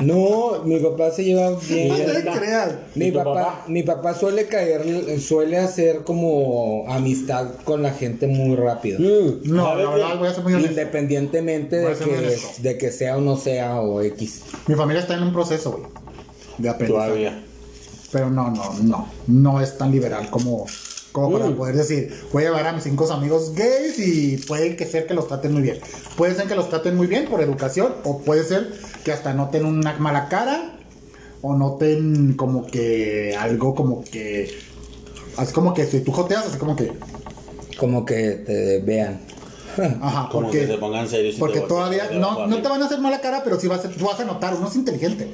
No, 0.00 0.62
mi 0.64 0.78
papá 0.78 1.10
se 1.10 1.24
lleva 1.24 1.50
bien. 1.68 1.88
No 1.88 2.12
te 2.12 2.38
creas. 2.38 2.72
Mi 2.94 3.06
¿Y 3.06 3.12
tu 3.12 3.18
papá, 3.18 3.34
papá? 3.34 3.64
mi 3.68 3.82
papá 3.82 4.14
suele 4.14 4.46
caer, 4.46 5.20
suele 5.20 5.58
hacer 5.58 6.02
como 6.04 6.84
amistad 6.88 7.48
con 7.64 7.82
la 7.82 7.92
gente 7.92 8.26
muy 8.26 8.56
rápido. 8.56 8.98
No, 9.00 9.64
¿Sabes 9.64 9.84
la 9.84 9.90
verdad, 9.90 10.18
voy 10.18 10.28
a 10.28 10.34
ser 10.34 10.44
muy 10.44 10.54
honesto. 10.54 10.70
Independientemente 10.72 11.76
de 11.76 11.94
que, 11.94 12.38
de 12.62 12.78
que 12.78 12.90
sea 12.90 13.16
o 13.16 13.20
no 13.20 13.36
sea 13.36 13.80
o 13.80 14.00
X. 14.02 14.42
Mi 14.66 14.74
familia 14.74 15.02
está 15.02 15.14
en 15.14 15.24
un 15.24 15.32
proceso, 15.32 15.72
güey. 15.72 15.84
De 16.58 16.68
aprendizaje. 16.68 17.08
Todavía. 17.08 17.44
Pero 18.10 18.30
no, 18.30 18.50
no, 18.50 18.74
no. 18.82 19.08
No 19.26 19.60
es 19.60 19.78
tan 19.78 19.90
liberal 19.90 20.28
como, 20.30 20.66
como 21.12 21.30
para 21.32 21.46
Mm. 21.50 21.56
poder 21.56 21.76
decir, 21.76 22.12
voy 22.32 22.42
a 22.44 22.46
llevar 22.46 22.66
a 22.66 22.72
mis 22.72 22.82
cinco 22.84 23.10
amigos 23.12 23.52
gays 23.54 23.98
y 23.98 24.38
puede 24.38 24.76
que 24.76 24.86
ser 24.86 25.06
que 25.06 25.14
los 25.14 25.28
traten 25.28 25.52
muy 25.52 25.62
bien. 25.62 25.78
Puede 26.16 26.34
ser 26.34 26.46
que 26.48 26.54
los 26.54 26.68
traten 26.70 26.96
muy 26.96 27.06
bien 27.06 27.26
por 27.26 27.40
educación, 27.42 27.94
o 28.04 28.18
puede 28.20 28.44
ser 28.44 28.72
que 29.04 29.12
hasta 29.12 29.34
noten 29.34 29.64
una 29.66 29.92
mala 29.98 30.28
cara, 30.28 30.78
o 31.42 31.54
noten 31.54 32.34
como 32.34 32.66
que 32.66 33.36
algo 33.38 33.74
como 33.74 34.02
que. 34.04 34.58
Así 35.36 35.52
como 35.52 35.74
que 35.74 35.86
si 35.86 36.00
tú 36.00 36.12
joteas, 36.12 36.46
así 36.46 36.58
como 36.58 36.76
que. 36.76 36.92
Como 37.78 38.04
que 38.04 38.30
te 38.46 38.78
vean. 38.80 39.20
Ajá, 40.02 40.28
Como 40.30 40.44
porque. 40.44 40.60
que 40.60 40.66
se 40.66 40.78
pongan 40.78 41.08
serios. 41.08 41.36
Porque 41.36 41.60
te 41.60 41.66
todavía 41.66 42.10
no, 42.12 42.46
no 42.46 42.60
te 42.62 42.68
van 42.68 42.82
a 42.82 42.86
hacer 42.86 43.00
mala 43.00 43.20
cara, 43.20 43.42
pero 43.42 43.58
sí 43.58 43.66
vas 43.68 43.84
a, 43.84 43.88
tú 43.88 44.04
vas 44.04 44.20
a 44.20 44.24
notar, 44.24 44.54
uno 44.54 44.68
es 44.68 44.76
inteligente. 44.76 45.26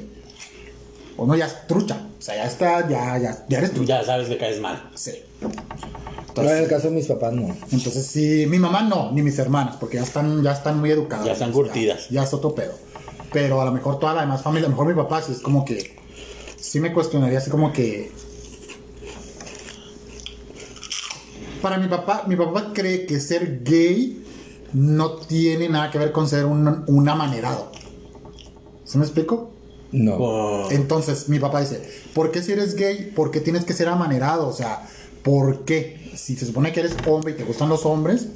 Uno 1.17 1.35
ya 1.37 1.47
es 1.47 1.67
trucha. 1.67 2.08
O 2.19 2.21
sea, 2.21 2.35
ya 2.35 2.45
está, 2.47 2.89
ya, 2.89 3.17
ya, 3.19 3.45
ya 3.49 3.59
eres 3.59 3.73
trucha. 3.73 4.01
Ya 4.01 4.05
sabes 4.07 4.29
que 4.29 4.39
caes 4.39 4.61
mal. 4.61 4.91
Sí. 4.95 5.13
No, 5.41 5.49
en 5.49 5.55
Entonces, 6.29 6.61
el 6.61 6.69
caso 6.69 6.89
de 6.89 6.95
mis 6.95 7.07
papás 7.07 7.33
no. 7.33 7.57
entonces 7.71 8.07
sí, 8.07 8.47
mi 8.49 8.59
mamá 8.59 8.83
no, 8.83 9.13
ni 9.13 9.23
mis 9.23 9.39
hermanas, 9.39 9.77
porque 9.79 9.97
ya 9.97 10.03
están, 10.03 10.43
ya 10.43 10.53
están 10.53 10.81
muy 10.81 10.91
educadas. 10.91 11.25
Ya 11.27 11.33
están 11.33 11.53
curtidas. 11.53 12.09
Ya, 12.11 12.25
es 12.25 12.35
otro 12.35 12.55
pedo. 12.55 12.75
Pero 13.33 13.61
a 13.61 13.65
lo 13.65 13.73
mejor 13.73 13.99
toda 13.99 14.15
la 14.15 14.23
demás 14.23 14.43
familia, 14.43 14.67
a 14.67 14.71
lo 14.71 14.77
mejor 14.77 14.95
mi 14.95 15.01
papá 15.01 15.23
sí 15.23 15.33
es 15.33 15.41
como 15.41 15.65
que. 15.65 15.97
Sí 16.57 16.81
me 16.81 16.93
cuestionaría 16.93 17.39
así 17.39 17.51
como 17.51 17.73
que. 17.73 18.11
Para 21.63 21.79
mi 21.79 21.89
papá, 21.89 22.25
mi 22.27 22.37
papá 22.37 22.73
cree 22.73 23.07
que 23.07 23.21
ser 23.21 23.63
gay 23.63 24.25
no 24.73 25.17
tiene 25.17 25.69
nada 25.69 25.91
que 25.91 25.99
ver 25.99 26.13
con 26.13 26.29
ser 26.29 26.45
un, 26.47 26.85
un 26.87 27.09
amanerado. 27.09 27.71
¿Se 28.85 28.99
me 28.99 29.05
explico? 29.05 29.51
No. 29.93 30.17
Oh, 30.17 30.71
Entonces 30.71 31.29
mi 31.29 31.39
papá 31.39 31.61
dice, 31.61 31.81
¿por 32.15 32.31
qué 32.31 32.43
si 32.43 32.53
eres 32.53 32.75
gay? 32.75 33.11
¿Por 33.15 33.31
qué 33.31 33.41
tienes 33.41 33.65
que 33.65 33.73
ser 33.73 33.89
amanerado? 33.89 34.49
O 34.49 34.53
sea, 34.53 34.87
¿por 35.23 35.65
qué? 35.65 36.11
Si 36.15 36.37
se 36.37 36.47
supone 36.47 36.73
que 36.73 36.81
eres 36.81 36.95
hombre 37.07 37.33
y 37.33 37.37
te 37.37 37.45
gustan 37.45 37.69
los 37.69 37.87
hombres, 37.87 38.27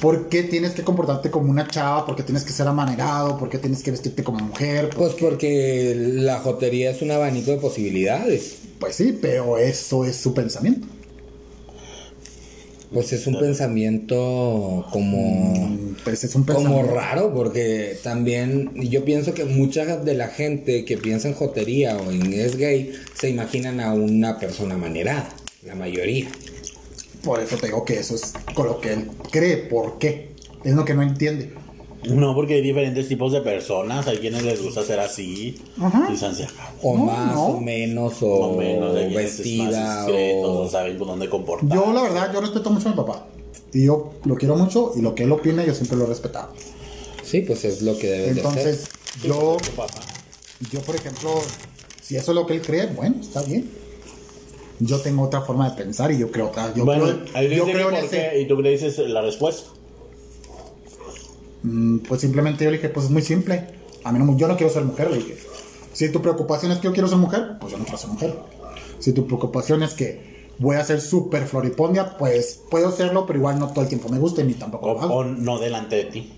¿por 0.00 0.28
qué 0.28 0.42
tienes 0.42 0.72
que 0.72 0.82
comportarte 0.82 1.30
como 1.30 1.50
una 1.50 1.66
chava? 1.68 2.06
¿Por 2.06 2.16
qué 2.16 2.22
tienes 2.22 2.44
que 2.44 2.52
ser 2.52 2.66
amanerado? 2.66 3.36
¿Por 3.36 3.48
qué 3.50 3.58
tienes 3.58 3.82
que 3.82 3.90
vestirte 3.90 4.24
como 4.24 4.38
mujer? 4.38 4.90
Pues 4.96 5.12
porque 5.14 5.94
la 5.96 6.38
jotería 6.40 6.90
es 6.90 7.02
un 7.02 7.10
abanico 7.10 7.50
de 7.50 7.58
posibilidades. 7.58 8.56
Pues 8.78 8.94
sí, 8.96 9.18
pero 9.20 9.58
eso 9.58 10.04
es 10.04 10.16
su 10.16 10.32
pensamiento. 10.32 10.86
Pues 12.92 13.12
es 13.12 13.26
un 13.28 13.38
pensamiento 13.38 14.86
como... 14.90 15.76
Pues 16.02 16.24
es 16.24 16.34
un 16.34 16.42
Como 16.44 16.58
pensamiento. 16.58 16.94
raro, 16.94 17.32
porque 17.32 17.96
también 18.02 18.72
yo 18.74 19.04
pienso 19.04 19.32
que 19.32 19.44
mucha 19.44 19.96
de 19.96 20.14
la 20.14 20.28
gente 20.28 20.84
que 20.84 20.96
piensa 20.96 21.28
en 21.28 21.34
jotería 21.34 21.96
o 21.96 22.10
en 22.10 22.32
es 22.32 22.56
gay 22.56 22.92
se 23.14 23.28
imaginan 23.30 23.78
a 23.80 23.94
una 23.94 24.38
persona 24.40 24.76
manerada, 24.76 25.28
la 25.64 25.76
mayoría. 25.76 26.28
Por 27.22 27.38
eso 27.40 27.56
te 27.58 27.66
digo 27.66 27.84
que 27.84 28.00
eso 28.00 28.16
es 28.16 28.32
con 28.54 28.66
lo 28.66 28.80
que 28.80 28.94
él 28.94 29.10
cree. 29.30 29.58
¿Por 29.58 29.98
qué? 29.98 30.30
Es 30.64 30.74
lo 30.74 30.84
que 30.84 30.94
no 30.94 31.02
entiende. 31.02 31.52
No, 32.04 32.34
porque 32.34 32.54
hay 32.54 32.62
diferentes 32.62 33.08
tipos 33.08 33.32
de 33.32 33.40
personas. 33.42 34.06
Hay 34.06 34.18
quienes 34.18 34.42
les 34.42 34.62
gusta 34.62 34.82
ser 34.82 35.00
así. 35.00 35.60
Ajá. 35.78 36.08
Y 36.12 36.16
se. 36.16 36.46
O 36.82 36.96
No, 36.96 37.04
más 37.04 37.34
no. 37.34 37.44
o 37.46 37.60
menos, 37.60 38.22
o, 38.22 38.26
O 38.28 38.56
menos, 38.56 38.96
hay 38.96 39.12
vestida, 39.14 39.64
más 39.64 40.06
discretos, 40.06 40.48
o... 40.48 40.60
o 40.60 40.68
saben 40.68 40.96
por 40.96 41.08
dónde 41.08 41.28
comportar. 41.28 41.68
Yo, 41.68 41.92
la 41.92 42.02
verdad, 42.02 42.32
yo 42.32 42.40
respeto 42.40 42.70
mucho 42.70 42.88
a 42.88 42.92
mi 42.92 42.96
papá. 42.96 43.26
Y 43.72 43.84
yo 43.84 44.12
lo 44.24 44.34
quiero 44.36 44.56
mucho 44.56 44.92
y 44.96 45.02
lo 45.02 45.14
que 45.14 45.24
él 45.24 45.32
opina 45.32 45.64
yo 45.64 45.74
siempre 45.74 45.96
lo 45.96 46.04
he 46.04 46.08
respetado. 46.08 46.52
Sí, 47.22 47.42
pues 47.42 47.64
es 47.64 47.82
lo 47.82 47.96
que 47.96 48.08
debe 48.08 48.22
de 48.22 48.34
ser. 48.34 48.36
Entonces, 48.38 48.88
yo, 49.22 49.56
yo, 50.72 50.80
por 50.80 50.96
ejemplo, 50.96 51.30
si 52.02 52.16
eso 52.16 52.32
es 52.32 52.34
lo 52.34 52.46
que 52.46 52.54
él 52.54 52.62
cree, 52.62 52.86
bueno, 52.86 53.16
está 53.20 53.42
bien. 53.42 53.70
Yo 54.80 54.98
tengo 55.00 55.24
otra 55.24 55.42
forma 55.42 55.68
de 55.68 55.76
pensar 55.76 56.10
y 56.10 56.18
yo 56.18 56.30
creo 56.30 56.48
otra. 56.48 56.72
Yo 56.74 56.84
bueno, 56.86 57.04
creo, 57.04 57.20
ahí 57.34 57.54
yo 57.54 57.64
creo 57.64 57.90
que 57.90 57.98
en 57.98 58.04
ese. 58.06 58.40
y 58.40 58.48
tú 58.48 58.60
le 58.62 58.70
dices 58.70 58.98
la 58.98 59.20
respuesta. 59.20 59.70
Mm, 61.62 61.98
Pues 62.00 62.20
simplemente 62.20 62.64
yo 62.64 62.70
le 62.70 62.76
dije, 62.78 62.88
pues 62.88 63.06
es 63.06 63.12
muy 63.12 63.22
simple. 63.22 63.66
A 64.04 64.12
mí 64.12 64.18
no, 64.18 64.36
yo 64.36 64.48
no 64.48 64.56
quiero 64.56 64.72
ser 64.72 64.84
mujer, 64.84 65.10
le 65.10 65.18
dije. 65.18 65.38
Si 65.92 66.10
tu 66.10 66.22
preocupación 66.22 66.72
es 66.72 66.78
que 66.78 66.84
yo 66.84 66.92
quiero 66.92 67.08
ser 67.08 67.18
mujer, 67.18 67.56
pues 67.60 67.72
yo 67.72 67.78
no 67.78 67.84
quiero 67.84 67.98
ser 67.98 68.10
mujer. 68.10 68.38
Si 68.98 69.12
tu 69.12 69.26
preocupación 69.26 69.82
es 69.82 69.94
que 69.94 70.48
voy 70.58 70.76
a 70.76 70.84
ser 70.84 71.00
súper 71.00 71.46
floripondia, 71.46 72.16
pues 72.16 72.60
puedo 72.70 72.90
serlo, 72.92 73.26
pero 73.26 73.38
igual 73.38 73.58
no 73.58 73.68
todo 73.68 73.82
el 73.82 73.88
tiempo 73.88 74.08
me 74.08 74.18
gusta 74.18 74.42
ni 74.42 74.54
tampoco 74.54 74.86
O, 74.90 74.94
lo 74.94 75.00
hago. 75.00 75.14
o 75.14 75.24
no 75.24 75.58
delante 75.58 75.96
de 75.96 76.04
ti. 76.04 76.32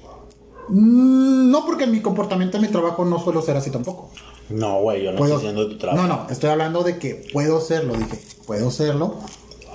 Mm, 0.68 1.50
no, 1.50 1.66
porque 1.66 1.86
mi 1.86 2.00
comportamiento 2.00 2.56
en 2.56 2.62
mi 2.62 2.68
trabajo 2.68 3.04
no 3.04 3.18
suelo 3.22 3.42
ser 3.42 3.56
así 3.56 3.70
tampoco. 3.70 4.10
No, 4.48 4.80
güey, 4.80 5.04
yo 5.04 5.12
no 5.12 5.18
Puedo- 5.18 5.34
estoy 5.36 5.48
haciendo 5.50 5.68
tu 5.70 5.78
trabajo. 5.78 6.06
No, 6.06 6.08
no, 6.08 6.26
estoy 6.30 6.50
hablando 6.50 6.82
de 6.82 6.98
que 6.98 7.26
puedo 7.32 7.60
serlo, 7.60 7.94
dije, 7.94 8.20
puedo 8.46 8.70
serlo. 8.70 9.16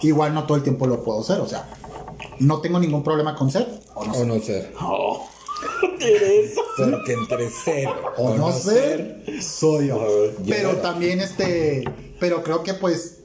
Igual 0.02 0.34
no 0.34 0.43
todo 0.45 0.58
el 0.58 0.64
tiempo 0.64 0.88
lo 0.88 1.04
puedo 1.04 1.24
ser, 1.24 1.39
o 1.39 1.48
sea, 1.48 1.68
no 2.39 2.60
tengo 2.62 2.80
ningún 2.80 3.04
problema 3.04 3.36
con 3.36 3.50
ser 3.52 3.68
o 3.95 4.06
no 4.06 4.12
O 4.12 4.16
ser. 4.16 4.28
no 4.28 4.39
ser. 4.39 4.74
Oh. 4.82 5.28
Porque 6.78 7.14
entre 7.14 7.49
ser 7.49 7.88
O 8.18 8.36
no 8.36 8.51
ser, 8.51 9.24
soy 9.41 9.88
yo. 9.88 10.05
Pero 10.47 10.78
también 10.78 11.22
este, 11.22 11.84
pero 12.20 12.43
creo 12.43 12.64
que 12.64 12.74
pues 12.74 13.20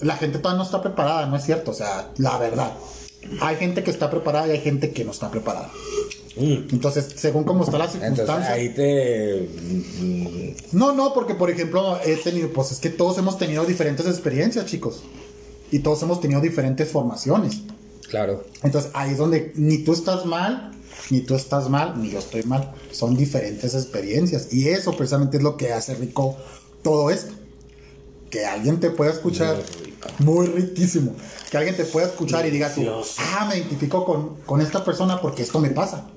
la 0.00 0.16
gente 0.16 0.38
todavía 0.38 0.58
no 0.58 0.64
está 0.64 0.82
preparada, 0.82 1.26
no 1.26 1.36
es 1.36 1.44
cierto, 1.44 1.70
o 1.70 1.74
sea, 1.74 2.10
la 2.18 2.38
verdad. 2.38 2.72
Hay 3.40 3.56
gente 3.56 3.82
que 3.82 3.90
está 3.90 4.10
preparada 4.10 4.48
y 4.48 4.50
hay 4.52 4.60
gente 4.60 4.92
que 4.92 5.04
no 5.04 5.10
está 5.10 5.30
preparada. 5.30 5.70
Mm. 6.36 6.68
Entonces, 6.70 7.08
según 7.16 7.44
cómo 7.44 7.64
está 7.64 7.78
la 7.78 7.86
Entonces 7.86 8.08
circunstancia. 8.10 8.52
ahí 8.52 8.68
te. 8.68 9.48
mm, 10.00 10.76
No, 10.76 10.92
no, 10.92 11.12
porque 11.14 11.34
por 11.34 11.50
ejemplo, 11.50 11.98
he 12.04 12.16
tenido, 12.16 12.50
pues 12.50 12.72
es 12.72 12.78
que 12.78 12.90
todos 12.90 13.18
hemos 13.18 13.38
tenido 13.38 13.64
diferentes 13.64 14.06
experiencias, 14.06 14.66
chicos. 14.66 15.02
Y 15.72 15.80
todos 15.80 16.02
hemos 16.02 16.20
tenido 16.20 16.40
diferentes 16.40 16.88
formaciones. 16.88 17.62
Claro. 18.08 18.44
Entonces, 18.62 18.90
ahí 18.94 19.12
es 19.12 19.18
donde 19.18 19.52
ni 19.56 19.78
tú 19.78 19.92
estás 19.92 20.24
mal, 20.24 20.72
ni 21.10 21.20
tú 21.20 21.34
estás 21.34 21.68
mal, 21.68 22.00
ni 22.00 22.10
yo 22.10 22.18
estoy 22.18 22.42
mal. 22.42 22.72
Son 22.90 23.16
diferentes 23.16 23.74
experiencias. 23.74 24.52
Y 24.52 24.68
eso 24.68 24.96
precisamente 24.96 25.36
es 25.36 25.42
lo 25.42 25.56
que 25.56 25.72
hace 25.72 25.94
rico 25.94 26.36
todo 26.82 27.10
esto. 27.10 27.34
Que 28.30 28.44
alguien 28.44 28.80
te 28.80 28.90
pueda 28.90 29.12
escuchar. 29.12 29.56
Muy 30.18 30.46
riquísimo. 30.46 31.12
Que 31.50 31.56
alguien 31.56 31.76
te 31.76 31.84
pueda 31.84 32.06
escuchar 32.06 32.46
y 32.46 32.50
diga 32.50 32.72
tú, 32.72 32.82
ah, 33.18 33.46
me 33.48 33.58
identifico 33.58 34.04
con, 34.04 34.36
con 34.46 34.60
esta 34.60 34.84
persona 34.84 35.20
porque 35.20 35.42
esto 35.42 35.60
me 35.60 35.70
pasa. 35.70 36.08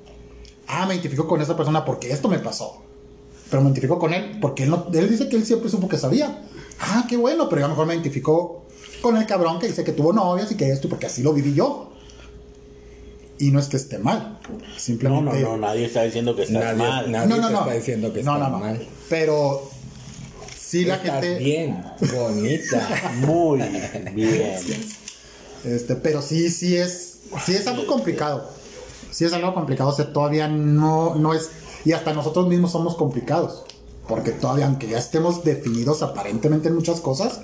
Ah, 0.68 0.86
me 0.86 0.96
identifico 0.96 1.28
con 1.28 1.42
esta 1.42 1.56
persona 1.56 1.86
porque 1.86 2.12
esto 2.12 2.28
me 2.28 2.40
pasó. 2.40 2.84
Pero 3.50 3.62
me 3.62 3.70
identifico 3.70 3.98
con 3.98 4.14
él 4.14 4.38
porque 4.40 4.64
él, 4.64 4.70
no, 4.70 4.88
él 4.94 5.10
dice 5.10 5.28
que 5.30 5.36
él 5.36 5.46
siempre 5.46 5.70
supo 5.70 5.88
que 5.88 5.98
sabía. 5.98 6.46
Ah, 6.80 7.06
qué 7.08 7.18
bueno, 7.18 7.50
pero 7.50 7.62
a 7.62 7.68
lo 7.68 7.70
mejor 7.70 7.88
me 7.88 7.94
identifico 7.94 8.66
con 9.02 9.18
el 9.18 9.26
cabrón 9.26 9.60
que 9.60 9.68
dice 9.68 9.84
que 9.84 9.92
tuvo 9.92 10.14
novias 10.14 10.52
y 10.52 10.56
que 10.56 10.70
esto, 10.70 10.90
porque 10.90 11.08
así 11.08 11.24
lo 11.24 11.34
viví 11.34 11.54
yo. 11.54 11.92
Y 13.40 13.52
no 13.52 13.60
es 13.60 13.68
que 13.68 13.78
esté 13.78 13.98
mal. 14.00 14.38
No, 14.50 14.60
Simplemente. 14.78 15.42
no, 15.42 15.50
no, 15.52 15.58
nadie 15.58 15.86
está 15.86 16.04
diciendo 16.04 16.36
que 16.36 16.44
estás 16.44 16.62
Nadie- 16.76 16.78
mal. 16.78 17.12
nadie- 17.12 17.28
No, 17.30 17.38
no, 17.38 17.48
te 17.48 17.54
no. 17.54 17.60
está 17.62 17.74
diciendo 17.74 18.14
que 18.14 18.22
no, 18.24 18.34
está 18.36 18.50
no, 18.50 18.58
no. 18.58 18.60
mal. 18.66 18.88
Pero 19.10 19.70
sí 20.60 20.84
la 20.86 20.96
Estás 20.96 21.24
gente. 21.24 21.40
bien, 21.44 21.82
bonita. 22.16 23.12
Muy 23.26 23.60
bien. 24.14 24.60
Este, 25.64 25.96
pero 25.96 26.22
sí, 26.22 26.50
sí 26.50 26.76
es. 26.78 27.20
Sí 27.46 27.54
es 27.54 27.66
algo 27.68 27.86
complicado. 27.86 28.50
Sí 29.12 29.26
es 29.26 29.34
algo 29.34 29.54
complicado. 29.54 29.90
O 29.90 29.94
sea, 29.96 30.12
todavía 30.14 30.48
no, 30.48 31.16
no 31.16 31.34
es. 31.34 31.50
Y 31.86 31.94
hasta 31.94 32.14
nosotros 32.14 32.48
mismos 32.48 32.72
somos 32.72 32.96
complicados. 32.96 33.64
Porque 34.08 34.32
todavía, 34.32 34.66
aunque 34.66 34.88
ya 34.88 34.98
estemos 34.98 35.44
definidos 35.44 36.02
aparentemente 36.02 36.68
en 36.70 36.76
muchas 36.76 37.00
cosas, 37.00 37.42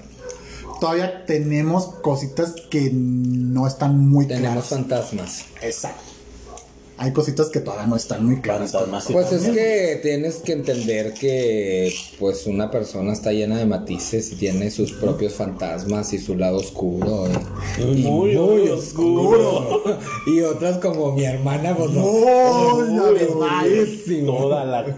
todavía 0.79 1.25
tenemos 1.25 1.85
cositas 2.01 2.53
que 2.69 2.91
no 2.93 3.67
están 3.67 3.97
muy 4.09 4.27
Tenemos 4.27 4.67
claras. 4.67 4.69
fantasmas. 4.69 5.45
Exacto. 5.61 6.14
Hay 6.97 7.11
cositas 7.11 7.49
que 7.49 7.59
todavía 7.59 7.87
no 7.87 7.97
están 7.97 8.25
muy 8.25 8.39
claras. 8.39 8.71
Pues 9.11 9.31
es 9.33 9.49
que 9.49 9.99
tienes 10.01 10.35
que 10.37 10.53
entender 10.53 11.13
que 11.13 11.93
pues 12.19 12.47
una 12.47 12.71
persona 12.71 13.11
está 13.11 13.33
llena 13.33 13.57
de 13.57 13.65
matices 13.65 14.31
y 14.31 14.35
tiene 14.35 14.71
sus 14.71 14.93
propios 14.93 15.33
fantasmas 15.33 16.13
y 16.13 16.19
su 16.19 16.35
lado 16.35 16.55
oscuro. 16.57 17.27
y- 17.79 17.81
y 17.81 18.03
Muy 18.03 18.35
oscuro. 18.69 19.81
y 20.27 20.39
otras 20.41 20.77
como 20.77 21.11
mi 21.11 21.25
hermana, 21.25 21.75
pues 21.75 21.91
no. 21.91 22.01
Muy 22.01 22.89
Muy. 22.89 24.25
Toda 24.25 24.63
la. 24.63 24.85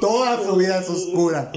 Toda 0.00 0.44
su 0.44 0.56
vida 0.56 0.80
es 0.80 0.88
oscura. 0.88 1.50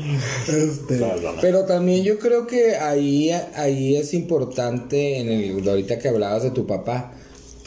Este. 0.48 1.00
Pero 1.42 1.66
también 1.66 2.04
yo 2.04 2.18
creo 2.20 2.48
que 2.48 2.76
ahí, 2.78 3.32
ahí 3.56 3.96
es 3.96 4.14
importante, 4.14 5.20
en 5.20 5.30
el, 5.30 5.68
ahorita 5.70 6.00
que 6.00 6.10
hablabas 6.10 6.44
de 6.44 6.52
tu 6.52 6.66
papá, 6.66 7.14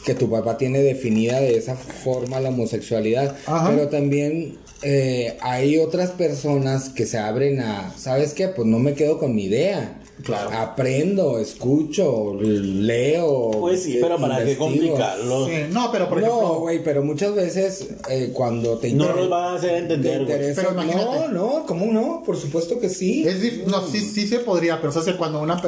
que 0.05 0.15
tu 0.15 0.29
papá 0.29 0.57
tiene 0.57 0.79
definida 0.79 1.39
de 1.39 1.57
esa 1.57 1.75
forma 1.75 2.39
la 2.39 2.49
homosexualidad, 2.49 3.35
Ajá. 3.45 3.69
pero 3.69 3.87
también 3.89 4.57
eh, 4.81 5.37
hay 5.41 5.77
otras 5.77 6.09
personas 6.11 6.89
que 6.89 7.05
se 7.05 7.17
abren 7.19 7.59
a, 7.59 7.93
¿sabes 7.97 8.33
qué? 8.33 8.47
Pues 8.47 8.67
no 8.67 8.79
me 8.79 8.93
quedo 8.95 9.19
con 9.19 9.35
mi 9.35 9.43
idea. 9.45 9.97
Claro. 10.23 10.51
Aprendo, 10.51 11.39
escucho, 11.39 12.35
leo. 12.39 13.51
Pues 13.59 13.83
sí, 13.83 13.97
pero 13.99 14.17
¿para 14.19 14.43
qué 14.45 14.55
complicarlo? 14.55 15.47
sí, 15.47 15.53
no, 15.71 15.91
pero 15.91 16.09
por 16.09 16.19
no, 16.21 16.27
ejemplo. 16.27 16.59
güey, 16.59 16.83
pero 16.83 17.03
muchas 17.03 17.33
veces 17.33 17.87
eh, 18.09 18.29
cuando 18.33 18.77
te 18.77 18.91
No 18.93 19.15
nos 19.15 19.29
van 19.29 19.53
a 19.53 19.55
hacer 19.55 19.71
te 19.71 19.77
entender, 19.79 20.25
güey. 20.25 20.31
interesa- 20.37 20.61
Pero 20.61 20.73
imagínate. 20.73 21.03
No, 21.05 21.27
no, 21.29 21.65
¿cómo 21.65 21.85
no? 21.87 22.21
Por 22.23 22.37
supuesto 22.37 22.79
que 22.79 22.89
sí. 22.89 23.27
Es 23.27 23.65
no, 23.67 23.87
sí, 23.87 23.99
sí 23.99 24.27
se 24.27 24.39
podría, 24.39 24.79
pero 24.79 24.93
cuando 25.17 25.41
una, 25.41 25.59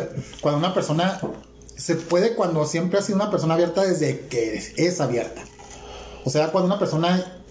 cuando 0.42 0.60
una 0.60 0.74
persona 0.74 1.20
se 1.76 1.95
puede 1.95 2.36
cuando 2.36 2.65
siempre 2.65 2.99
ha 2.99 3.01
sido 3.01 3.15
una 3.17 3.30
persona 3.32 3.53
abierta 3.55 3.84
desde 3.84 4.21
que 4.28 4.55
es, 4.55 4.74
es 4.78 5.01
abierta. 5.01 5.43
O 6.26 6.30
sea, 6.30 6.51
cuando 6.51 6.67
una 6.67 6.80
persona 6.80 7.41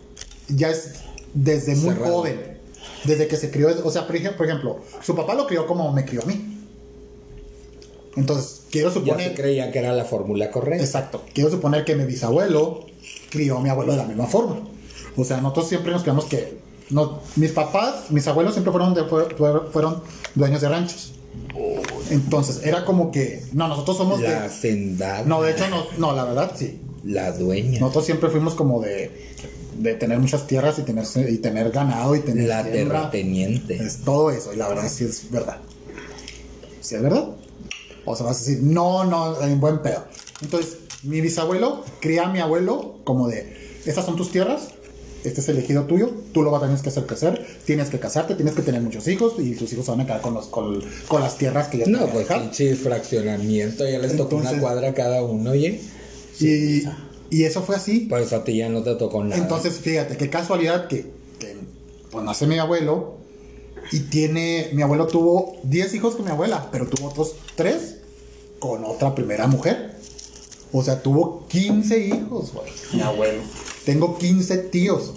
ya 0.48 0.70
es 0.70 0.94
desde 1.34 1.74
muy 1.76 1.94
Cerrado. 1.94 2.14
joven, 2.14 2.58
desde 3.04 3.26
que 3.28 3.36
se 3.36 3.50
crió, 3.50 3.68
o 3.84 3.90
sea, 3.90 4.06
por 4.06 4.16
ejemplo, 4.16 4.80
su 5.02 5.14
papá 5.14 5.34
lo 5.34 5.46
crió 5.46 5.66
como 5.66 5.92
me 5.92 6.04
crió 6.04 6.22
a 6.22 6.26
mí. 6.26 6.48
Entonces, 8.16 8.62
quiero 8.70 8.88
Ya 8.88 8.94
suponer, 8.94 9.34
creía 9.34 9.70
que 9.72 9.78
era 9.78 9.92
la 9.92 10.04
fórmula 10.04 10.50
correcta. 10.50 10.84
exacto, 10.84 11.22
quiero 11.34 11.50
suponer 11.50 11.84
que 11.84 11.94
mi 11.94 12.04
bisabuelo 12.04 12.86
crió 13.30 13.58
a 13.58 13.60
mi 13.60 13.70
abuelo 13.70 13.92
de 13.92 13.98
la 13.98 14.04
misma 14.04 14.26
forma. 14.26 14.60
O 15.16 15.24
sea, 15.24 15.38
nosotros 15.40 15.68
siempre 15.68 15.92
nos 15.92 16.02
creemos 16.02 16.26
que 16.26 16.58
no, 16.90 17.20
mis 17.36 17.52
papás, 17.52 18.10
mis 18.10 18.26
abuelos 18.28 18.52
siempre 18.52 18.70
fueron, 18.70 18.92
de- 18.94 19.04
fueron 19.72 20.02
dueños 20.34 20.60
de 20.60 20.68
ranchos. 20.68 21.11
Entonces, 22.10 22.60
era 22.64 22.84
como 22.84 23.10
que, 23.10 23.44
no, 23.52 23.68
nosotros 23.68 23.96
somos 23.96 24.20
La 24.20 24.30
de... 24.30 24.36
hacendada. 24.46 25.24
No, 25.24 25.42
de 25.42 25.52
hecho, 25.52 25.68
no, 25.68 25.84
no, 25.98 26.14
la 26.14 26.24
verdad, 26.24 26.52
sí. 26.54 26.80
La 27.04 27.32
dueña. 27.32 27.80
Nosotros 27.80 28.06
siempre 28.06 28.30
fuimos 28.30 28.54
como 28.54 28.80
de, 28.80 29.10
de 29.78 29.94
tener 29.94 30.18
muchas 30.18 30.46
tierras 30.46 30.78
y 30.78 30.82
tener, 30.82 31.04
y 31.28 31.38
tener 31.38 31.70
ganado 31.70 32.14
y 32.14 32.20
tener 32.20 32.48
la 32.48 32.62
siembra. 32.62 32.82
terrateniente. 32.82 33.76
Es 33.76 33.98
todo 33.98 34.30
eso, 34.30 34.52
y 34.52 34.56
la 34.56 34.68
verdad 34.68 34.88
sí 34.88 35.04
es 35.04 35.30
verdad. 35.30 35.58
¿Sí 36.80 36.94
es 36.94 37.02
verdad? 37.02 37.28
O 38.04 38.16
sea, 38.16 38.26
vas 38.26 38.36
a 38.36 38.44
decir, 38.44 38.62
no, 38.62 39.04
no, 39.04 39.40
en 39.42 39.60
buen 39.60 39.80
pedo. 39.80 40.04
Entonces, 40.42 40.78
mi 41.02 41.20
bisabuelo 41.20 41.84
cría 42.00 42.26
a 42.28 42.32
mi 42.32 42.40
abuelo 42.40 42.98
como 43.04 43.28
de, 43.28 43.80
estas 43.84 44.04
son 44.04 44.16
tus 44.16 44.30
tierras, 44.30 44.68
este 45.24 45.40
es 45.40 45.48
el 45.48 45.58
elegido 45.58 45.84
tuyo, 45.84 46.10
tú 46.32 46.42
lo 46.42 46.50
vas 46.50 46.62
a 46.62 46.66
tener 46.66 46.80
que 46.82 46.88
hacer 46.88 47.06
crecer, 47.06 47.46
tienes 47.64 47.90
que 47.90 47.98
casarte, 47.98 48.34
tienes 48.34 48.54
que 48.54 48.62
tener 48.62 48.80
muchos 48.80 49.06
hijos 49.08 49.34
y 49.38 49.54
tus 49.54 49.72
hijos 49.72 49.84
se 49.84 49.90
van 49.92 50.00
a 50.00 50.06
quedar 50.06 50.20
con, 50.20 50.34
los, 50.34 50.46
con, 50.46 50.82
con 51.08 51.20
las 51.20 51.36
tierras 51.38 51.68
que 51.68 51.78
ya 51.78 51.86
No, 51.86 52.06
pues 52.06 52.28
dejar. 52.28 52.40
pinche 52.42 52.74
fraccionamiento, 52.76 53.88
ya 53.88 53.98
les 53.98 54.16
tocó 54.16 54.36
una 54.36 54.58
cuadra 54.58 54.88
a 54.90 54.94
cada 54.94 55.22
uno, 55.22 55.50
oye. 55.50 55.80
Y, 56.40 56.82
y 57.30 57.44
eso 57.44 57.62
fue 57.62 57.76
así. 57.76 58.00
Por 58.00 58.20
eso 58.20 58.36
a 58.36 58.44
ti 58.44 58.56
ya 58.56 58.68
no 58.68 58.82
te 58.82 58.94
tocó 58.96 59.22
nada. 59.22 59.40
Entonces, 59.40 59.78
fíjate, 59.78 60.16
qué 60.16 60.28
casualidad 60.28 60.88
que, 60.88 61.06
que, 61.38 61.56
pues 62.10 62.24
nace 62.24 62.46
mi 62.46 62.58
abuelo 62.58 63.14
y 63.90 64.00
tiene, 64.00 64.70
mi 64.72 64.82
abuelo 64.82 65.06
tuvo 65.06 65.56
10 65.64 65.94
hijos 65.94 66.16
con 66.16 66.24
mi 66.24 66.30
abuela, 66.30 66.68
pero 66.72 66.86
tuvo 66.86 67.08
otros 67.08 67.34
3 67.56 67.96
con 68.58 68.84
otra 68.84 69.14
primera 69.14 69.46
mujer. 69.46 69.92
O 70.72 70.82
sea, 70.82 71.02
tuvo 71.02 71.46
15 71.48 71.98
hijos, 72.06 72.52
güey, 72.52 72.70
mi 72.94 73.02
abuelo. 73.02 73.42
Tengo 73.84 74.18
15 74.18 74.58
tíos. 74.58 75.12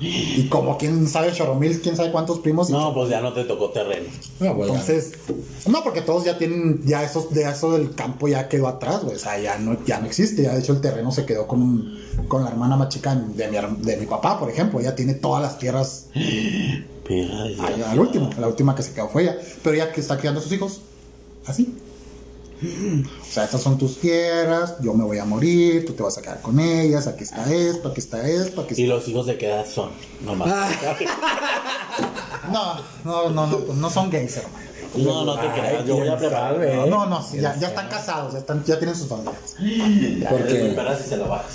Y 0.00 0.46
como 0.48 0.78
quién 0.78 1.08
sabe, 1.08 1.32
Choromil, 1.32 1.80
quién 1.80 1.96
sabe 1.96 2.12
cuántos 2.12 2.38
primos. 2.38 2.70
No, 2.70 2.94
pues 2.94 3.10
ya 3.10 3.20
no 3.20 3.32
te 3.32 3.42
tocó 3.44 3.70
terreno. 3.70 4.06
No, 4.38 4.54
pues, 4.54 4.68
entonces, 4.68 5.12
no, 5.66 5.82
porque 5.82 6.02
todos 6.02 6.24
ya 6.24 6.38
tienen, 6.38 6.82
ya 6.84 7.02
esos, 7.02 7.34
de 7.34 7.42
eso 7.42 7.72
del 7.72 7.96
campo 7.96 8.28
ya 8.28 8.48
quedó 8.48 8.68
atrás, 8.68 9.02
güey. 9.02 9.16
O 9.16 9.18
sea, 9.18 9.40
ya 9.40 9.58
no, 9.58 9.76
ya 9.84 9.98
no 9.98 10.06
existe. 10.06 10.42
Ya 10.44 10.54
de 10.54 10.60
hecho 10.60 10.72
el 10.72 10.80
terreno 10.80 11.10
se 11.10 11.26
quedó 11.26 11.48
con, 11.48 11.98
con 12.28 12.44
la 12.44 12.50
hermana 12.50 12.76
más 12.76 12.90
chica 12.90 13.16
de 13.16 13.48
mi, 13.48 13.56
de 13.84 13.96
mi 13.96 14.06
papá, 14.06 14.38
por 14.38 14.48
ejemplo. 14.48 14.78
Ella 14.78 14.94
tiene 14.94 15.14
todas 15.14 15.42
las 15.42 15.58
tierras 15.58 16.06
Pero, 17.08 17.34
al, 17.34 17.82
al 17.82 17.98
último. 17.98 18.30
La 18.38 18.46
última 18.46 18.76
que 18.76 18.84
se 18.84 18.92
quedó 18.92 19.08
fue 19.08 19.22
ella. 19.22 19.38
Pero 19.64 19.74
ella 19.74 19.92
que 19.92 20.00
está 20.00 20.16
criando 20.16 20.38
a 20.38 20.42
sus 20.44 20.52
hijos, 20.52 20.80
así. 21.44 21.74
O 22.60 23.24
sea, 23.32 23.44
estas 23.44 23.62
son 23.62 23.78
tus 23.78 24.00
tierras, 24.00 24.74
yo 24.80 24.92
me 24.94 25.04
voy 25.04 25.18
a 25.18 25.24
morir, 25.24 25.84
tú 25.86 25.92
te 25.92 26.02
vas 26.02 26.18
a 26.18 26.22
quedar 26.22 26.40
con 26.42 26.58
ellas, 26.58 27.06
aquí 27.06 27.22
está 27.22 27.52
esto, 27.52 27.88
aquí 27.90 28.00
está 28.00 28.28
esto, 28.28 28.62
aquí 28.62 28.74
¿Y 28.82 28.86
los 28.86 29.06
hijos 29.06 29.26
de 29.26 29.38
qué 29.38 29.46
edad 29.48 29.64
son? 29.66 29.90
Nomás. 30.22 30.70
No, 32.50 32.74
no, 33.04 33.30
no, 33.30 33.46
no, 33.46 33.58
no 33.74 33.90
son 33.90 34.10
gays, 34.10 34.36
hermano. 34.38 34.56
No, 34.96 35.24
no 35.24 35.38
te 35.38 35.46
Ay, 35.46 35.60
creas. 35.60 35.86
Yo 35.86 35.96
voy 35.96 36.08
a 36.08 36.16
preparar. 36.16 36.54
sabe, 36.54 36.74
No, 36.76 36.84
¿eh? 36.86 36.90
no, 36.90 37.06
no, 37.06 37.22
sí, 37.22 37.38
ya, 37.40 37.54
ya 37.58 37.68
están 37.68 37.88
casados, 37.88 38.32
ya, 38.32 38.38
están, 38.40 38.64
ya 38.64 38.78
tienen 38.78 38.96
sus 38.96 39.06
familias. 39.08 39.36
Porque- 40.28 40.74
y 41.04 41.08
se 41.08 41.16
lo 41.18 41.28
bajas. 41.28 41.54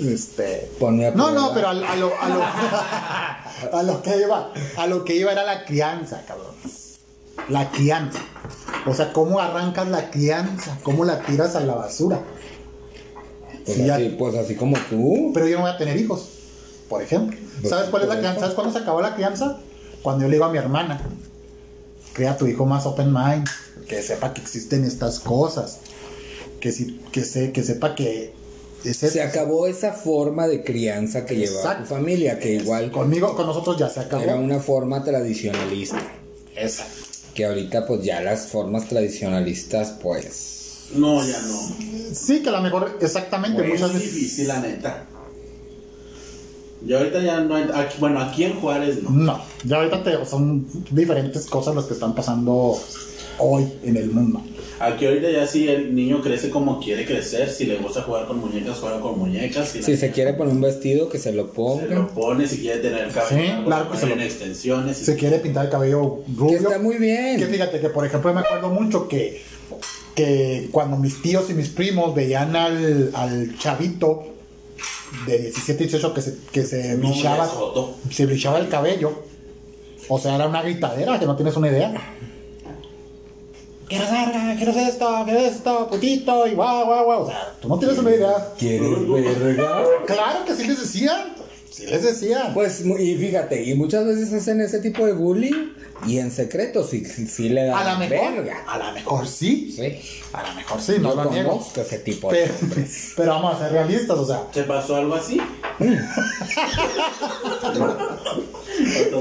Este. 0.00 0.70
Pone 0.78 1.06
a 1.06 1.10
No, 1.10 1.26
prueba. 1.26 1.40
no, 1.48 1.54
pero 1.54 1.66
a, 1.68 1.70
a 1.70 1.96
lo, 1.96 2.12
a, 2.20 2.28
lo, 2.28 2.42
a 3.78 3.82
lo 3.82 4.02
que 4.02 4.16
iba, 4.18 4.50
a 4.76 4.86
lo 4.86 5.04
que 5.04 5.16
iba 5.16 5.32
era 5.32 5.42
la 5.44 5.64
crianza, 5.64 6.22
cabrón. 6.26 6.54
La 7.48 7.70
crianza. 7.70 8.20
O 8.86 8.94
sea, 8.94 9.12
¿cómo 9.12 9.40
arrancas 9.40 9.88
la 9.88 10.10
crianza? 10.10 10.78
¿Cómo 10.82 11.04
la 11.04 11.20
tiras 11.20 11.56
a 11.56 11.60
la 11.60 11.74
basura? 11.74 12.20
Pues, 13.64 13.78
ya- 13.78 13.94
así, 13.96 14.14
pues 14.18 14.34
así 14.36 14.54
como 14.56 14.76
tú. 14.90 15.30
Pero 15.32 15.48
yo 15.48 15.56
no 15.56 15.62
voy 15.62 15.70
a 15.72 15.78
tener 15.78 15.96
hijos, 15.96 16.28
por 16.88 17.02
ejemplo. 17.02 17.38
Pues, 17.60 17.70
¿Sabes 17.70 17.88
cuál 17.88 18.02
es 18.02 18.08
la 18.08 18.18
crianza? 18.18 18.40
¿Sabes 18.40 18.54
cuándo 18.54 18.72
se 18.72 18.78
acabó 18.80 19.00
la 19.00 19.14
crianza? 19.14 19.58
Cuando 20.02 20.22
yo 20.22 20.28
le 20.28 20.34
digo 20.36 20.44
a 20.44 20.52
mi 20.52 20.58
hermana, 20.58 21.00
crea 22.12 22.32
a 22.32 22.36
tu 22.36 22.46
hijo 22.46 22.66
más 22.66 22.84
open 22.84 23.12
mind, 23.12 23.48
que 23.88 24.02
sepa 24.02 24.34
que 24.34 24.42
existen 24.42 24.84
estas 24.84 25.18
cosas, 25.18 25.78
que, 26.60 26.72
si, 26.72 26.98
que, 27.10 27.24
se, 27.24 27.52
que 27.52 27.62
sepa 27.62 27.94
que 27.94 28.34
ese- 28.84 29.10
Se 29.10 29.22
acabó 29.22 29.66
esa 29.66 29.92
forma 29.92 30.46
de 30.46 30.62
crianza 30.62 31.24
que 31.24 31.36
llevaba 31.36 31.60
tu 31.62 31.68
Exacto. 31.68 31.94
familia, 31.94 32.38
que 32.38 32.52
igual 32.56 32.90
conmigo, 32.92 33.34
con 33.34 33.46
nosotros 33.46 33.78
ya 33.78 33.88
se 33.88 34.00
acabó. 34.00 34.22
era 34.22 34.34
una 34.36 34.58
forma 34.60 35.02
tradicionalista. 35.02 36.02
Esa. 36.54 36.84
Que 37.34 37.44
ahorita 37.46 37.86
pues 37.86 38.02
ya 38.04 38.20
las 38.20 38.46
formas 38.46 38.88
tradicionalistas 38.88 39.94
pues... 40.02 40.60
No, 40.94 41.26
ya 41.26 41.40
no. 41.42 41.58
Sí, 42.14 42.42
que 42.42 42.48
a 42.50 42.52
lo 42.52 42.60
mejor, 42.60 42.98
exactamente, 43.00 43.58
Güey, 43.58 43.72
muchas 43.72 43.88
es 43.90 43.94
veces. 43.94 44.14
difícil, 44.14 44.48
la 44.48 44.60
neta. 44.60 45.06
Y 46.86 46.92
ahorita 46.92 47.20
ya 47.22 47.40
no 47.40 47.54
hay. 47.56 47.64
Aquí, 47.74 47.96
bueno, 47.98 48.20
aquí 48.20 48.44
en 48.44 48.60
Juárez 48.60 49.02
no. 49.02 49.10
No, 49.10 49.40
ya 49.64 49.76
ahorita 49.78 50.02
te- 50.04 50.26
son 50.26 50.66
diferentes 50.90 51.46
cosas 51.46 51.74
las 51.74 51.86
que 51.86 51.94
están 51.94 52.14
pasando 52.14 52.78
hoy 53.38 53.66
en 53.84 53.96
el 53.96 54.10
mundo. 54.10 54.42
Aquí 54.80 55.06
ahorita 55.06 55.30
ya 55.30 55.46
si 55.46 55.68
el 55.68 55.94
niño 55.94 56.20
crece 56.20 56.50
como 56.50 56.80
quiere 56.80 57.06
crecer, 57.06 57.48
si 57.48 57.64
le 57.64 57.76
gusta 57.76 58.02
jugar 58.02 58.26
con 58.26 58.40
muñecas, 58.40 58.78
juega 58.78 59.00
con 59.00 59.18
muñecas. 59.18 59.68
Si, 59.68 59.82
Si 59.82 59.96
se 59.96 60.10
quiere 60.10 60.34
poner 60.34 60.52
un 60.52 60.60
vestido, 60.60 61.08
que 61.08 61.18
se 61.18 61.32
lo 61.32 61.46
se 61.46 61.52
ponga. 61.52 61.86
lo 61.94 62.08
pone, 62.08 62.46
si 62.48 62.58
quiere 62.58 62.80
tener 62.80 63.04
el 63.04 63.12
cabello 63.12 63.40
Sí, 63.42 63.48
largo, 63.48 63.64
claro 63.66 63.84
se 63.86 63.90
que 63.92 63.98
se 63.98 64.06
lo- 64.06 64.12
en 64.14 64.20
extensiones. 64.20 64.96
Se 64.96 65.16
quiere 65.16 65.38
pintar 65.38 65.66
el 65.66 65.70
cabello 65.70 66.18
Que 66.26 66.32
rubio. 66.36 66.56
está 66.58 66.78
muy 66.80 66.96
bien. 66.98 67.38
Que 67.38 67.46
fíjate 67.46 67.80
que, 67.80 67.88
por 67.88 68.04
ejemplo, 68.04 68.34
me 68.34 68.40
acuerdo 68.40 68.68
mucho 68.70 69.06
que, 69.08 69.42
que 70.16 70.68
cuando 70.72 70.96
mis 70.96 71.22
tíos 71.22 71.48
y 71.50 71.54
mis 71.54 71.68
primos 71.68 72.14
veían 72.14 72.54
al, 72.56 73.10
al 73.14 73.56
chavito 73.58 74.24
de 75.26 75.38
17, 75.38 75.84
18 75.84 76.12
que 76.14 76.20
se, 76.20 76.34
que 76.52 76.62
se 76.64 76.96
No, 76.96 77.12
joto. 77.14 77.94
se 78.10 78.26
blichaba 78.26 78.58
el 78.58 78.68
cabello, 78.68 79.12
o 80.08 80.18
sea, 80.18 80.34
era 80.34 80.48
una 80.48 80.62
gritadera 80.62 81.18
que 81.20 81.26
no 81.26 81.36
tienes 81.36 81.56
una 81.56 81.68
idea. 81.68 81.94
Quiero 83.88 84.04
verga, 84.10 84.54
quiero 84.56 84.72
esto, 84.72 85.22
quiero 85.24 85.40
esto, 85.40 85.88
putito, 85.88 86.46
y 86.46 86.54
guau, 86.54 86.86
guau, 86.86 87.04
guau. 87.04 87.22
O 87.22 87.26
sea, 87.26 87.52
tú 87.60 87.68
no 87.68 87.78
tienes 87.78 87.98
una 87.98 88.10
idea. 88.14 88.48
¿Quieres 88.58 89.38
verga? 89.40 89.84
Claro 90.06 90.44
que 90.46 90.54
sí 90.54 90.64
les 90.66 90.80
decían. 90.80 91.34
Sí 91.70 91.86
les 91.86 92.02
decían. 92.02 92.54
Pues, 92.54 92.84
y 92.84 93.16
fíjate, 93.16 93.62
y 93.64 93.74
muchas 93.74 94.06
veces 94.06 94.32
hacen 94.32 94.60
ese 94.60 94.78
tipo 94.78 95.04
de 95.06 95.12
bullying 95.12 95.72
y 96.06 96.18
en 96.18 96.30
secreto 96.30 96.84
sí, 96.86 97.04
sí, 97.04 97.26
sí 97.26 97.48
le 97.48 97.64
dan 97.66 97.76
a 97.78 97.84
la 97.84 97.98
mejor. 97.98 98.32
verga. 98.34 98.64
A 98.68 98.78
la 98.78 98.92
mejor 98.92 99.26
sí. 99.26 99.72
Sí. 99.76 99.98
A 100.32 100.48
lo 100.48 100.54
mejor 100.54 100.80
sí, 100.80 100.94
no 101.00 101.14
Yo 101.16 101.24
lo 101.24 101.30
niego. 101.30 101.50
conozco 101.50 101.80
ese 101.80 101.98
tipo 101.98 102.30
de 102.32 102.44
Pero, 102.46 102.54
pero 103.16 103.32
vamos 103.32 103.54
a 103.56 103.58
ser 103.58 103.72
realistas, 103.72 104.16
o 104.18 104.24
sea, 104.26 104.42
¿Te 104.52 104.62
pasó 104.62 104.96
algo 104.96 105.14
así? 105.14 105.40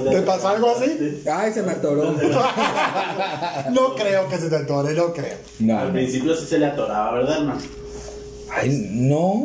¿te 0.09 0.21
pasó 0.21 0.47
algo 0.49 0.71
así? 0.75 1.21
Ay, 1.31 1.53
se 1.53 1.61
me 1.63 1.71
atoró. 1.73 2.13
No 3.71 3.95
creo 3.95 4.27
que 4.29 4.37
se 4.37 4.49
te 4.49 4.55
atore, 4.55 4.93
no 4.93 5.13
creo. 5.13 5.37
No, 5.59 5.79
Al 5.79 5.87
no. 5.87 5.93
principio 5.93 6.35
sí 6.35 6.45
se 6.45 6.59
le 6.59 6.65
atoraba, 6.67 7.13
¿verdad, 7.13 7.37
hermano? 7.39 7.61
Ay, 8.55 8.87
no. 8.91 9.43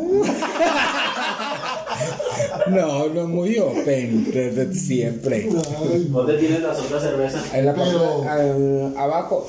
No, 2.69 3.09
no 3.09 3.27
muy 3.27 3.59
open 3.59 4.31
desde 4.31 4.75
siempre. 4.75 5.49
¿Dónde 6.09 6.35
tienes 6.39 6.63
las 6.63 6.79
otras 6.79 7.03
cervezas? 7.03 7.43
En 7.55 7.67
la 7.67 7.75
parte 7.75 7.93
Pero- 7.93 8.23
al- 8.29 8.95
abajo. 8.97 9.49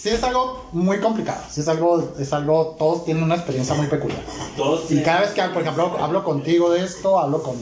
Sí 0.00 0.08
es 0.08 0.22
algo 0.22 0.64
muy 0.72 0.98
complicado, 0.98 1.42
sí 1.50 1.60
es 1.60 1.68
algo, 1.68 2.14
es 2.18 2.32
algo, 2.32 2.74
todos 2.78 3.04
tienen 3.04 3.22
una 3.22 3.34
experiencia 3.34 3.74
muy 3.74 3.86
peculiar. 3.86 4.22
Todos 4.56 4.84
Y 4.84 4.86
tienen- 4.88 5.04
cada 5.04 5.20
vez 5.20 5.30
que, 5.32 5.42
por 5.42 5.60
ejemplo, 5.60 5.94
hablo 6.00 6.24
contigo 6.24 6.70
de 6.70 6.82
esto, 6.84 7.18
hablo 7.18 7.42
con, 7.42 7.56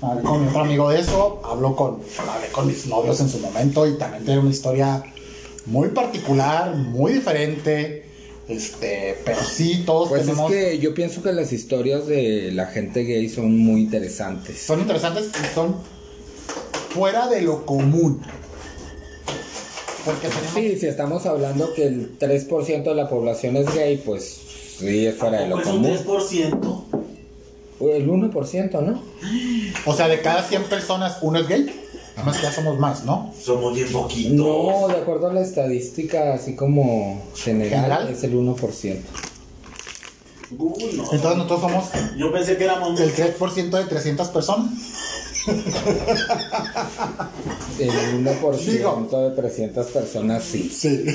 con 0.00 0.42
mi 0.42 0.48
otro 0.48 0.60
amigo 0.60 0.90
de 0.90 1.00
eso, 1.00 1.40
hablo 1.44 1.74
con, 1.74 2.00
hablé 2.18 2.48
con 2.52 2.66
mis 2.66 2.86
novios 2.86 3.20
en 3.20 3.28
su 3.28 3.38
momento 3.38 3.86
y 3.86 3.96
también 3.96 4.24
tiene 4.24 4.40
una 4.40 4.50
historia 4.50 5.02
muy 5.66 5.88
particular, 5.88 6.74
muy 6.74 7.14
diferente, 7.14 8.04
este, 8.48 9.18
pero 9.24 9.42
sí 9.42 9.82
todos 9.84 10.08
Pues 10.08 10.22
tenemos, 10.22 10.52
es 10.52 10.56
que 10.56 10.78
yo 10.78 10.94
pienso 10.94 11.22
que 11.22 11.32
las 11.32 11.52
historias 11.52 12.06
de 12.06 12.52
la 12.52 12.66
gente 12.66 13.04
gay 13.04 13.28
son 13.28 13.58
muy 13.58 13.82
interesantes. 13.82 14.60
son 14.60 14.80
interesantes 14.80 15.30
y 15.42 15.54
son 15.54 15.76
fuera 16.90 17.28
de 17.28 17.42
lo 17.42 17.66
común. 17.66 18.20
Porque 20.04 20.28
tenemos... 20.28 20.52
Sí, 20.54 20.78
si 20.78 20.86
estamos 20.86 21.26
hablando 21.26 21.74
que 21.74 21.86
el 21.86 22.16
3% 22.18 22.84
de 22.84 22.94
la 22.94 23.08
población 23.08 23.56
es 23.56 23.74
gay, 23.74 23.96
pues 23.96 24.38
sí 24.78 25.06
es 25.06 25.16
fuera 25.16 25.40
de 25.40 25.48
lo 25.48 25.60
Tampoco 25.60 26.18
es 26.20 26.32
un 26.32 26.50
común. 26.50 26.84
3%. 26.90 27.05
El 27.80 28.08
1%, 28.08 28.80
¿no? 28.82 29.02
O 29.84 29.94
sea, 29.94 30.08
de 30.08 30.20
cada 30.20 30.42
100 30.42 30.64
personas, 30.64 31.18
uno 31.22 31.38
es 31.40 31.48
gay. 31.48 31.82
Además 32.16 32.36
que 32.38 32.42
ya 32.44 32.52
somos 32.52 32.78
más, 32.78 33.04
¿no? 33.04 33.32
Somos 33.38 33.74
bien 33.74 33.92
poquitos. 33.92 34.32
No, 34.32 34.88
de 34.88 34.94
acuerdo 34.96 35.28
a 35.28 35.34
la 35.34 35.42
estadística, 35.42 36.32
así 36.32 36.56
como 36.56 37.22
general, 37.34 37.82
¿General? 37.82 38.08
es 38.08 38.24
el 38.24 38.34
1%. 38.34 38.96
Uy, 40.58 40.92
no. 40.96 41.02
Entonces 41.12 41.36
nosotros 41.36 41.60
somos 41.60 41.84
Yo 42.16 42.32
pensé 42.32 42.56
que 42.56 42.64
éramos 42.64 42.98
el 43.00 43.12
3% 43.14 43.70
de 43.70 43.84
300 43.84 44.28
personas. 44.28 44.70
El 47.78 47.90
1% 48.24 48.58
Digo. 48.58 49.08
de 49.10 49.30
300 49.36 49.86
personas 49.88 50.42
sí. 50.42 50.70
Sí. 50.70 51.04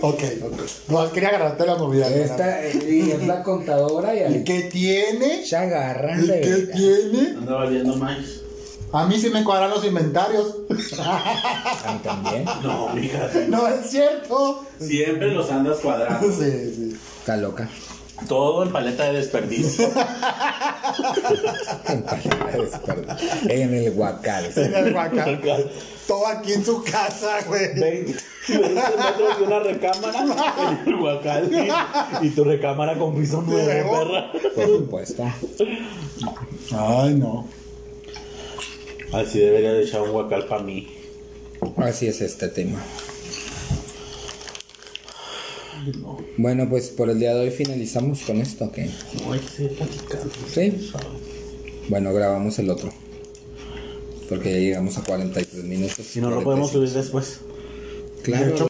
ok, 0.00 0.22
ok. 0.42 0.60
No, 0.88 1.12
quería 1.12 1.28
agarrarte 1.30 1.66
la 1.66 1.76
movida. 1.76 2.08
Esta 2.08 2.66
y 2.68 3.10
es 3.10 3.26
la 3.26 3.42
contadora 3.42 4.14
y 4.14 4.18
¿Y 4.18 4.22
ahí 4.22 4.44
qué 4.44 4.62
tiene? 4.62 5.44
se 5.44 5.56
agarran 5.56 6.24
¿Y 6.24 6.26
qué 6.28 6.68
tiene? 6.74 7.36
Anda 7.38 7.54
valiendo 7.54 7.96
más. 7.96 8.18
A 8.92 9.04
mí 9.06 9.18
sí 9.18 9.28
me 9.30 9.44
cuadran 9.44 9.70
los 9.70 9.84
inventarios. 9.84 10.56
A 10.98 11.92
mí 11.92 12.00
también. 12.02 12.44
No, 12.62 12.88
mija. 12.94 13.30
no 13.48 13.68
es 13.68 13.90
cierto. 13.90 14.64
Siempre 14.80 15.32
los 15.32 15.50
andas 15.50 15.78
cuadrando. 15.78 16.30
Sí, 16.32 16.74
sí. 16.74 16.96
Está 17.20 17.36
loca. 17.36 17.68
Todo 18.28 18.62
en 18.64 18.72
paleta 18.72 19.04
de 19.04 19.18
desperdicio. 19.18 19.88
En 23.48 23.74
el 23.74 23.90
guacal. 23.92 24.50
En 24.56 24.74
el 24.74 24.92
guacal. 24.92 25.70
Todo 26.06 26.26
aquí 26.26 26.52
en 26.52 26.64
su 26.64 26.82
casa, 26.82 27.40
güey. 27.46 27.74
20 27.78 28.14
metros 28.48 29.38
de 29.38 29.44
una 29.44 29.58
recámara 29.60 30.20
en 30.84 30.88
el 30.88 30.94
huacal. 31.00 31.50
Y, 32.22 32.26
y 32.26 32.30
tu 32.30 32.44
recámara 32.44 32.94
con 32.98 33.14
piso 33.16 33.42
nuevo, 33.42 33.64
Nuevo. 33.66 33.98
perra. 33.98 34.32
Por 34.54 34.66
supuesto. 34.66 35.24
Ay, 36.72 37.14
no. 37.14 37.46
Así 39.12 39.38
debería 39.38 39.72
de 39.72 39.82
echar 39.84 40.02
un 40.02 40.10
huacal 40.10 40.46
para 40.46 40.62
mí. 40.62 40.88
Así 41.76 42.06
es 42.06 42.20
este 42.20 42.48
tema. 42.48 42.78
Bueno, 46.36 46.68
pues 46.68 46.88
por 46.88 47.10
el 47.10 47.18
día 47.18 47.34
de 47.34 47.40
hoy 47.40 47.50
finalizamos 47.50 48.22
con 48.22 48.40
esto, 48.40 48.64
¿ok? 48.64 48.78
No 49.24 49.32
hay 49.32 49.40
que 49.40 49.48
seguir 49.48 49.72
platicando. 49.76 50.30
Sí. 50.52 50.90
Bueno, 51.88 52.12
grabamos 52.12 52.58
el 52.58 52.70
otro. 52.70 52.92
Porque 54.28 54.52
ya 54.52 54.58
llegamos 54.58 54.98
a 54.98 55.04
43 55.04 55.64
minutos. 55.64 56.04
Si 56.04 56.20
no 56.20 56.30
lo 56.30 56.42
podemos 56.42 56.70
45. 56.70 56.72
subir 56.72 57.02
después. 57.02 57.40
Claro. 58.22 58.56